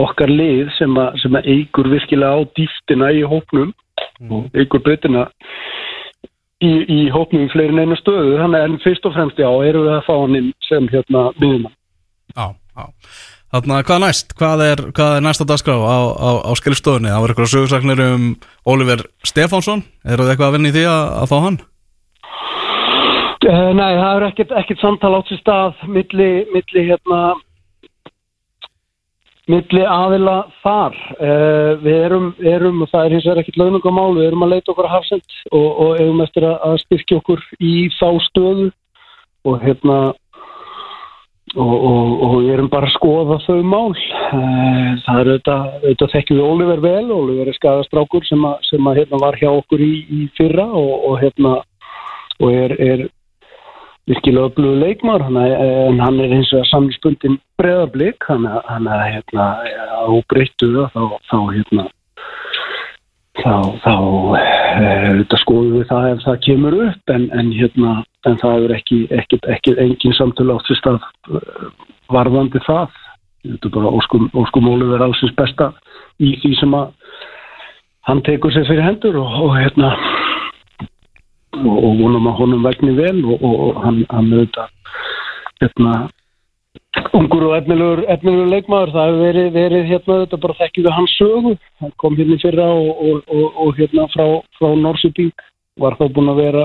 [0.00, 3.74] okkar lið sem að, sem að eigur virkilega á dýftina í hópnum
[4.32, 5.26] og eigur breytina
[6.62, 8.38] í, í hópnum í fleiri neina stöðu.
[8.40, 11.78] Þannig en fyrst og fremst já, erum við að fá hann sem hérna miðumann
[12.32, 12.84] Já, já
[13.52, 14.30] Þannig að hvað næst?
[14.38, 17.10] Hvað er, hvað er næsta dagskrá á, á, á skrifstofunni?
[17.12, 18.24] Það var eitthvað sögursagnir um
[18.64, 21.58] Oliver Stefánsson Er það eitthvað að vinna í því að, að fá hann?
[23.42, 27.20] Uh, nei, það er ekkert, ekkert samtal átt sér stað milli, milli hérna
[29.50, 34.28] milli aðila þar uh, við erum, erum, og það er hins vegar ekkert launungumál, við
[34.30, 37.74] erum að leita okkur að hafsend og, og eigum eftir að, að styrkja okkur í
[37.98, 38.68] þá stöðu
[39.50, 39.98] og hérna
[41.56, 43.90] og, og, og við erum bara að skoða þau mál.
[43.92, 48.88] Uh, það er auðvitað, auðvitað þekkjum við Oliver vel, Oliver er skadastrákur sem, að, sem
[48.88, 51.58] að, hérna, var hjá okkur í, í fyrra og hérna
[52.42, 53.04] og er, er
[54.10, 60.72] virkilega öflugur leikmar en hann er eins og samlingsbundin breðarblik hann er hérna á breyttu
[60.90, 61.86] þá, þá hérna
[63.40, 63.54] þá,
[63.84, 63.94] þá
[64.36, 67.94] uh, skoðum við það ef það kemur upp en, en hérna
[68.28, 71.00] en það er ekki, ekki, ekki engin samtölu átt fyrst að
[72.12, 72.92] varðandi það.
[73.42, 75.72] Þetta er bara óskum, óskum Ólið er allsins besta
[76.22, 76.92] í því sem að
[78.06, 79.90] hann tekur sér fyrir hendur og, og hérna
[81.58, 84.68] og, og vonum að honum vegni vel og, og hann, hann þetta
[85.62, 85.94] hérna
[87.16, 91.56] ungur og efnilegur, efnilegur leikmaður það hefur verið, verið hérna þetta bara við hans sögu,
[91.80, 94.24] hann kom hérna fyrra og, og hérna frá,
[94.58, 95.44] frá Norsipík,
[95.80, 96.64] var þá búin að vera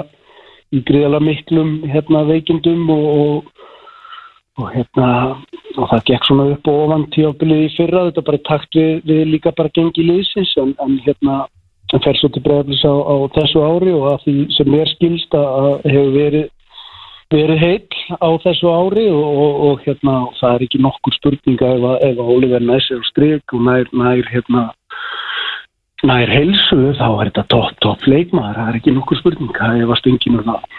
[0.75, 3.53] í gríðala miklum hérna veikindum og
[4.57, 5.09] og hérna
[5.77, 9.21] og það gekk svona upp og ofan tíafbilið í fyrra, þetta bara takt við, við
[9.35, 11.43] líka bara gengi liðsins en, en hérna
[11.91, 15.37] hann fer svo til bregðarlis á, á þessu ári og að því sem er skilst
[15.37, 16.49] að hefur verið,
[17.33, 21.87] verið heil á þessu ári og, og, og hérna, það er ekki nokkur spurninga ef
[21.89, 24.63] að, ef að Oliver næsir á stryk og nær, nær, hérna,
[26.07, 30.01] nær heilsu þá er þetta topp, topp leikmaður, það er ekki nokkur spurninga ef að
[30.01, 30.69] stenginu það.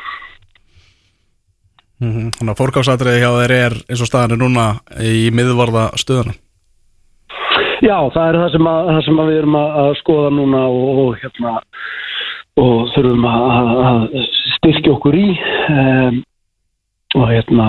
[1.98, 2.28] Mm -hmm.
[2.38, 4.66] Þannig að fórkásatriði hjá þeir er eins og staðan er núna
[5.02, 6.36] í miðvarða stöðuna.
[7.82, 11.10] Já, það er það sem, að, það sem við erum að skoða núna og, og,
[11.20, 11.52] hérna,
[12.58, 14.08] og þurfum að
[14.58, 15.28] styrkja okkur í
[15.74, 16.22] um,
[17.16, 17.68] og hérna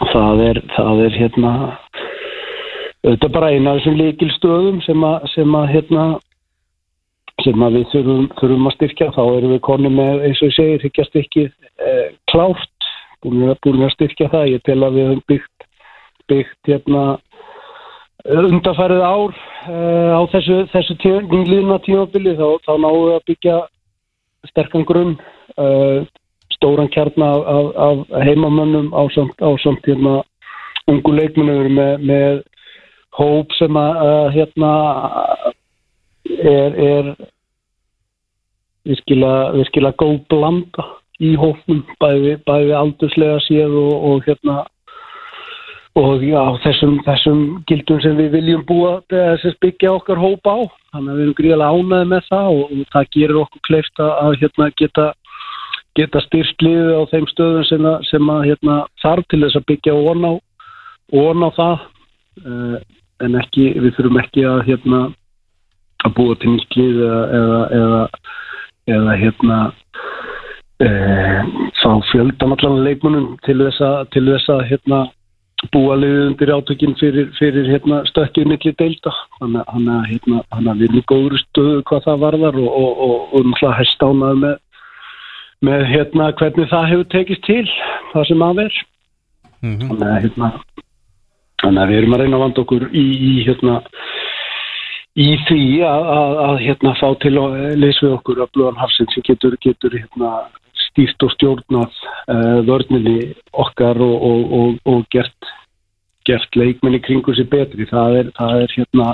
[0.00, 1.52] það er, það er hérna
[3.10, 6.04] er bara eina af þessum líkilstöðum sem að, sem að hérna
[7.44, 9.08] sem að við þurfum, þurfum að styrkja.
[9.16, 12.88] Þá erum við konni með eins og ég segir ekki að styrkja eh, klárt.
[13.24, 14.52] Búin búin að styrkja það.
[14.54, 15.66] Ég tel að við höfum byggt
[16.30, 17.04] byggt hérna
[18.30, 20.96] undarfærið ár uh, á þessu, þessu
[21.32, 22.36] nýliðna tímabili.
[22.38, 23.56] Þá, þá náum við að byggja
[24.50, 25.16] sterkan grunn
[25.56, 26.04] uh,
[26.60, 30.20] stóran kjarnar af, af, af heimamönnum á samt, á samt hérna
[30.90, 32.42] ungu leikmennur með, með
[33.16, 34.72] hóp sem að hérna
[36.28, 37.12] er, er
[38.84, 40.86] virkilega góð blanda
[41.20, 44.60] í hófnum bæði, bæði aldurslega séð og, og hérna
[45.98, 50.60] og já, þessum, þessum gildum sem við viljum búa þess að byggja okkar hópa á.
[50.94, 54.36] Þannig að við erum gríðilega ánæði með það og, og það gerir okkur kleift að
[54.40, 55.06] hérna, geta,
[55.98, 59.66] geta styrst liðið á þeim stöðum sem að, sem að hérna, þarf til þess að
[59.70, 60.32] byggja ón á,
[61.20, 61.86] ón á það.
[62.40, 62.76] Uh,
[63.20, 65.00] en ekki, við þurfum ekki að, hérna,
[66.06, 68.02] að búa til nýtt lið eða, eða,
[68.96, 69.58] eða, hérna
[70.86, 71.40] uh,
[71.82, 75.02] fá fjöldan allan leikmunum til þess að, til þess að hérna
[75.74, 79.12] búa liðið undir átökinn fyrir, fyrir hérna, stökkið millir deilda.
[79.42, 80.40] Þannig að hérna,
[80.70, 84.40] við erum í góður stöðu hvað það varðar og, og, og, og náttúrulega hægt ánað
[84.46, 84.54] með,
[85.66, 87.64] með hérna, hvernig það hefur tekist til
[88.12, 88.78] það sem að ver
[89.60, 89.88] mm -hmm.
[89.88, 90.48] þannig, að, hérna,
[91.62, 93.74] þannig að við erum að reyna að vanda okkur í, í, hérna,
[95.16, 99.12] í því að, að, að hérna, fá til að leysa við okkur að blóðan hafsinn
[99.14, 100.32] sem getur, getur hérna
[100.90, 101.90] stýrt og stjórnað
[102.32, 105.50] uh, vörninni okkar og, og, og, og gert,
[106.26, 107.86] gert leikminni kringur sér betri.
[107.90, 109.08] Það er, það er hérna,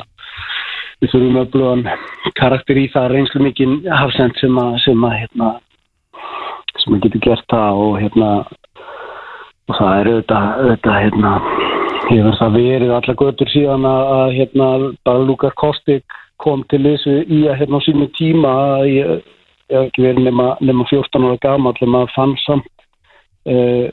[1.02, 1.85] við þurfum að blóðan
[2.39, 5.52] karakter í það reynslu mikið hafsend sem að, sem að, hérna,
[6.86, 8.32] sem að getur gert það og hérna,
[9.66, 11.36] og það er auðvitað, auðvitað, hérna,
[12.06, 14.68] hefur það verið allar götur síðan að, hérna,
[15.04, 19.16] bara Lukar Kostik kom til þessu í að, hérna, á sínu tíma að ég
[19.66, 22.68] ég hef ekki verið nema, nema 14 ára gama allir maður fann samt
[23.50, 23.88] uh,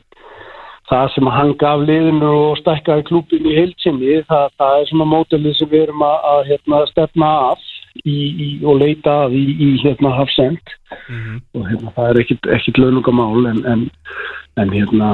[0.89, 5.57] það sem hann gaf liðinu og stækkaði klúpin í heilsinni, það, það er svona mótelið
[5.57, 7.63] sem við erum að, að hérna, stefna af
[8.01, 10.73] í, í, og leita af í, hérna, hafsend.
[11.53, 13.85] Og hérna, það er ekkit, ekkit launungamál en, en,
[14.61, 15.13] en hérna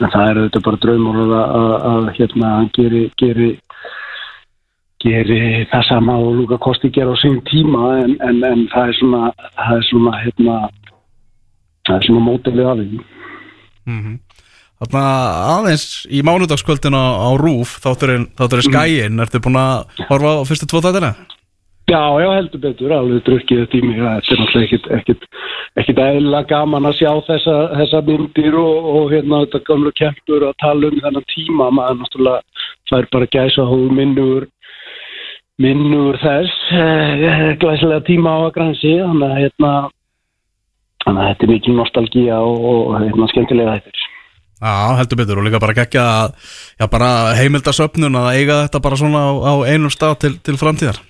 [0.00, 3.50] en það er auðvitað bara draumur að, að, að hérna hann geri, geri
[5.00, 8.98] geri það sama og Luka Kosti gera á sín tíma en, en, en það er
[8.98, 9.22] svona
[9.56, 10.56] það er svona hérna
[11.88, 13.00] það er svona mótilið af því.
[14.80, 15.04] Þarna
[15.56, 20.80] aðeins í mánudagskvöldin á, Rúf þátturinn, þátturinn Skæin, ertu búin að horfa á fyrstu tvo
[20.84, 21.12] þættina?
[21.90, 23.96] Já, já, heldur betur, alveg drukkið þetta í mig.
[23.98, 24.66] Þetta er náttúrulega
[25.00, 25.24] ekkit,
[25.80, 30.54] ekkit, eðla gaman að sjá þessa, þessa myndir og, og hérna þetta gamlu kempur að
[30.62, 31.66] tala um þennan tíma.
[31.74, 34.46] Maður náttúrulega fær bara gæsa hóðu minnur
[35.60, 39.72] minnur þess eh, glæsilega tíma á að gransi þannig að hérna
[41.04, 44.08] þannig að þetta er mikil nostalgía og, og hérna skemmtilega þetta
[44.60, 45.38] Já, heldur betur.
[45.40, 46.34] Og líka bara geggja að,
[47.38, 51.00] heimildasöfnun að eiga þetta bara svona á, á einum stað til, til framtíðar.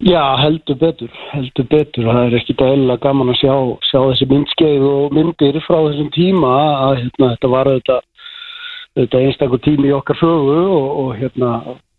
[0.00, 2.06] Já, heldur betur, heldur betur.
[2.08, 3.54] Það er ekkit eðlilega gaman að sjá,
[3.84, 6.52] sjá þessi myndskeið og myndir frá þessum tíma
[6.86, 11.50] að hérna, þetta var þetta, einstakur tími í okkar sögu og, og, hérna,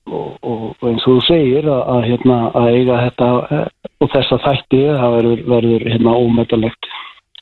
[0.10, 3.30] og, og eins og þú segir að, að, hérna, að eiga þetta
[3.60, 6.92] eh, og þessa þætti það verður, verður hérna, ómetalegt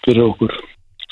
[0.04, 0.60] fyrir okkur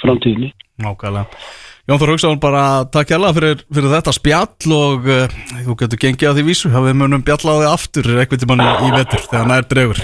[0.04, 0.52] framtíðinni.
[0.84, 1.42] Nákvæmlega.
[1.88, 2.62] Jón Þór Hauksson, bara
[2.92, 6.90] takk hjá fyrir, fyrir þetta spjall og uh, þú getur gengið að því vísu að
[6.90, 10.02] við munum bjalla á því aftur eitthvað til manni í vetur þegar nær dregur.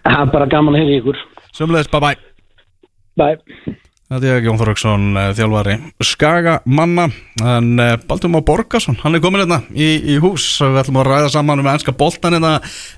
[0.00, 1.18] Það er bara gaman að heyra ykkur.
[1.58, 2.16] Sumleðis, bye bye.
[3.20, 3.36] Bye.
[4.08, 5.74] Þetta er Jón Þór Hauksson, uh, þjálfari
[6.08, 7.04] Skaga manna,
[7.44, 11.02] en uh, Baldur Má Borgarsson, hann er komin hérna í, í hús og við ætlum
[11.02, 12.54] að ræða saman um ennska boltan hérna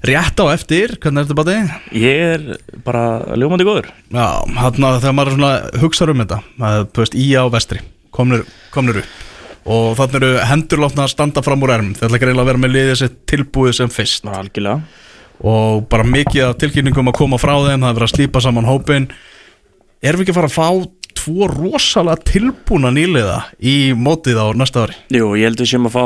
[0.06, 1.74] rétt á eftir, hvernig er þetta bara þig?
[1.98, 2.46] Ég er
[2.86, 3.02] bara
[3.34, 5.34] ljómandi góður Já, hérna þegar maður
[8.12, 9.20] þetta, að, komnir, komnir upp.
[9.62, 11.92] Og þannig eru hendur látna að standa fram úr erm.
[11.94, 14.26] Ætla ekki reyna að vera með liðið sér tilbúið sem fyrst.
[14.26, 14.80] Algjörlega.
[15.42, 18.66] Og bara mikið af tilkynningum að koma frá þeim það er verið að slípa saman
[18.66, 19.08] hópin
[20.02, 20.68] erum við ekki að fara að fá
[21.22, 24.98] tvo rosalega tilbúna nýliða í mótið á næsta ári?
[25.14, 26.04] Jú, ég held við séum að fá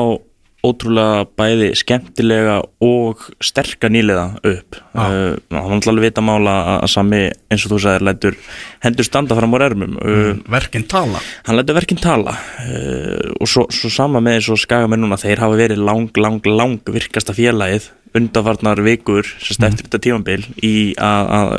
[0.67, 4.79] ótrúlega bæði skemmtilega og sterka nýliða upp.
[4.97, 7.23] Uh, hann var alveg vita mála að, sami
[7.53, 8.39] eins og þú sagðir lætur
[8.85, 9.99] hendur standa fram úr ermum.
[10.01, 11.23] Uh, verkinn tala.
[11.47, 12.37] hann lætur verkinn tala.
[12.65, 16.43] Uh, og svo, svo sama með eins og skagamenn núna þeir hafa verið lang, lang,
[16.47, 21.59] lang virkasta félagið undanfarnar vikur sérst eftir þetta tímambil í að,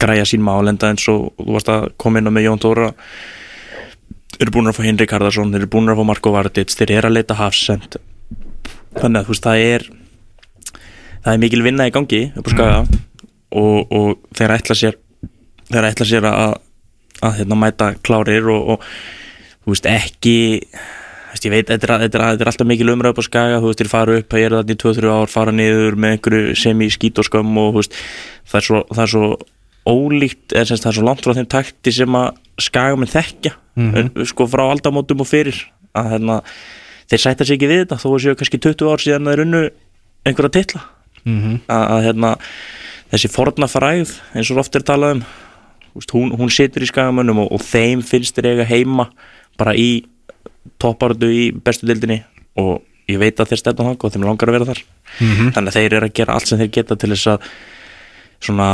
[0.00, 2.88] græja sín málenda eins og þú varst að koma inn á með Jón Tóra
[4.40, 7.10] eru búin að fá Henrik Harðarsson þeir eru búin að fá Marko Vardits þeir eru
[7.10, 7.98] að leita hafsend
[8.98, 9.86] þannig að þú veist það er
[11.20, 12.80] það er mikil vinna í gangi upp á skaga
[13.50, 14.98] og, og þeir ætla sér
[15.70, 16.56] þeir ætla sér að,
[17.20, 18.88] að hérna, mæta klárir og, og
[19.62, 20.38] þú veist ekki
[21.30, 23.24] þú veist, ég veit, þetta er, þetta er, þetta er alltaf mikil umræð upp á
[23.28, 26.16] skaga, þú veist, þeir fara upp það eru þarna í 2-3 ár, fara niður með
[26.16, 27.98] einhverju semi-skít og skömm og þú veist
[28.50, 29.30] það er svo, það er svo
[29.90, 32.30] ólíkt semst það er svo langt frá þeim takti sem að
[32.60, 35.56] skagamenn þekkja mm sko frá aldamótum og fyrir
[35.96, 36.40] að hérna,
[37.10, 39.62] þeir sætta sig ekki við þetta þó að séu kannski 20 ár síðan þeir unnu
[40.26, 40.82] einhverja titla.
[41.26, 42.32] Mm að, að hérna,
[43.12, 45.24] þessi forna fræð eins og oft er talað um
[46.14, 49.10] hún, hún situr í skagamönnum og, og þeim finnst þeir eiga heima
[49.58, 50.04] bara í
[50.80, 52.22] topparötu í bestu dildinni
[52.60, 52.80] og
[53.10, 54.82] ég veit að þeir stefna þang og þeim langar að vera þar.
[55.18, 55.52] Mhm.
[55.56, 57.48] þannig að þeir eru að gera allt sem þeir geta til þess að
[58.40, 58.68] svona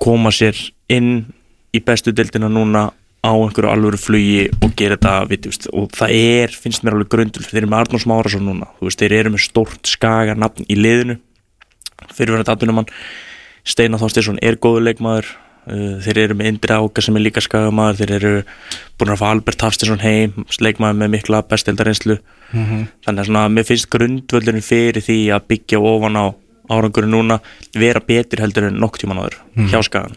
[0.00, 0.56] koma sér
[0.88, 1.26] inn
[1.74, 2.88] í bestu dildina núna
[3.18, 7.42] á einhverju alvöru flugi og gera þetta við, og það er, finnst mér alveg grundul
[7.42, 11.18] þeir eru með Arnórs Márasson núna veist, þeir eru með stórt skaga nafn í liðinu
[12.14, 12.88] fyrirverðandi atvinnumann
[13.68, 17.98] Steinar Þorstinsson er góður leikmaður uh, þeir eru með Indri Áka sem er líka skagamaður
[18.04, 18.32] þeir eru
[19.00, 22.20] búin að fá Albert Hafstinsson heim leikmaður með mikla besteldareynslu
[22.54, 26.26] þannig að svona, mér finnst grundvöldurinn fyrir því að byggja ofan á
[26.70, 27.42] árangurinn núna
[27.74, 29.40] vera betur heldur en nokk tíman áður
[29.72, 30.16] hjá skagan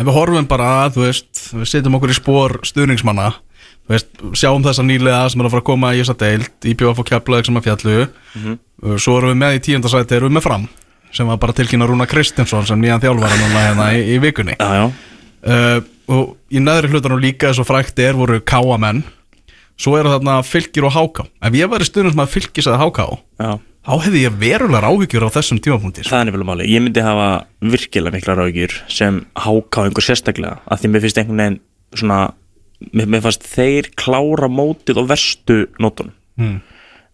[0.00, 3.26] En við horfum bara að, þú veist, við setjum okkur í spór stuðningsmanna.
[3.84, 4.10] Þú veist,
[4.40, 7.48] sjáum þessa nýlega sem er að fara að koma í þessa deild IPVF og Keflavík
[7.48, 7.96] sem að fjallu.
[8.40, 10.68] Uh, Svo erum við með í tíundasæti, erum við með fram
[11.10, 14.54] sem var bara tilkynna Rúna Kristinsson sem nýjan þjálfara núna hérna í, í vikunni.
[14.60, 14.84] Já, já,
[15.50, 15.80] uh,
[16.14, 19.02] og í neðri hlutanum líka eins og frækt er voru káamenn
[19.80, 21.26] svo eru þarna fylgir og háká.
[21.42, 23.50] Ef ég væri stuðnum að fylgis að háká já
[23.86, 26.12] þá hefði ég verulegar áhyggjur á þessum tímapunkti sko.
[26.12, 27.28] það er nefnilega máli, ég myndi hafa
[27.60, 31.60] virkilega mikla ráðgjur sem háká einhver sérstaklega af því mér finnst einhvern veginn
[31.96, 32.18] svona,
[32.92, 36.60] mér, fannst þeir klára mótið á verstu nótunum Mm.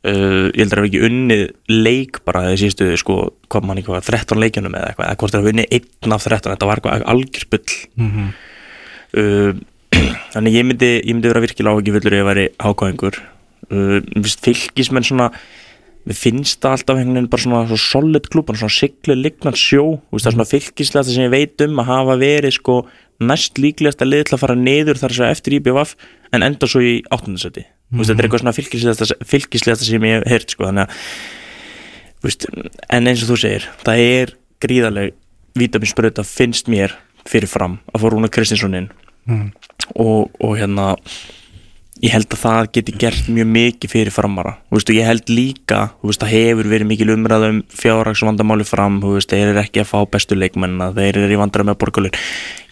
[0.07, 1.41] uh, ég heldur að hafa ekki unnið
[1.73, 3.15] leik bara þegar síðustu sko,
[3.51, 6.53] hvað mann eitthvað, 13 leikjunum eða eitthvað, eða hvort þeir hafa unnið einn af 13,
[6.53, 8.29] þetta var eitthvað algjörbull Mhm.
[9.17, 9.53] uh,
[10.37, 12.19] þannig ég myndi, ég myndi vera virkilega áhugifullur
[16.07, 19.57] mér finnst svona það alltaf einhvern veginn bara svona svo solid klúb, svona siglu lignan
[19.59, 22.77] sjó veist, það er svona fylgislega sem ég veit um að hafa verið sko
[23.27, 25.95] næst líklegast að til að fara niður þar sem eftir IBVF
[26.37, 28.03] en enda svo í áttundasöti mm.
[28.03, 32.47] þetta er eitthvað svona fylgislegasta, fylgislegasta sem ég hef heyrt sko þannig að veist,
[32.93, 35.17] en eins og þú segir það er gríðarleg
[35.57, 36.95] vítaminsbröta finnst mér
[37.27, 38.93] fyrir fram að fór Rúna Kristinssonin
[39.27, 39.51] Mm.
[39.99, 40.95] og, og hérna
[42.05, 44.57] ég held að það geti gert mjög mikið fyrir framara.
[44.75, 49.53] Veist, ég held líka, veist, það hefur verið mikil umræða um fjárhagsvandamáli fram veist, þeir
[49.53, 52.19] eru ekki að fá bestu leikmennina þeir eru í vandræða með borgarlun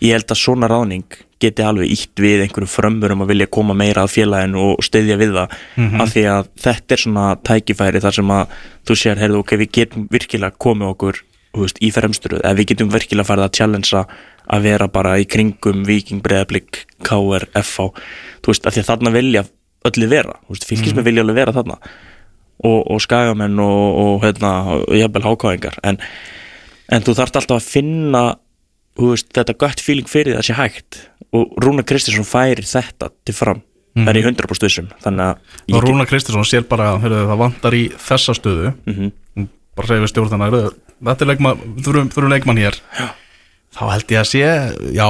[0.05, 4.05] ég held að svona ráðning geti alveg ítt við einhverjum frömmurum að vilja koma meira
[4.05, 5.59] að félaginu og styðja við það
[6.05, 9.73] af því að þetta er svona tækifæri þar sem að þú sér, heyrðu, ok, við
[9.79, 11.21] getum virkilega komið okkur
[11.63, 14.05] veist, í fremsturuð, eða við getum virkilega farið að challengea
[14.55, 17.91] að vera bara í kringum Viking, Breiðablík, KR, FH
[18.45, 19.45] þú veist, af því að þarna vilja
[19.89, 21.79] öllu vera, veist, fylgismenn vilja alveg vera þarna.
[22.65, 24.51] Og, og skagamenn og, og hérna,
[24.95, 25.99] jafnvel hákáðingar en,
[26.95, 28.23] en þú þarft alltaf að finna
[29.01, 31.01] veist, þetta gött feeling fyrir það sé hægt.
[31.35, 33.63] Og Rúna Kristinsson færir þetta til fram.
[33.95, 34.89] Það er í 100% vissum
[35.23, 38.73] að Rúna Kristinsson sér bara heyrðu, það vantar í þessa stöðu.
[38.91, 39.13] Mhm.
[39.35, 40.73] Hún bara segir við stjórnana heyrðu,
[41.03, 43.09] þetta er leikmann, þurfum, þurfum leikmann hér já.
[43.75, 44.43] þá held ég að sé
[44.95, 45.09] já,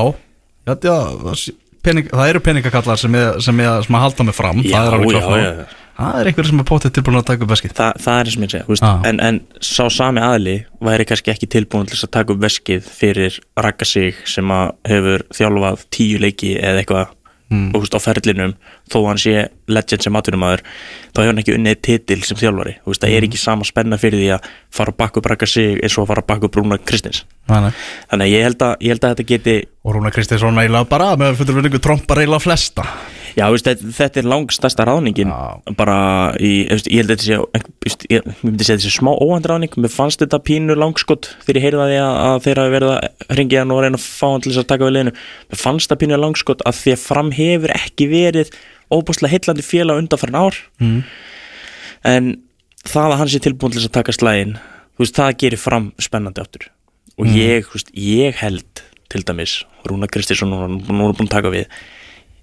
[0.70, 1.46] held ég að
[1.84, 4.86] pening, það eru peningakallar sem ég, sem ég sem að halda mig fram Já, það
[4.86, 5.66] er alveg já.
[5.94, 8.46] það er einhver sem er potið tilbúin að taka upp veskið Þa, það er sem
[8.46, 9.02] ég segja, Ah.
[9.10, 13.36] en, en sá sami aðli væri kannski ekki tilbúin til að taka upp veskið fyrir
[13.60, 17.12] Raka sig sem að hefur þjálfað tíu leiki eða eitthvað
[17.52, 18.54] og, þú veist, á ferlinum
[18.90, 19.34] þó hann sé
[19.68, 22.76] legend sem atvinnumæður þá hefur hann ekki unnið titil sem þjálfari.
[22.84, 25.98] Þú veist, það er ekki sama spenna fyrir því að fara upp Raka sig eins
[25.98, 27.24] og fara að bakka upp Rúna Kristins.
[27.48, 27.72] Nei.
[28.08, 31.10] þannig að ég held að, ég held að þetta geti og Rúna Kristinsson eiginlega bara
[31.20, 32.86] með fyrir vinningu trompar eiginlega flesta
[33.34, 35.32] Já, veist, þetta, þetta er langstærsta ráðningin
[35.78, 35.96] bara
[36.38, 37.38] í, veist, ég held að þetta sé
[37.82, 41.32] veist, ég ég myndi segja þetta sé smá óhand ráðning mér fannst þetta pínu langskott
[41.42, 44.00] þegar ég heyrði að því að, að þeir hafi verið að ringja hann og reyna
[44.00, 45.14] að fá hann til þess að taka við liðinu.
[45.50, 48.54] Mér fannst þetta pínu langskott að því að fram hefur ekki verið
[48.94, 50.60] óbúslega heillandi félag undanfærin ár.
[50.78, 51.02] Mm.
[52.04, 52.30] en
[52.84, 54.56] það að hann sé tilbúin til þess að taka slægin
[55.00, 56.68] það gerir fram spennandi áttur
[57.18, 58.82] og ég, þú veist, ég held
[59.12, 61.68] til dæmis, Rúna Kristinsson nú nú er búin að taka við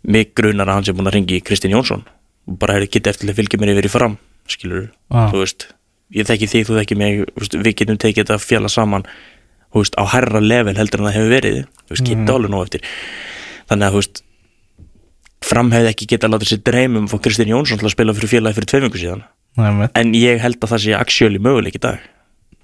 [0.04, 2.04] mig grunar að hann sé búin að ringi Kristinn Jónsson.
[2.50, 4.18] Og bara hefur getið eftir að fylgja mér yfir í fram
[4.50, 5.30] skilur, Ah.
[5.32, 5.68] þú veist
[6.14, 9.04] ég þekki þig, þú þekki mig, veist, við getum tekið þetta fjalla saman,
[9.72, 12.64] þú veist, á herra level heldur en það hefur verið, þú veist, getið alveg nóg
[12.66, 12.82] eftir,
[13.70, 14.24] þannig að þú veist
[15.42, 18.58] fram hefði ekki getað látið sér dreymum fór Kristinn Jónsson til að spila fyrir félagi
[18.60, 19.24] fyrir tveimingu síðan.
[19.58, 22.00] Nei, en ég held að það sé actually möguleik í dag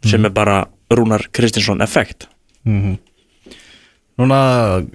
[0.06, 2.28] sem er bara Rúnar Kristinsson effekt.
[2.66, 2.98] Mm
[4.18, 4.38] Núna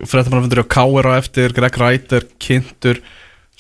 [0.08, 2.98] fréttamannafundur á Káir á eftir Greg Reiter, Kintur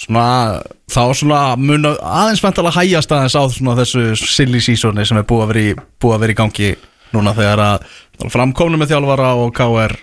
[0.02, 5.18] svona, þá svona mun að- aðeins mentalega hægjast aðeins á svona þessu silly seasoni sem
[5.20, 6.70] er búið að vera í, búið að vera í gangi
[7.14, 9.94] núna þegar að framkomnu með þjálfara og Káir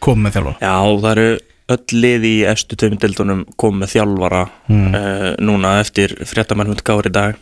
[0.00, 0.60] kom með þjálfara.
[0.64, 1.38] Já, það eru
[1.72, 4.94] öll lið í efstu töfumdeldunum komið með þjálfara Mm.
[4.94, 7.36] uh, núna eftir fréttamannfund gáður í dag.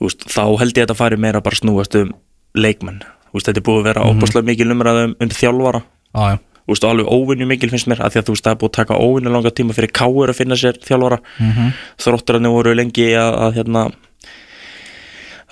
[0.00, 2.12] Veist, þá held ég að þetta fari meira bara snúast um
[2.54, 3.02] leikmenn.
[3.34, 5.82] Veist, þetta er búið að vera óbúslega mikil umræðum um þjálfara.
[6.14, 8.54] Já, já Þú veist, alveg óvinnu mikil finnst mér af því að þú veist, það
[8.54, 11.50] er búið að taka óvinnu langa tíma fyrir káur að finna sér þjálfara mm.
[11.50, 11.72] -hmm.
[12.04, 13.82] þrótturarnir voru lengi að, að hérna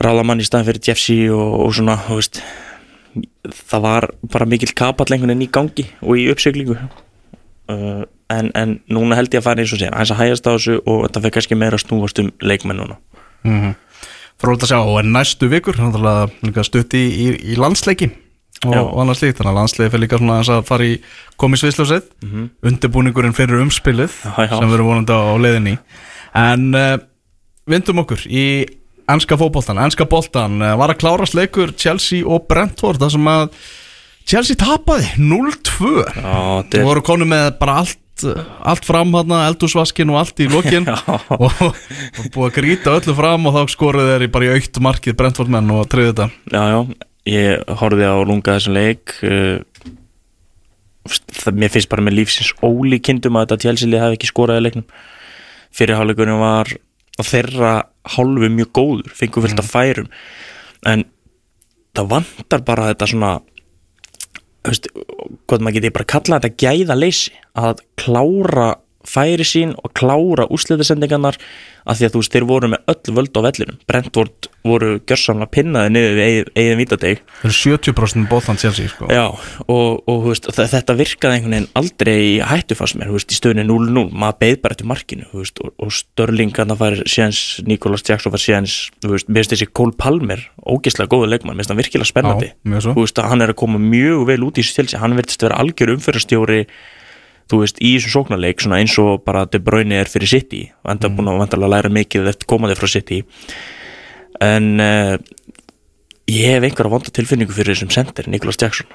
[0.00, 2.42] ráða mann í staðin fyrir Jeffsy og, og svona, þú veist
[3.50, 8.80] það var bara mikil kapall einhvern veginn í gangi og í uppseglingu uh, en, en
[8.86, 11.22] núna held ég að fara eins og segja aðeins að hægast á þessu og þetta
[11.24, 13.00] fyrir kannski meira að snúast um leikmenn núna
[13.42, 13.72] mm
[14.40, 18.06] Fróðilegt að sjá, og en næstu vikur náttúrulega líka stutt í, í, í landsleiki
[18.66, 20.96] og, og annars líkt, þannig að landsleiki fyrir líka svona að fara í
[21.40, 22.08] komið sviðsljósið.
[22.20, 22.48] Mm -hmm.
[22.70, 24.58] undirbúningurinn fyrir umspilið Já, já.
[24.58, 25.22] sem við erum vonandi á,
[25.72, 25.78] í.
[26.34, 26.96] en uh,
[27.66, 28.66] vindum okkur í
[29.10, 33.48] ennska fótboltan, ennska boltan uh, var að klárast leikur Chelsea og Brentford þar sem að
[34.28, 39.32] Chelsea tapaði 0-2 Já, þetta Þú er voru konu með bara allt allt fram hann,
[39.32, 40.84] eldúsvaskin og allt í lokin.
[41.40, 45.16] Og, og búið að grýta öllu fram og þá skoruð þeir bara í aukt markið
[45.16, 46.26] Brentfordmenn og treyði þetta.
[46.52, 49.60] Já, já, ég horfði á lunga þessum leik uh,
[51.08, 54.86] það, Mér finnst bara með lífsins ólíkindum að þetta tjálsilið hafi ekki skoraði leiknum.
[55.76, 56.72] Fyrirháleikurinn var
[57.20, 57.72] þeirra
[58.16, 60.10] hálfu mjög góður fengur fullt af færum.
[60.88, 61.04] En
[61.96, 63.32] það vantar bara þetta svona
[64.66, 64.88] veist,
[65.48, 68.70] hvað maður geti bara kallað þetta gæða leysi að klára
[69.06, 71.38] færi sín og klára úsliðasendingarnar
[71.88, 73.78] af því að þú veist, þeir voru með öll völd á vellinum.
[73.88, 79.08] Brentford voru gjörsamlega pinnaði niður við eigin, vítadeg Það eru 70% bóðland Chelsea sko.
[79.08, 79.24] Já,
[79.64, 83.64] og, og veist, þetta virkaði einhvern veginn aldrei í hættu fannst mér, veist, í stöðunni
[83.70, 88.04] 0-0 maður beið bara eftir markinu, veist, og, og Störling hann að fara séns, Nicholas
[88.04, 92.12] Jackson fara séns, mér finnst þessi Cole Palmer ógeðslega góða leikmann, mér finnst hann virkilega
[92.12, 92.52] spennandi.
[92.68, 95.60] Já, að hann er að koma mjög vel út í þessu tilsi, hann verðist vera
[95.62, 96.66] algjör umfyrastjóri
[97.50, 101.10] þú veist, í þessum sóknarleik eins og bara De Bruyne er fyrir City og enda
[101.10, 103.24] búin að vantarlega læra mikið eftir komandi frá City.
[104.40, 105.16] En uh,
[106.30, 108.88] ég hef einhverja vonda tilfinningu fyrir þessum sender, Nicholas Jackson.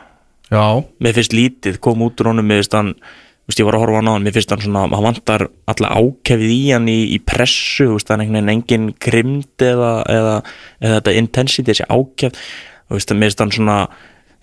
[0.52, 3.78] Já, mér finnst lítið kom út úr honum mér finnst hann, þú veist ég var
[3.78, 6.62] að horfa á hann á hann mér finnst hann svona, hann vantar alla ákefið í
[6.70, 10.36] hann í, í pressu, veist það er einhvern veginn engin grimd eða, eða,
[10.80, 12.46] eða þetta intensity, þessi ákef
[12.94, 13.80] mér finnst hann svona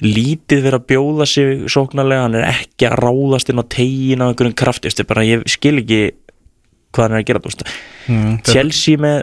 [0.02, 4.26] lítið verið að bjóða sig sóknarlega, hann er ekki að ráðast inn á tegin á
[4.28, 6.00] einhverjum krafti, þú veist, bara ég skil ekki
[6.92, 7.64] hvað hann er að gera, þú veist.
[8.10, 9.22] Mm, Chelsea með,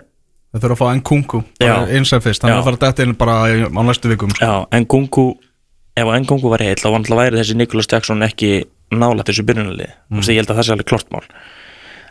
[0.54, 3.38] þeir þurfa að fá Nkunku eins og fyrst, hann er að fara dætt inn bara
[3.46, 4.46] á næstu vikum sko.
[4.46, 5.26] já, Nkunku
[6.00, 8.54] ef Nkunku var heill, þá var alltaf væri þessi Nicholas Jackson ekki
[8.96, 11.26] nála þessu byrjunalið, veist, ég held að það sé alveg klart mál.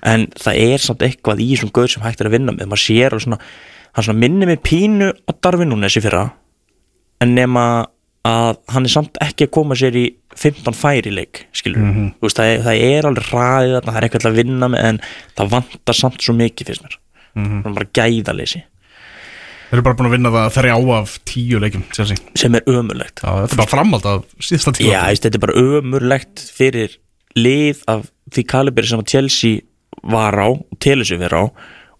[0.06, 2.68] En það er samt eitthvað í þessum gauð sem hægt er að vinna með.
[2.70, 3.38] Maður sér alveg svona,
[3.96, 6.28] hann svona minni með pínu á Darvin Núnes í fyrra
[7.18, 7.64] en nema
[8.28, 10.06] að hann er samt ekki að koma sér í
[10.38, 12.08] 15 færi leik skilur Mhm.
[12.20, 14.84] þú veist, það, er, það er alveg ræðið þarna, það er eitthvað að vinna með
[14.88, 15.00] en
[15.38, 16.98] það vantar samt svo mikið fyrst mér.
[17.38, 18.62] Mm bara gæðaleysi.
[19.68, 21.58] Þeir eru bara búin að vinna það þrjá af tíu
[21.92, 22.16] Chelsea.
[22.34, 23.20] sem er ömurlegt.
[23.20, 26.96] Já, þetta er bara framhald af síðasta tíu Já, þetta er bara ömurlegt fyrir
[27.36, 29.60] lið af því kaliberi sem að Chelsea
[30.02, 30.48] var á
[31.04, 31.52] sig vera á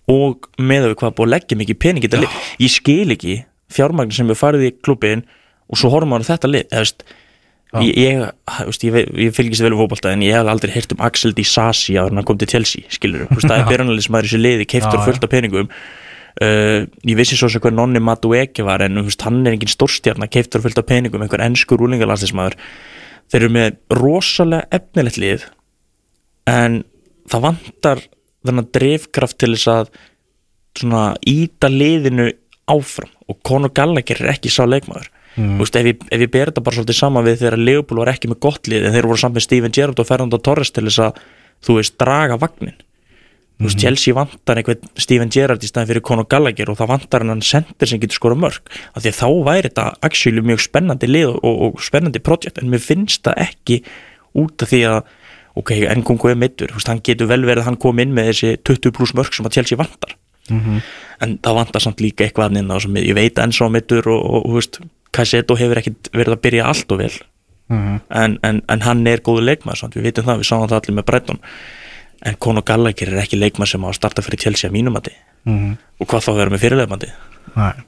[0.09, 2.36] og með við hvað er búið að leggja mikið pening í þetta lið.
[2.64, 5.24] Ég skil ekki fjármagn sem við farið í klubin
[5.69, 7.05] og svo horfum maður þetta lið veist,
[7.82, 8.23] ég, ég,
[8.66, 11.45] veist, ég, ég fylgist vel um fótbolta en ég hef aldrei heyrt um Axel Di
[11.47, 15.03] Sassi að hann kom til Chelsea það er byrjanlega sem maður í þessu liði keiftur
[15.05, 15.73] fullt af peningum.
[16.39, 20.31] Uh, ég vissi svo sem hver Nonni Madueke var en veist, hann er engin stórstjarnar
[20.31, 22.55] keiftur fullt af peningum, einhver ennskur úlingalandslismæður
[23.28, 25.49] þeir eru með rosalega efnilegt lið
[26.49, 26.85] en
[27.28, 28.05] það vantar
[28.47, 29.90] þennan drifkraft til þess að
[30.78, 32.31] svona íta liðinu
[32.70, 33.11] áfram.
[33.28, 35.55] Og Conor Gallagher er ekki sá leikmaður mm.
[35.60, 38.43] veist, ef, ég, ég ber þetta bara svolítið saman við þegar Leopold var ekki með
[38.48, 41.23] gott lið en þeir voru saman með Steven Gerrard og Fernando Torres til þess að
[41.66, 42.77] þú veist draga vagnin
[43.59, 47.27] þú veist Chelsea vantar einhvern Steven Gerrard í staðin fyrir Conor Gallagher og það vantar
[47.27, 51.10] hann sendir sem getur skora mörg af því að þá væri þetta actually mjög spennandi
[51.10, 53.81] lið og, og spennandi projekt en mér finnst það ekki
[54.39, 55.01] út af því að
[55.59, 58.94] ok, Nkunku er mittur, hann getur vel verið að hann kom inn með þessi 20
[58.94, 60.15] pluss mörg sem að Chelsea vantar.
[61.24, 64.47] En það vantar samt líka eitthvað á sem ég veit enn svo mittur og, og,
[64.47, 64.78] og
[65.16, 67.12] Kajseto hefur ekkit verið að byrja allt og vel.
[67.68, 70.97] En, en, en hann er góðu leikmaður samt, við vitum það, við sáum það allir
[70.97, 71.40] með Brighton.
[72.26, 75.12] En Conor Gallagher er ekki leikmaður sem á að starta fyrir Chelsea að mínumati
[75.48, 77.09] og hvað þá vera með fyrirleifmandi
[77.55, 77.85] Nei.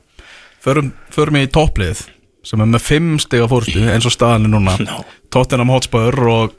[0.62, 2.04] Förum, förum í topplið
[2.46, 4.76] sem er með fimm stiga fórstu eins og staðan er núna.
[4.86, 5.02] No.
[5.34, 6.54] Tottenham Hotspur og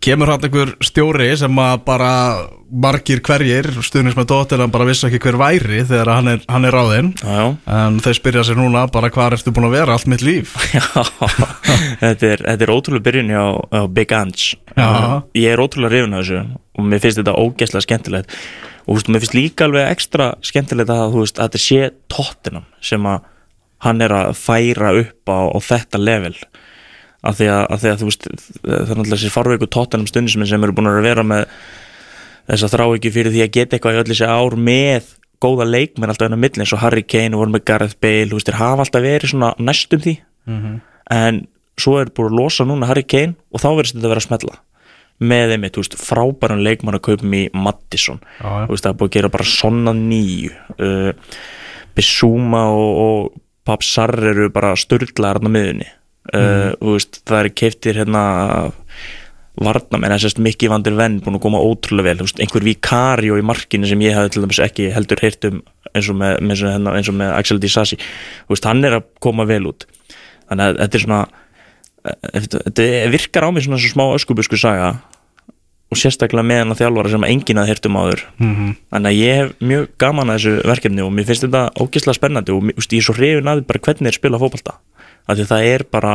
[0.00, 2.10] kemur hann einhver stjóri sem að bara
[2.70, 6.76] margir hverjir stuðnins með Tottenham bara vissi ekki hver væri þegar hann er, hann er
[6.76, 7.42] já, já.
[7.76, 10.54] En þeir spyrja sér núna bara hvað ertu búin að vera allt mitt líf?
[10.76, 10.86] Já,
[12.00, 14.56] þetta er, þetta er ótrúlega byrjun á, á Big Ange.
[14.76, 14.88] Já.
[15.36, 16.40] Ég er ótrúlega rifin á þessu
[16.78, 18.38] og mér finnst þetta ógeðslega skemmtilegt.
[18.86, 23.10] Og veist, mér finnst líka alveg ekstra skemmtilegt að, veist, að þetta sé Tottenham sem
[23.10, 23.26] að
[23.84, 26.34] hann er að færa upp á, á þetta level
[27.20, 30.64] af því að, af því að veist það er náttúrulega þessi farveiku Tottenham stundismenn sem
[30.64, 31.46] eru búin að vera með
[32.50, 35.10] þess að þrá ekki fyrir því að geta eitthvað í öll þessi ár með
[35.40, 38.28] góða leikmenn alltaf enn á milli eins og Harry Kane og voru með Gareth Bale,
[38.28, 40.16] þú veist, þeir hafa alltaf verið svona næstum því.
[41.16, 41.38] En
[41.80, 44.26] svo er búin að losa núna Harry Kane og þá verðist þetta að vera að
[44.28, 44.58] smetla
[45.30, 48.66] með einmitt, þú veist, frábæran leikmann að kaupum í Mattisson Já, já.
[48.66, 50.52] þú veist, það er búin að gera bara svona nýju.
[50.80, 51.40] Uh,
[51.96, 55.88] Bissúma og, og Pap Sarr eru bara störtlaðar á miðunni
[56.34, 58.22] uh, þú veist, það er keiftir hérna
[59.60, 63.44] varnamenn, þess að Mikki Vandir Venn búin að koma ótrúlega vel, veist, einhver vikario í
[63.44, 65.60] markinu sem ég hafði til dæmis ekki heldur heyrt um
[65.90, 67.98] eins og með, með, hérna, eins og með Axel Disasi,
[68.46, 69.86] þú veist, hann er að koma vel út.
[70.50, 71.20] Þannig að þetta er svona
[72.06, 74.92] eh, þetta virkar á mig svona svo smá öskubusku saga
[75.90, 78.20] og sérstaklega með hann að þjálfara sem enginn að heyrt um áður.
[78.38, 78.68] Mhm.
[78.94, 82.54] þannig að ég hef mjög gaman að þessu verkefni og mér finnst þetta ógeðslega spennandi
[82.54, 84.74] og mér- veist, ég er svo hrifin að hvernig þeir spila því
[85.28, 86.14] að það er bara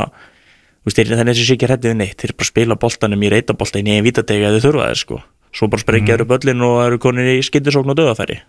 [0.86, 2.18] það er þessi sér ekki hrættið neitt.
[2.22, 5.22] Þeir bara spila boltanum í reytabolta í nýjum vítategi að þau þurfa þeir sko.
[5.56, 8.42] Svo bara sprengja þeir upp öllin og eru konir í skyndisókn og döðafæri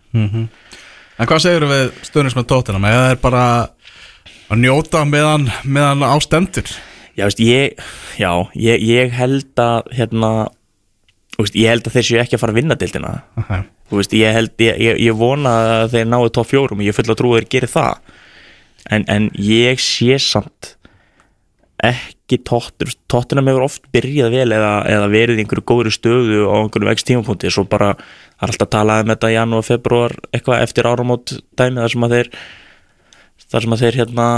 [1.17, 2.85] En hvað segir við stuðnins með Tottenham?
[2.85, 3.45] Eða það er bara
[4.51, 6.69] að njóta meðan, meðan á stendur?
[7.17, 7.79] Já, veist, ég,
[8.21, 10.31] já, ég, ég held að hérna,
[11.39, 13.15] veist, ég held að þeir séu ekki að fara að vinna deildina.
[13.41, 13.65] Okay.
[13.97, 17.09] veist, ég held, ég, ég, ég vona að þeir náu topp fjórum, ég er full
[17.09, 18.13] að trú að þeir gerir það
[18.93, 20.75] en, en ég sé samt
[21.87, 26.57] ekki tóttur, tóttina með oft byrjað vel eða, eða verið í einhverju góðri stöðu á
[26.63, 27.93] einhverju vext tímapunkti svo bara,
[28.39, 31.93] það er alltaf að tala um þetta í janúar, februar, eitthvað eftir áramót dæmi þar
[31.93, 32.31] sem að þeir
[33.47, 34.29] þar sem að þeir hérna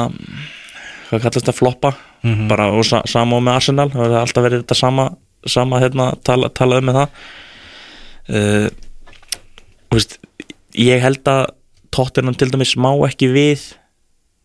[1.09, 1.93] hvað kallast það floppa.
[2.51, 5.09] Bara og sa, sama og með Arsenal, það er alltaf verið þetta sama,
[5.49, 7.21] sama hérna, tala, talað um með það.
[8.29, 8.67] Uh,
[9.89, 10.19] þú veist,
[10.77, 11.45] ég held að
[11.95, 13.69] tóttirnum til dæmis má ekki við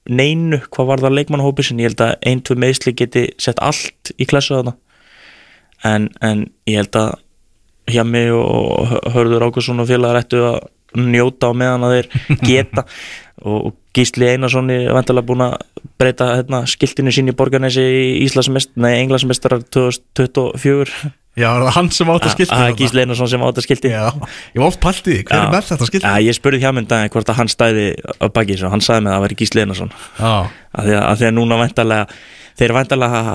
[0.10, 4.14] neinu hvað var það leikmannahópi sem ég held að ein, tvö meðsli geti sett allt
[4.18, 4.76] í klassu þarna.
[5.88, 7.14] En, en ég held að
[7.92, 10.60] hjá mig og Hörður Ákusson og félagar ættu að
[10.94, 12.10] njóta á meðan að þeir
[12.50, 12.86] geta.
[13.44, 15.58] Og Gísli Einarsson er vantilega búin að
[16.00, 22.10] breyta hérna, skiltinu sín í borgarnesi í Íslandsmest, nei, Englandsmestrar 2024 Já, það hann sem
[22.14, 24.04] átt að skilti Það er Gísli Einarsson sem átt að skilti Já,
[24.54, 25.42] ég var oft því, hver Já.
[25.42, 26.06] er með þetta skilti?
[26.06, 29.06] Já, ég spurði hjá minn daginn hvort að hann stæði á baki og hann sagði
[29.06, 30.34] mig að það væri Gísli Einarsson Já,
[30.78, 32.20] því að núna væntalega
[32.60, 33.30] þeir að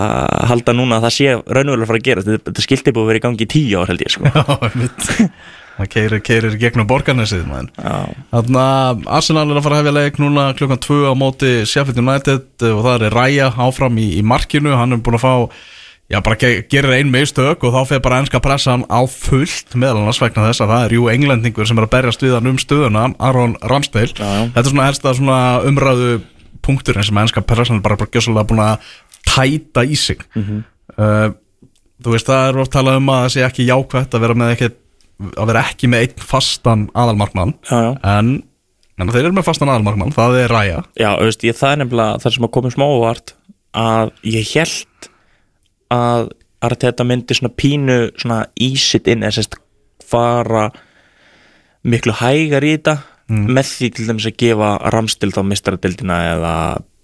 [0.52, 3.24] halda núna að það sé raunverulega fara að gera þetta, skilti búið að vera í
[3.24, 4.30] gangi í tíu ár held ég sko.
[4.38, 5.08] já, mitt
[5.78, 7.44] Það keirir, keirir gegnum borgarnesið,
[7.78, 7.98] Já.
[8.32, 12.00] Þannig að Arsenal er að fara að hefja leik núna klukkan 2 á móti Sheffield
[12.02, 15.34] United og það er Ræja áfram í, í markinu, hann er búin að fá
[16.08, 20.02] já, bara ge gerir ein meðstök og þá fer bara ennska pressan á fullt meðal
[20.02, 22.58] annars vegna þess að það er jú englendingur sem er að berjast við hann um
[22.62, 24.46] stöðuna, Aron Ramsdale Já, já.
[24.54, 26.10] þetta er svona helsta svona umræðu
[26.64, 28.90] punkturinn sem ennska pressan er bara, bara gjössalega búin að
[29.28, 30.24] tæta í sig.
[30.36, 30.64] Mhm.
[30.96, 31.30] uh,
[32.02, 34.52] þú veist, það er oft talað um að það sé ekki jákvætt að vera með
[34.54, 34.68] ekki
[35.34, 37.54] að vera ekki með einn fastan aðalmarkmann.
[38.06, 38.28] En,
[38.98, 42.20] en þeir eru með fastan aðalmarkmann það er Ræja Já, veist, ég, það er nefnilega
[42.22, 43.34] það sem að komið smá óvart
[43.74, 45.08] að ég held
[45.94, 46.30] að
[46.66, 49.54] Arteta myndi svona pínu svona ísitt inn eða sérst
[50.08, 50.64] fara
[51.86, 52.96] miklu hægar í þetta
[53.28, 56.54] með því til dæmis að gefa Ramstil þá mistaradildina eða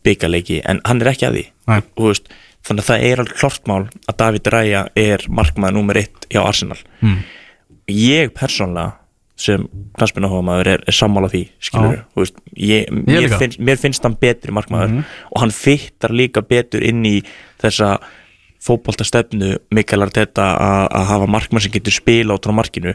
[0.05, 1.45] byggarleiki en hann er ekki að því.
[2.01, 2.27] Veist,
[2.67, 3.79] þannig að það er alveg klart mál
[4.11, 6.79] að David Ræja er markmaður nummer eitt hjá Arsenal.
[7.05, 7.23] Mm.
[7.93, 8.95] ég persónlega
[9.37, 9.65] sem
[9.99, 11.41] knastbyrnahómaður er, er sammála því
[12.15, 13.39] veist, ég, Ég mér, líka.
[13.43, 15.01] finnst, mér finnst hann betri markmaður
[15.31, 17.17] og hann fyttar líka betur inn í
[17.61, 17.97] þessa
[18.65, 22.95] fótboltastefnu Mikael Arteta að hafa markmann sem getur spila át á markinu.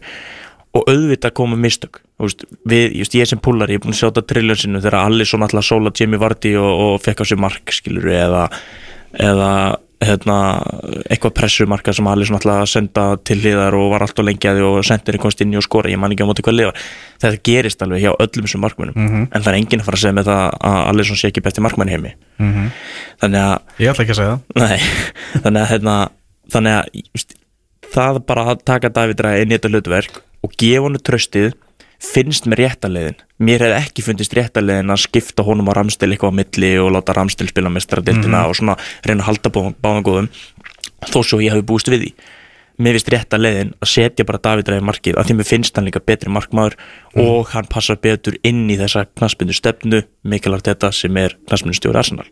[0.78, 2.02] Og auðvitað koma mistök.
[2.22, 5.30] Veist, við, just, ég sem púlar, ég er búin að sjá þetta trillinsinu þegar allir
[5.30, 8.44] svona alltaf sóla Jimmy Vardy og, og fekk á sig mark skilur eða,
[9.18, 9.52] eða
[10.00, 10.36] hérna,
[11.12, 14.68] eitthvað pressumarka sem svona alltaf að senda til hliðar og var alltaf lengi að því
[14.70, 16.74] og sendir komst inn í og skora, ég man ekki á móti hvað lifa
[17.20, 18.96] þetta gerist alveg hjá öllum þessum markmönnum
[19.28, 21.44] en það er enginn að fara að segja með það að allir svona sé ekki
[21.44, 22.14] besti markmann í heimi.
[22.40, 22.72] Mhm.
[23.20, 24.64] þannig að ég ætla ekki að segja það.
[24.64, 24.80] Nei,
[25.44, 25.96] þannig að hérna,
[26.56, 27.36] þannig að just,
[27.92, 31.52] það bara að taka David Ræði inn í þetta hlutverk og gefa honum tröstið
[32.00, 36.40] finnst mér réttalegin mér hefði ekki fundist réttalegin að skipta honum á Ramstil eitthvað á
[36.40, 39.54] milli og láta Ramstil spila mestradildina og svona reyna að halda
[39.84, 40.30] báðan góðum
[41.08, 42.12] þó svo ég hafi búist við því.
[42.80, 46.00] Mér finnst réttalegin að setja bara David Ræði markið af því mér finnst hann líka
[46.00, 46.78] betri markmaður
[47.20, 52.00] og hann passar betur inn í þessa knaspindu stefnu mikilvægt þetta sem er knaspindu stjóri
[52.00, 52.30] Arsenal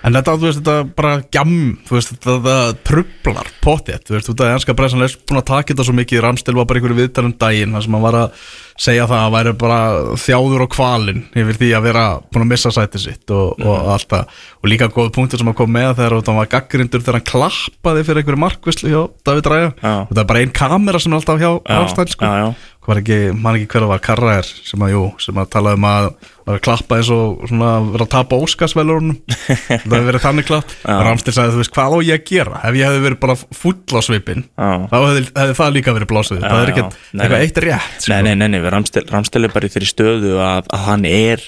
[0.00, 1.54] En þetta, þú veist, þetta bara gjam,
[1.88, 5.48] þú veist, þetta, þetta trublar potið, þú veist, þú veist, ennska pressan er búin að
[5.50, 8.46] taka þetta svo mikið, Ramstil var bara einhverju viðtalum daginn, þar sem hann var að
[8.80, 9.80] segja það að væri bara
[10.22, 14.08] þjáður og kvalinn yfir því að vera búin að missa sætið sitt og, og allt
[14.14, 17.28] það, og líka góð punktur sem að kom með þegar hann var gaggrindur þegar hann
[17.28, 19.94] klappaði fyrir einhverju markvislu hjá David Ræja, Já.
[20.06, 22.76] og það er bara ein kamera sem er alltaf hjá Ramstil, sko, já, já.
[22.88, 26.12] var ekki, ekki hver að var Karraðir sem að, jú, sem að tala um að
[26.50, 29.18] að klappa eins og svona vera að tapa Óskarsvelurunum
[29.90, 30.94] það hefði verið þannig Já.
[31.06, 32.60] Ramstil sagði, þú veist, hvað á ég að gera?
[32.68, 36.40] Ef ég hefði verið bara full á svipin þá hefði, hefði það líka verið blásið
[36.44, 38.14] það er ekkert eitthvað eitt rétt sko.
[38.14, 41.46] Nei, nei, nei, Ramstel, Ramstel er bara í þeirri stöðu að, að hann er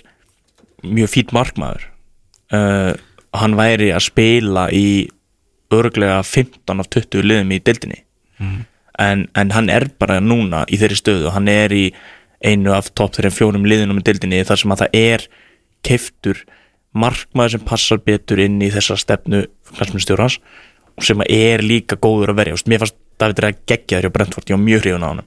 [0.83, 1.87] mjög fýtt markmaður.
[2.53, 2.93] Uh,
[3.39, 4.87] hann væri að spila í
[5.73, 8.03] örglega 15 af 20 liðum í deildinni.
[9.01, 11.87] En, en hann er bara núna í þeirri stöðu, hann er í
[12.43, 15.25] einu af þeirri fjórum liðunum í deildinni þar sem að það er
[15.87, 16.43] keiftur
[16.93, 20.39] markmaður sem passar betur inn í þessa stefnu knallmjöndstjórans
[20.99, 22.55] og sem að er líka góður að verja.
[22.55, 25.25] Þú veist, mér fannst David Ræða geggjaður hjá Brentford, ég var mjög hrifun á hann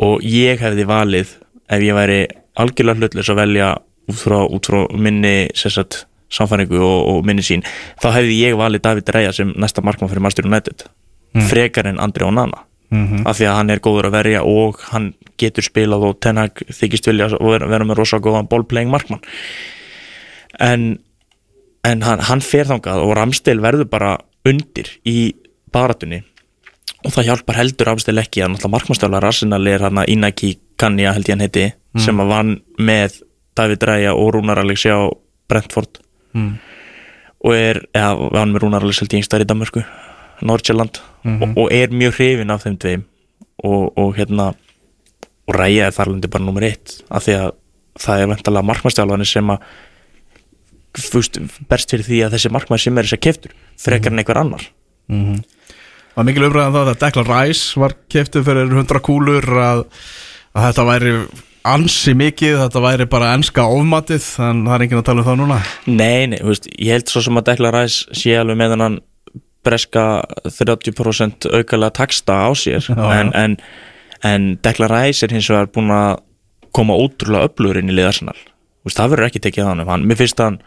[0.00, 1.34] og ég hefði valið
[1.70, 2.20] ef ég væri
[2.60, 3.68] algjörlega hlutleys að velja
[4.10, 7.64] út frá, út frá minni sessat, samfæringu og, og minni sín
[8.02, 10.86] þá hefði ég valið David Ræja sem næsta markmann fyrir Master United.
[11.50, 12.66] Frekar en Andri Onana.
[12.90, 13.22] Mhm.
[13.26, 16.58] af því að hann er góður að verja og hann getur spilað og Ten Hag
[16.74, 19.22] þykist vilja og vera, með rosa góðan ballplaying markmann
[20.58, 20.98] en,
[21.86, 24.16] en hann, hann fer þangað og Ramstil verður bara
[24.48, 25.32] undir í
[25.72, 26.22] baratunni
[27.04, 31.14] og það hjálpar heldur afstil ekki að náttúrulega markmannstjálar Arsenal er hann að Inaki Kanja
[31.16, 31.66] held ég hann heiti
[32.00, 33.20] sem að vann með
[33.58, 35.10] David Ræja og Rúnar Alex á
[35.50, 36.00] Brentford.
[36.30, 36.60] Mm.
[37.42, 39.82] og er, eða vann með Rúnar Alex held ég einstæðar í Danmarku
[40.46, 43.06] Nordsjælland og, og er mjög hrifin af þeim tveim.
[43.60, 44.52] Og, og hérna
[45.48, 47.50] og Ræja er þarlandi bara nummer eitt af því að
[48.00, 49.64] það er ventalega markmannstjálarnir sem að
[50.98, 51.38] fúst,
[51.70, 54.64] berst fyrir því að þessi markmann sem er þess að keftur frekar en einhver annar.
[55.10, 59.84] Það var mikil umræðan það að Declan Rice var keftið fyrir 100 kúlur að,
[60.56, 61.12] að þetta væri
[61.70, 65.38] ansi mikið, þetta væri bara enska ofmatið, en það er enginn að tala um það
[65.42, 65.60] núna.
[65.86, 68.98] Nei, nei, veist, ég held svo sem að Declan Rice sé alveg með hann
[69.66, 70.04] breska
[70.48, 72.80] 30% aukalega taksta á sér.
[72.88, 73.44] Já, en, já.
[73.44, 73.56] en,
[74.24, 76.22] en Declan Rice er hins vegar búin að
[76.74, 78.38] koma ótrúlega öflugur inn í liðarsenal
[78.86, 80.60] veist, það verður ekki tekið að hann hann, mér finnst hann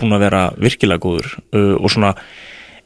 [0.00, 2.14] búin að vera virkilega góður uh, og svona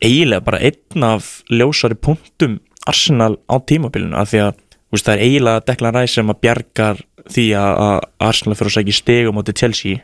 [0.03, 4.59] eiginlega bara einn af ljósari punktum Arsenal á tímabilinu af því að
[4.93, 8.77] veist, það er eiginlega Declan Rice sem að bjargar því að, að Arsenal fyrir að
[8.77, 10.03] segja stig á móti Chelsea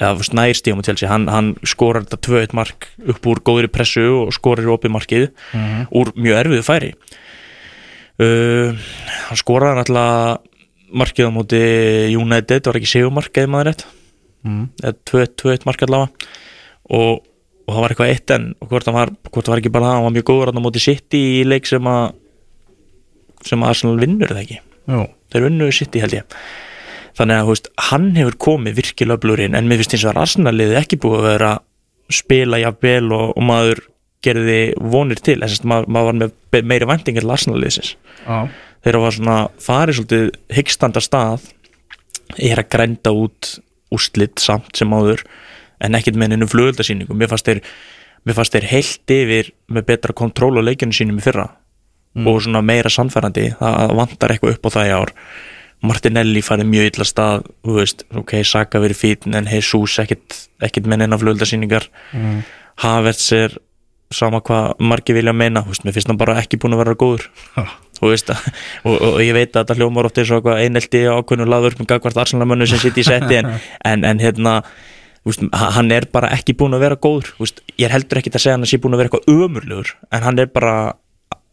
[0.00, 1.10] eða veist, nær stig á móti Chelsea.
[1.10, 5.28] Hann, hann skorar þetta 2-1 mark upp úr góðri pressu og skorar opið markið
[5.94, 6.90] úr mjög erfiðu færi.
[8.14, 8.74] Uh,
[9.28, 10.53] hann skoraði náttúrulega
[10.94, 11.60] markið á móti
[12.14, 13.86] United var ekki segumark eða maður rétt?
[14.44, 14.66] Mm.
[14.82, 16.32] eða 2-1 mark allavega.
[16.92, 17.24] Og,
[17.64, 19.96] og það var eitthvað eitt en hvort það var, hvort það var ekki bara það
[19.96, 22.04] hann var mjög góður á móti City í leik sem að
[23.44, 24.60] sem að Arsenal vinnur það ekki?
[24.92, 25.00] Jú,
[25.32, 26.36] þeir vinnu City held ég.
[27.14, 30.80] Þannig að veist, hann hefur komið virkilega blurinn en mér finnst eins og að Arsenal-liðið
[30.80, 33.82] ekki búið að vera að spila jafnvel og, og maður
[34.24, 35.38] gerði vonir til.
[35.42, 37.92] Þess að maður, maður var með meiri væntingar til Arsenal-liðsins.
[38.24, 38.38] Já,
[38.84, 41.48] þeirra var svona farið svolítið hyggstanda stað
[42.38, 43.56] er að grænda út
[43.94, 45.24] úrslit samt sem áður
[45.84, 47.60] en ekkert með einu flugöldasýningu mér fannst þeir,
[48.24, 51.50] þeir heilt yfir með betra kontról á leikjunum sínum í fyrra
[52.14, 53.48] og svona meira sannfærandi.
[53.58, 55.12] Það vantar eitthvað upp á það í ár.
[55.84, 60.36] Martinelli farið mjög illa stað þú veist, ok, Saka verið fín en Jesus ekkert,
[60.86, 62.38] með neina flugöldasýningar mm.
[62.80, 63.58] Havertz er
[64.14, 66.96] sama hvað margir vilja meina þú veist, mér finnst hann bara ekki búin að vera
[66.96, 67.28] góður
[68.02, 68.30] veist,
[68.84, 72.18] og, og ég veit að þetta hljómar oft eins og eitthvað einelti ákveðnu laðvörpum gagvart
[72.24, 73.52] arsenalmönnu sem sitt í setti en,
[73.90, 74.54] en, en hérna
[75.24, 77.30] veist, ha- hann er bara ekki búin að vera góður.
[77.40, 79.94] Veist, ég er heldur ekki að segja hann að sé búin að vera eitthvað ömurlegur
[80.10, 80.74] en hann er bara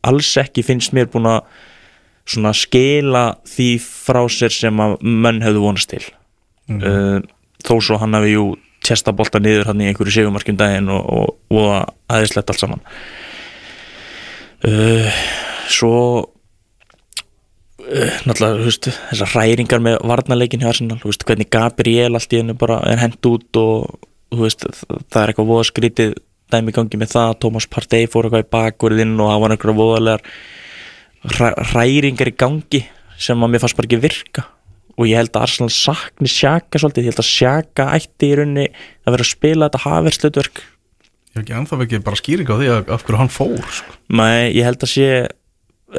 [0.08, 1.44] alls ekki finnst mér búin að
[2.32, 6.04] svona skila því frá sér sem að menn hefðu vonast til.
[6.72, 7.18] Uh,
[7.66, 8.44] þó svo hann hafi jú
[8.86, 11.68] testabolta niður hann í einhverju segumarkjum daginn og, og, og
[12.14, 12.82] aðeinslegt allt saman.
[14.62, 15.10] Uh,
[15.74, 15.96] svo
[17.82, 22.34] uh, náttúrulega þú veist, þessar hræringar með varnarleikin hjá Arsenal, þú veist, hvernig Gabriel allt
[22.36, 24.00] í hennu bara er hent út og
[24.32, 24.66] þú veist,
[25.12, 26.16] það er eitthvað voða skrítið
[26.52, 30.26] dæmi gangi með það, Thomas Partey fór eitthvað í bakverðinn og það var einhverja voðalegar
[31.32, 32.82] hræ- hræringar í gangi
[33.22, 34.48] sem að mér fannst bara ekki virka
[35.00, 38.66] og ég held að Arsenal sakni sjaka svolítið, ég held að sjaka ætti í rauninni
[39.08, 40.62] að vera að spila þetta haverslutverk
[41.32, 43.94] ég hef ekki ennþá ekki bara skýring á því af hverju hann fór sko.
[44.20, 45.08] Nei, ég held að sé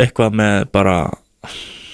[0.00, 0.96] eitthvað með bara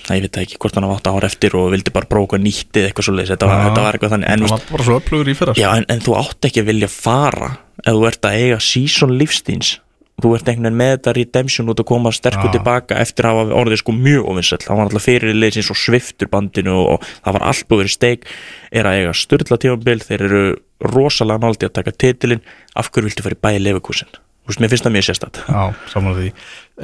[0.08, 2.38] Nei, ég veit það ekki hvort hann var átt ára eftir og vildi bara prófa
[2.40, 3.58] nýttið eitthvað svo leiðis, þetta, Já.
[3.66, 4.28] þetta var eitthvað þannig.
[4.32, 5.60] En, veist, var bara svo öflugur í fyrra sko.
[5.60, 7.50] já, en, en þú átt ekki að vilja fara
[7.82, 9.72] ef þú ert að eiga season lífstíns
[10.18, 12.54] þú ert einhvern veginn með þetta redemption út að koma sterkur Já.
[12.56, 16.30] tilbaka eftir að hafa orðið sko mjög ofinsell það var alltaf fyrir liðsins og sviftur
[16.32, 18.24] bandinu og, og það var allt búið í steik.
[18.72, 20.42] Er að eiga styrla tímabil, þeir eru
[20.88, 22.42] rosalega náldi að taka titilin
[22.74, 25.60] af hverju viltu fara í bæði lefikúsin þú veist, mér finnst það mjög sérstætt Já,
[25.92, 26.30] saman því.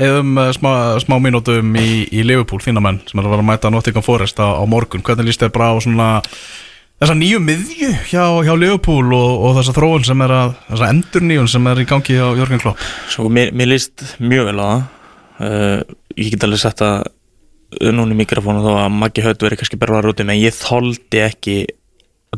[0.09, 0.71] Eðum uh, smá,
[1.03, 4.43] smá mínútum í, í Liverpool, þína menn sem er að vera að mæta Nottingham Forest
[4.43, 5.05] á, á morgun.
[5.07, 6.09] Hvernig líst þér bara á svona
[7.03, 11.51] þessa nýju miðju hjá, hjá Liverpool og, og þessa þróun sem er að þessa endurnýjun
[11.51, 12.87] sem er í gangi hjá Jörgen Klopp?
[13.13, 14.89] Svo mér, mér líst mjög vel á það.
[15.35, 17.09] Uh, Ég get alveg sett að
[17.95, 21.23] núna í mikrofónu þó að Maggi Hödd veri kannski bara var úti menn ég þoldi
[21.25, 21.57] ekki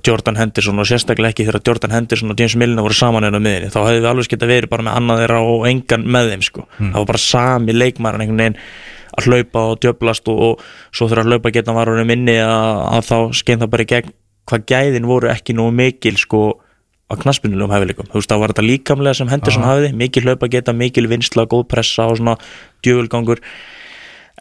[0.05, 3.41] Jordan Henderson og sérstaklega ekki þegar Jordan Henderson og James Milner voru saman enn á
[3.41, 6.45] miðinni þá hefði við alveg geta verið bara með annað þeirra og engan með þeim
[6.47, 6.67] sko.
[6.77, 8.61] Það var bara sami leikmærin einhvern veginn
[9.17, 12.85] að hlaupa og djöblast og, og svo þegar að hlaupa geta var honum inni að,
[12.99, 14.15] að þá skein það bara í gegn
[14.47, 16.43] hvað gæðin voru ekki nú mikil sko
[17.07, 19.69] á knaspinulegum hæfileikum, þú veist það var þetta líkamlega sem Henderson Já.
[19.71, 22.35] hafiði, mikil hlaupa geta mikil vinsla, góð pressa og svona
[22.83, 23.43] djöfulgangur.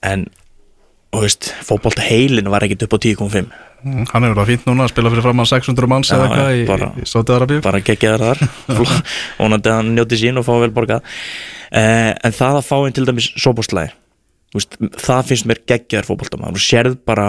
[0.01, 0.25] En
[1.15, 3.47] og veist, fótbolta heilin var ekkit upp á 10.5
[3.85, 6.61] Mm, hann hefur það fínt núna að spila fyrir framann 600 manns eða eitthvað í,
[6.65, 8.39] bara- í Sáti-Arabíu bara geggjaðar þar.
[9.45, 11.03] Að hann njóti sín og fá vel borgað.
[11.69, 13.93] Eh, en það að fá inn til dæmis sóbústlæði
[15.05, 16.57] það finnst mér geggjaðar fótboltamaður.
[16.57, 17.27] Þú sérð bara,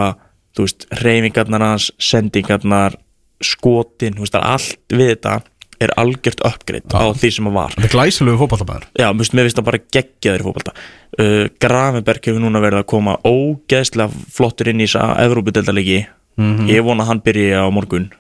[0.57, 2.97] þú veist, reyfingarnar hans, sendingarnar
[3.45, 5.37] skotin, þú veist, það allt við þetta
[5.85, 7.75] er algjört uppgreitt á því sem hann var.
[7.77, 10.73] Þetta er glæsilegu fótballtabæður Já, mér finnst- það bara geggjaður í fótbolta
[11.23, 16.01] uh, Gravenberg hefur núna verið að koma ógeðslega flottur inn í þessa Evrópudeldalegi
[16.69, 18.11] ég vona að hann byrji á morgun.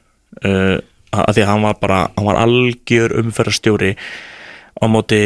[0.40, 0.78] Uh,
[1.12, 3.93] að því að hann var bara hann var algjör umferðarstjóri
[4.81, 5.20] á móti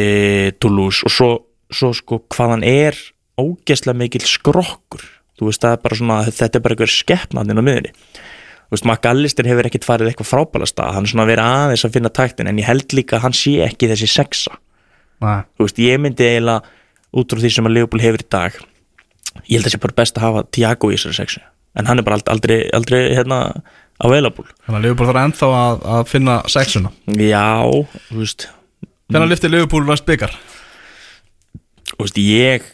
[0.59, 1.05] Toulouse.
[1.07, 1.31] Og svo,
[1.71, 2.99] svo sko hvað hann er
[3.39, 5.07] ógeðslega mikil skrokkur.
[5.39, 7.95] Þú veist það er bara svona þetta er bara einhver skeppnaðinn á miðunni
[8.71, 10.93] þú veist McAllister hefur ekkert farið eitthvað frábæla stað.
[10.95, 13.57] Hann er svona verið aðeins að finna taktin en ég held líka að hann sé
[13.65, 14.53] ekki þessi sexa.
[15.21, 15.43] Nei.
[15.53, 16.77] þú veist ég myndi eiginlega
[17.17, 18.57] út frá því sem að Leopold hefur í dag.
[19.47, 21.41] Ég held að það sé bara best að hafa Tiago í þessari sexu
[21.79, 23.37] en hann er bara ald- aldrei, aldrei hérna
[24.03, 24.43] available.
[24.65, 26.89] Þannig að Liverpool þarf ennþá að, að finna sexuna.
[27.15, 27.45] Já,
[28.09, 28.47] þú veist.
[29.11, 30.33] Hvernig lyfti Liverpool næst byggar?
[31.91, 32.67] þú veist, ég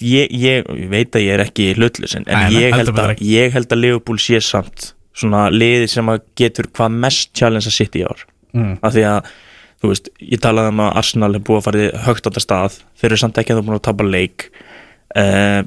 [0.00, 3.52] ég, ég, ég veit að ég er ekki hlutlus en, Nei, ég, held að, ég
[3.56, 7.96] held að Liverpool sé samt svona liði sem að getur hvað mest challenge að sitt
[8.00, 8.22] í ár.
[8.56, 8.74] Mm.
[8.84, 9.30] af því að,
[9.82, 12.80] þú veist, ég talaði um að Arsenal er búið að fara högt á þetta stað.
[13.00, 14.48] Þeir eru samt ekki að það búin að tapa leik.
[15.18, 15.60] Uh,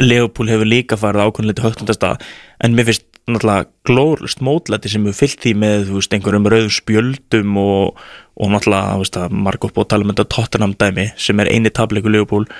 [0.00, 2.28] Leopold hefur líka farið ákveðinleiti högt á þetta stað.
[2.62, 6.72] En mér finnst náttúrulega glórlust mótlæti sem við fyllt því með þú veist, einhverjum rauðum
[6.74, 8.04] spjöldum og,
[8.40, 11.50] og náttúrulega, þú veist, að marg upp og tala um þetta Tottenham dæmi sem er
[11.52, 12.50] eini tableiku Leopold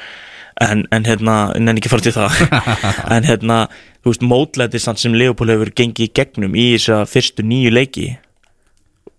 [0.61, 2.43] en, en hérna, en ekki fara til það.
[3.17, 3.61] En hérna,
[4.05, 8.11] þú veist, mótlæti sem Leopold hefur gengið í gegnum í þess að fyrstu nýju leiki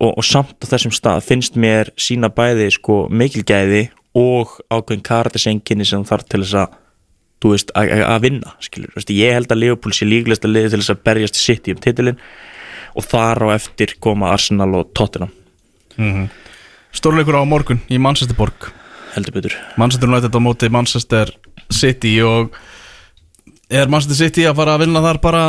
[0.01, 3.83] og, og samt á þessum stað finnst mér sína bæði sko mikil gæði
[4.17, 6.77] og ákveðin karatisenginni sem þarf til þess að
[7.41, 10.81] þú veist, að- vinna, skilur veist, ég held að Leopold sé líklegast að liði til
[10.83, 12.19] þess að berjast í City um titilin
[12.97, 15.31] og þar á eftir koma Arsenal og Tottenham.
[16.91, 18.67] Stórleikur á morgun í Manchesterborg
[19.15, 19.55] heldur betur.
[19.79, 21.31] Manchester United á móti Manchester
[21.71, 22.51] City og
[23.71, 25.43] er Manchester City að fara að vinna þar bara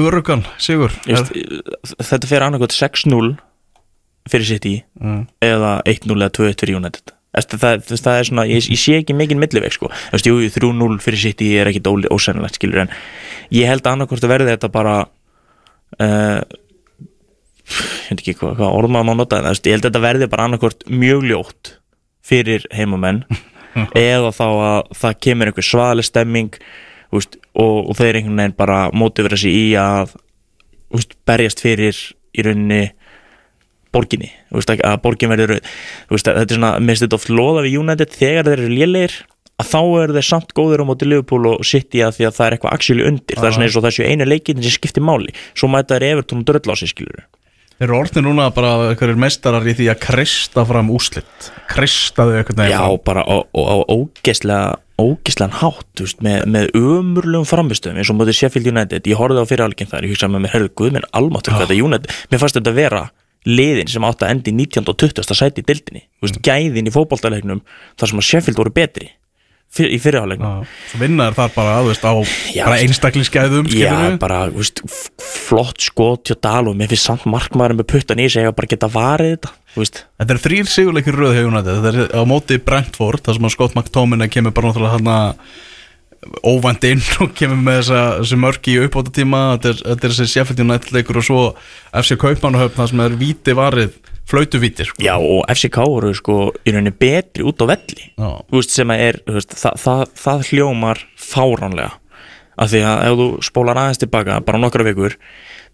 [0.00, 0.92] örugan, sigur?
[1.04, 3.36] Þetta fer annarkot 6-0
[4.32, 5.24] fyrir City Mm.
[5.42, 9.14] eða 1-0 eða 2-1 fyrir United það, það, það er svona, ég, ég sé ekki
[9.14, 12.90] mikinn milliveg sko, þú veist, jú, 3-0 fyrir City er ekkit ó- ósennilegt, skilur en
[13.54, 14.96] ég held að annarkort að verði þetta bara
[16.00, 16.40] uh,
[17.70, 20.28] ég veit ekki hvað, hvað orð maður má nota en ég held að þetta verði
[20.32, 21.72] bara annarkort mjög ljótt
[22.30, 23.22] fyrir heimamenn
[23.98, 26.50] eða þá að það kemur einhver svaðaleg stemming
[27.14, 30.16] veist, og, og þeir einhvern veginn bara mótivera sig í að
[30.90, 31.94] veist, berjast fyrir
[32.34, 32.82] í rauninni
[33.94, 37.80] borginni, þú veist, að borgin verður veist, þetta er svona, minnst þetta oft loða við
[37.82, 39.16] United þegar þeir eru lélegir
[39.60, 42.46] að þá eru þeir samt góður á móti Liverpool og City að því að það
[42.46, 43.36] er eitthvað actually undir.
[43.36, 45.34] Það er svona eins og þessu einu leikin sem skiptir máli.
[45.52, 47.26] Svo mæta þeir Everton og sig skilur
[47.80, 52.58] Þeir eru orðin núna bara einhverjir meistarar í því að krista fram úslit Kristaðu einhvern
[52.58, 52.98] veginn Já, fram.
[53.06, 59.08] bara á, ógeslega ógeslegan hátt, veist, með, með umurlegum framistöðum eins og mótið Sheffield United.
[59.08, 61.86] Ég horfði á fyriralgin þar, ég hugsaði með mér herðu guð minn almáttur hvað þetta
[61.86, 63.00] United, mér fannst þetta vera
[63.48, 64.90] liðin sem átti að endi í 19.
[64.90, 65.36] og 20.
[65.36, 67.62] sæti í dildinni, veist, gæðin í fótboltaleiknum
[68.00, 69.08] þar sem að Sheffield voru betri
[69.72, 72.12] fyr, í fyrirháleiknum Já, Svo vinnaður þar bara, veist, á
[72.52, 74.82] Já, bara einstaklingsgæðum Já, bara, veist,
[75.22, 78.72] flott skot hjá Dal og mér finnst samt markmaður með puttan í sig að bara
[78.74, 82.60] geta varið þetta, veist Þetta er þrýr sigurleikir röð hefur United Þetta er á móti
[82.60, 85.12] Brentford þar sem að Scott McTominay kemur bara náttúrulega hann
[86.44, 90.64] óvænt inn og kemur með þessa, þessi mörki í uppbóta tíma þetta er, þessi Sheffield
[90.66, 91.42] United leikur og svo
[91.96, 93.94] FC Kaupmannahöfn þar sem er víti varið
[94.30, 95.02] flautuvíti sko.
[95.02, 98.10] Já, og FCK voru sko í rauninni betri út á velli.
[98.52, 101.96] Veist, sem er, veist, það, það, það hljómar fáránlega.
[102.60, 105.16] Af því að ef þú spólar aðeins tilbaka bara nokkra vikur,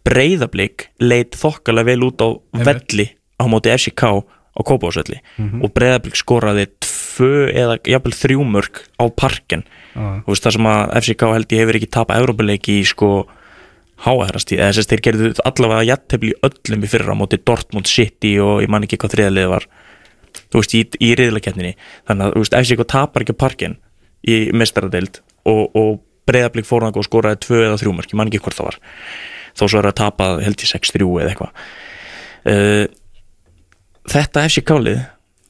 [0.06, 2.28] breyðablík leit þokkalega vel út á
[2.70, 4.12] velli á móti FCK
[4.56, 5.20] á Kópásvelli
[5.60, 10.94] og breyðablík skoraði tvö eða jafnvel þrjú mörg á parken þú veist, það sem að
[11.00, 13.10] FCK held ég hefur ekki tapað Európa-leiki í sko
[14.04, 18.34] háæðrastíð, eða þess að þeir gerðu allavega jættefli öllum í fyrra á móti Dortmund City
[18.44, 19.66] og ég man ekki hvað þriðalið var.
[20.52, 21.72] Þú veist, í, í riðlakeppninni.
[22.08, 23.78] Þannig að, þú veist, FCK tapar ekki á parkin
[24.26, 25.96] í mestaradeild og, og
[26.28, 28.78] breyðablík fórnang og skoraði tvö eða þrjú mörk, ég man ekki hvort það var.
[29.56, 31.66] Þó svo er að tapa held ég 6-3 eða eitthvað.
[32.46, 32.84] Uh,
[34.10, 35.02] þetta FCK-lið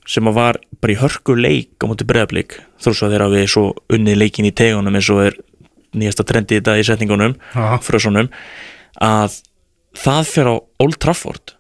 [0.07, 3.67] sem að var bara í hörku leik á móti breyðablík þó svo þeirra við svo
[3.93, 5.39] unnið leikin í tegunum eins og er
[5.97, 7.79] nýjasta trendi í dag í setningunum Já.
[7.83, 8.31] frössunum
[9.03, 9.41] að
[9.97, 10.55] það fer á
[10.85, 11.57] Old Trafford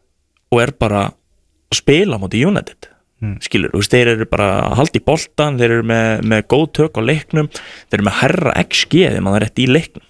[0.52, 2.90] og er bara að spila á móti United
[3.23, 3.39] mm.
[3.44, 6.66] skilur, þú veist, þeir eru bara að halda í boltan, þeir eru með, með góð
[6.81, 7.51] tök á leiknum,
[7.89, 10.06] þeir eru með herra XG þegar maður er rétt í leiknum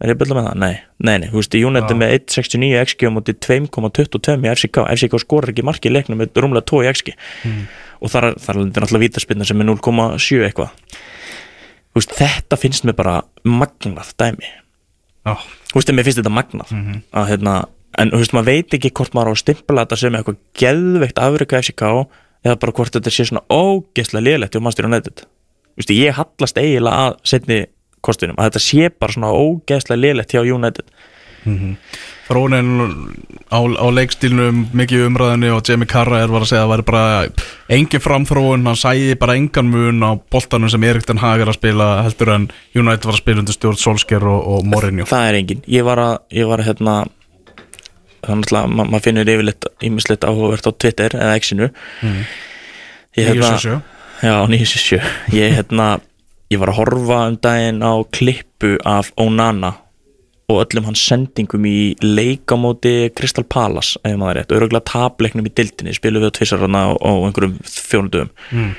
[0.00, 0.58] er ég að byrja með það?
[0.62, 0.74] Nei,
[1.04, 5.52] nei, nei, þú veist, United með 1.69 XG á móti 2.22 í FCK FCK skorar
[5.52, 7.14] ekki marki í leiknum með rúmlega 2 í XG
[8.00, 10.72] og þar, þar er náttúrulega vítaspinna sem er 0,7 eitthvað.
[11.90, 14.48] Þú veist, þetta finnst mér bara magnað dæmi.
[15.26, 15.34] Já.
[15.72, 16.72] þú veist, mér finnst þetta magnað.
[17.12, 17.56] Að hérna,
[18.00, 21.20] en þú veist, maður veit ekki hvort maður á að stimpla þetta sem eitthvað geðveikt
[21.20, 21.90] afrika FCK
[22.46, 25.26] eða bara hvort þetta sé svona ógeðslega lélegt hjá Master United.
[25.76, 27.60] Vistu, ég hallast eiginlega að setni
[28.04, 30.88] kostunum að þetta sé bara svona ógeðslega lélegt hjá United.
[32.28, 32.72] Þróunin
[33.48, 36.86] á, á leikstílnum mikið í umræðinu og Jamie Carragher var að segja að það væri
[36.90, 37.04] bara
[37.76, 41.56] engin framþróun, hann sæði bara engan mun á boltanum sem Erik Den Hag er að
[41.56, 42.44] spila heldur en
[42.76, 45.08] United var að spila undir stjórn Solskjær og, og Mourinho.
[45.08, 46.98] Það er engin, ég var að, ég var að hérna
[48.26, 51.70] þannig að ma maður finnur yfirleitt ímislegt áhugavert á Twitter eða X-inu.
[52.04, 52.22] Mm.
[53.16, 53.80] ég, hérna, 977.
[54.20, 55.88] já, 977 ég, hérna,
[56.50, 59.74] ég var að horfa um daginn á klippu af Onana
[60.50, 65.52] og öllum hans sendingum í leikamóti Crystal Palace ef maður er rétt, öruglega tapleiknum í
[65.54, 68.72] dildinni spilum við á tvisarana á, á einhverjum fjónundum Mm.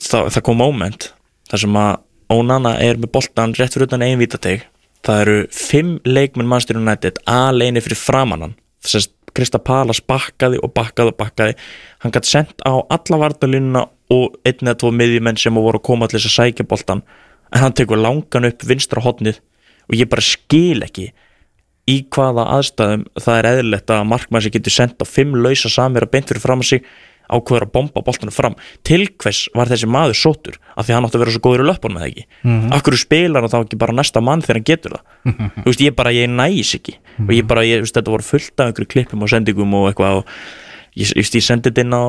[0.00, 1.12] það, það kom moment
[1.50, 2.00] þar sem að
[2.30, 4.66] Onana er með boltan rétt fyrir utan einn vítateg
[5.06, 10.72] það eru fimm leikmenn Manchester United aleinir fyrir framannan þess að Krista Palas bakkaði og
[10.74, 11.56] bakkaði og bakkaði.
[12.02, 16.08] Hann gæti sendt á alla vartalínuna og einn eða tvo miðjumenn sem voru að koma
[16.08, 17.02] til þess að sækja boltan
[17.50, 19.40] en hann tekur langan upp vinstra hotnið
[19.88, 21.10] og ég bara skil ekki
[21.90, 26.06] í hvaða aðstæðum það er eðlilegt að markmann sem getur sendt á fimm lausa samir
[26.06, 26.90] að beint fyrir fram að sig
[27.30, 28.56] ákveður að bomba boltanum fram.
[28.86, 31.68] Til hvers var þessi maður sótur af því hann átti að vera svo góður í
[31.68, 32.24] löpunum eða ekki?
[32.42, 32.82] Mm -hmm.
[32.86, 35.04] hverju spilar hann þá ekki bara næsta mann þegar hann getur það?
[35.62, 36.96] Þú veist ég bara, ég næs ekki.
[37.20, 40.22] Og ég bara, ég, veist, þetta voru fullt af einhverju klippum og sendingum og eitthvað
[40.22, 40.26] og
[40.98, 42.02] ég, ég, ég sendi þetta inn á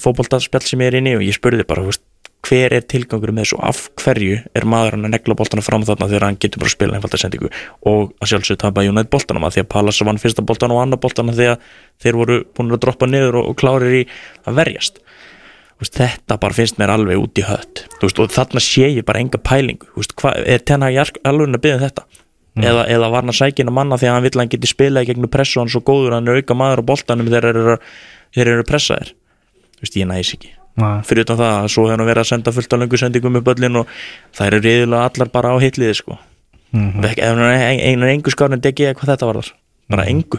[0.00, 2.04] fótboltaspjall sem ég er inn í og ég spurði bara, veist
[2.46, 3.58] hver er tilgangur með þessu?
[3.64, 6.76] Af hverju er maður hann að negla boltana fram þarna þegar hann getur bara að
[6.76, 7.50] spila einfalda sendingu?
[7.90, 11.02] Og að sjálfsög tapa United boltanum að því að Pallas vann fyrsta boltan og annar
[11.02, 11.68] boltana því að
[12.02, 14.02] þeir voru búin að droppa niður og, og klárir í
[14.48, 15.02] að verjast.
[15.80, 17.84] Þetta bara finnst mér alveg út í hött.
[18.04, 19.88] Og þarna sé ég bara enga pælingu.
[20.44, 22.08] Er tenna alveg að byggja um þetta?
[22.58, 25.04] Eða, eða var hann að að manna því að hann vill að hann geti spilað
[25.04, 27.28] í gegnum pressu og hann er svo góður að hann er auka maður á boltanum
[27.30, 27.76] þegar þeir eru,
[28.36, 29.12] þeir eru pressaðir
[29.80, 30.50] Þú veist, ég næs ekki
[30.80, 31.00] Nei.
[31.04, 33.48] fyrir utan það að svo hefur hann verið að senda fullt af löngu sendingum upp
[33.54, 33.88] öllin og
[34.36, 37.00] það eru reyðilega allar bara á hitliði sko mm Mhm.
[37.02, 37.86] -hmm.
[37.90, 39.52] einu engu skárni degi eða hvað þetta var þar
[39.90, 40.38] bara engu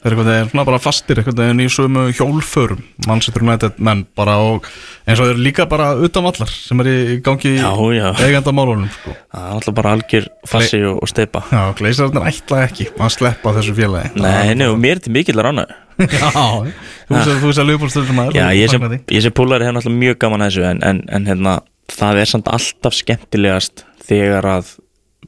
[0.00, 4.06] Þeir eru einhvern veginn svona bara fastir einhvern veginn í sömu hjólförum Manchester United menn
[4.16, 4.64] bara og
[5.06, 8.14] eins og þeir eru líka bara utan vallar sem er í gangi í Já, já.
[8.24, 9.10] eigandamálunum sko.
[9.32, 13.52] það er alltaf bara algjör fassi og, og steipa Já, gleisararnir ætla ekki að sleppa
[13.52, 15.66] þessu félagi Nei, og mér er til mikill að rána
[16.20, 20.20] Já, þú þú sem Leopoldstöldur maður Já, ég sem, ég sem púlari hef náttúrulega mjög
[20.24, 21.56] gaman að þessu en, en, en hérna,
[21.90, 24.76] það er samt alltaf skemmtilegast þegar að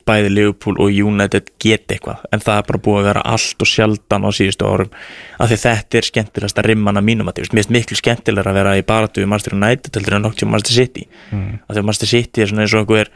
[0.08, 3.70] bæði Liverpool og United geta eitthvað en það er bara búið að vera allt og
[3.70, 4.94] sjaldan á síðustu árum
[5.38, 8.52] af því þetta er skemmtilegast að rimman að mínum að því, mér finnst miklu skemmtilegra
[8.52, 11.06] að vera í baratu við Manchester United heldur en noktjum Manchester City.
[11.30, 11.60] Mm.
[11.66, 13.12] af því að Manchester City er svona eins og einhver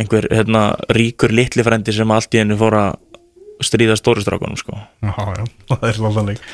[0.00, 2.98] einhver hérna, ríkur litli frendi sem allt í hennu fór að
[3.64, 4.78] stríða stórustrákunum sko.
[5.04, 6.44] Já, já, það er alltaf leik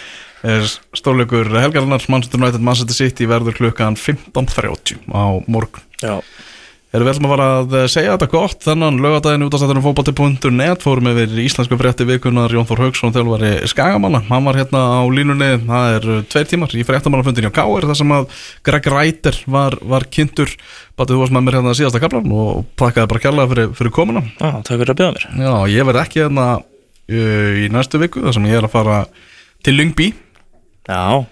[0.94, 5.82] Stórleikur Helgarinnar, Manchester United, Manchester City verður klukkan 15.30 á morgun.
[6.04, 6.20] Já,
[6.94, 9.82] Erum við ætlum að fara að eh, segja þetta gott þennan lögadaginn út af stættunum
[9.84, 15.04] fótbolti.net fórum yfir íslensku frétti vikunar Jón Þór Haugsson þjálfari Skagamanna hann var hérna á
[15.10, 18.30] línunni, það er eh, tveir tímar í fréttamannafundin hjá Káir þar sem að
[18.70, 20.54] Greg Reiter var, var kynntur.
[20.96, 24.22] Batið þú varst með mér hérna síðasta kaplan og pakkaði bara kærlega fyrir, fyrir komuna.
[24.40, 25.28] Á, takk fyrir að bjóða mér.
[25.42, 26.48] Já, ég verð ekki hérna
[27.10, 28.98] í næstu viku þar sem ég er að fara
[29.66, 30.08] til Lyngby.
[30.88, 31.26] Já,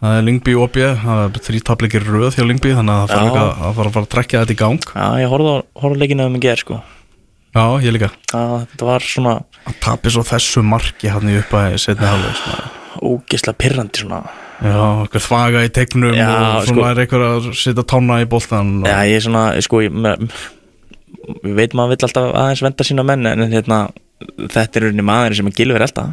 [0.00, 3.26] það er Lyngby OB, það er þrý tapleikir röð hjá Lyngby þannig að það Já.
[3.26, 4.80] eitthvað- að fara að fara að trekja þetta í gang.
[4.94, 6.82] Já, ég horfði leikinu um að gera sko.
[7.50, 8.10] Já, ég líka.
[8.32, 9.32] Að þetta var svona
[9.66, 14.22] að tapi svo þessu marki hann í upp að setni hálfleik ógislega pirrandi svona.
[14.60, 14.76] Já,
[15.06, 18.72] eitthvað þvaga í tegnum Já, og svona sko- er eitthvað að setja tána í boltan
[18.82, 18.86] og...
[18.90, 19.90] Já, ég er svona, sko, ég,
[21.44, 23.84] við veit maður vill alltaf aðeins venda sína menn en hérna,
[24.40, 26.10] þetta er rauninni maður sem er Gilver elda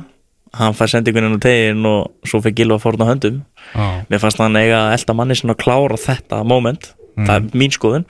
[0.56, 3.42] hann fær sendinguninn á tegin og svo fyrir Gilver að fórna höndum.
[3.74, 7.58] Já, mér fannst hann eiga að elda manni svona að klára þetta moment, það er
[7.62, 8.08] mín skoðun.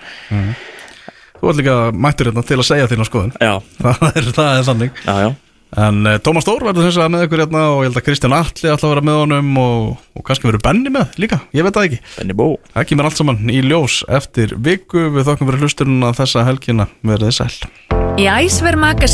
[1.38, 3.35] Þú ert líka mættur hérna til að segja þína skoðun.
[3.41, 3.53] Já,
[3.84, 5.03] það er, það er þannig.
[5.03, 5.29] Já, já,
[5.76, 8.35] En uh, Tómas Stór verður þess að með ykkur hérna og ég held að Kristján
[8.38, 11.76] Atli ætla að vera með honum og, og kannski verður Benni með líka, ég veit
[11.76, 11.99] það ekki.
[12.15, 12.45] Benny Bó.
[12.72, 15.10] Það kemur allt saman í ljós eftir viku.
[15.18, 16.88] Við þokkum fyrir hlusturinn að þessa helgina.
[17.03, 17.52] Verðið sæl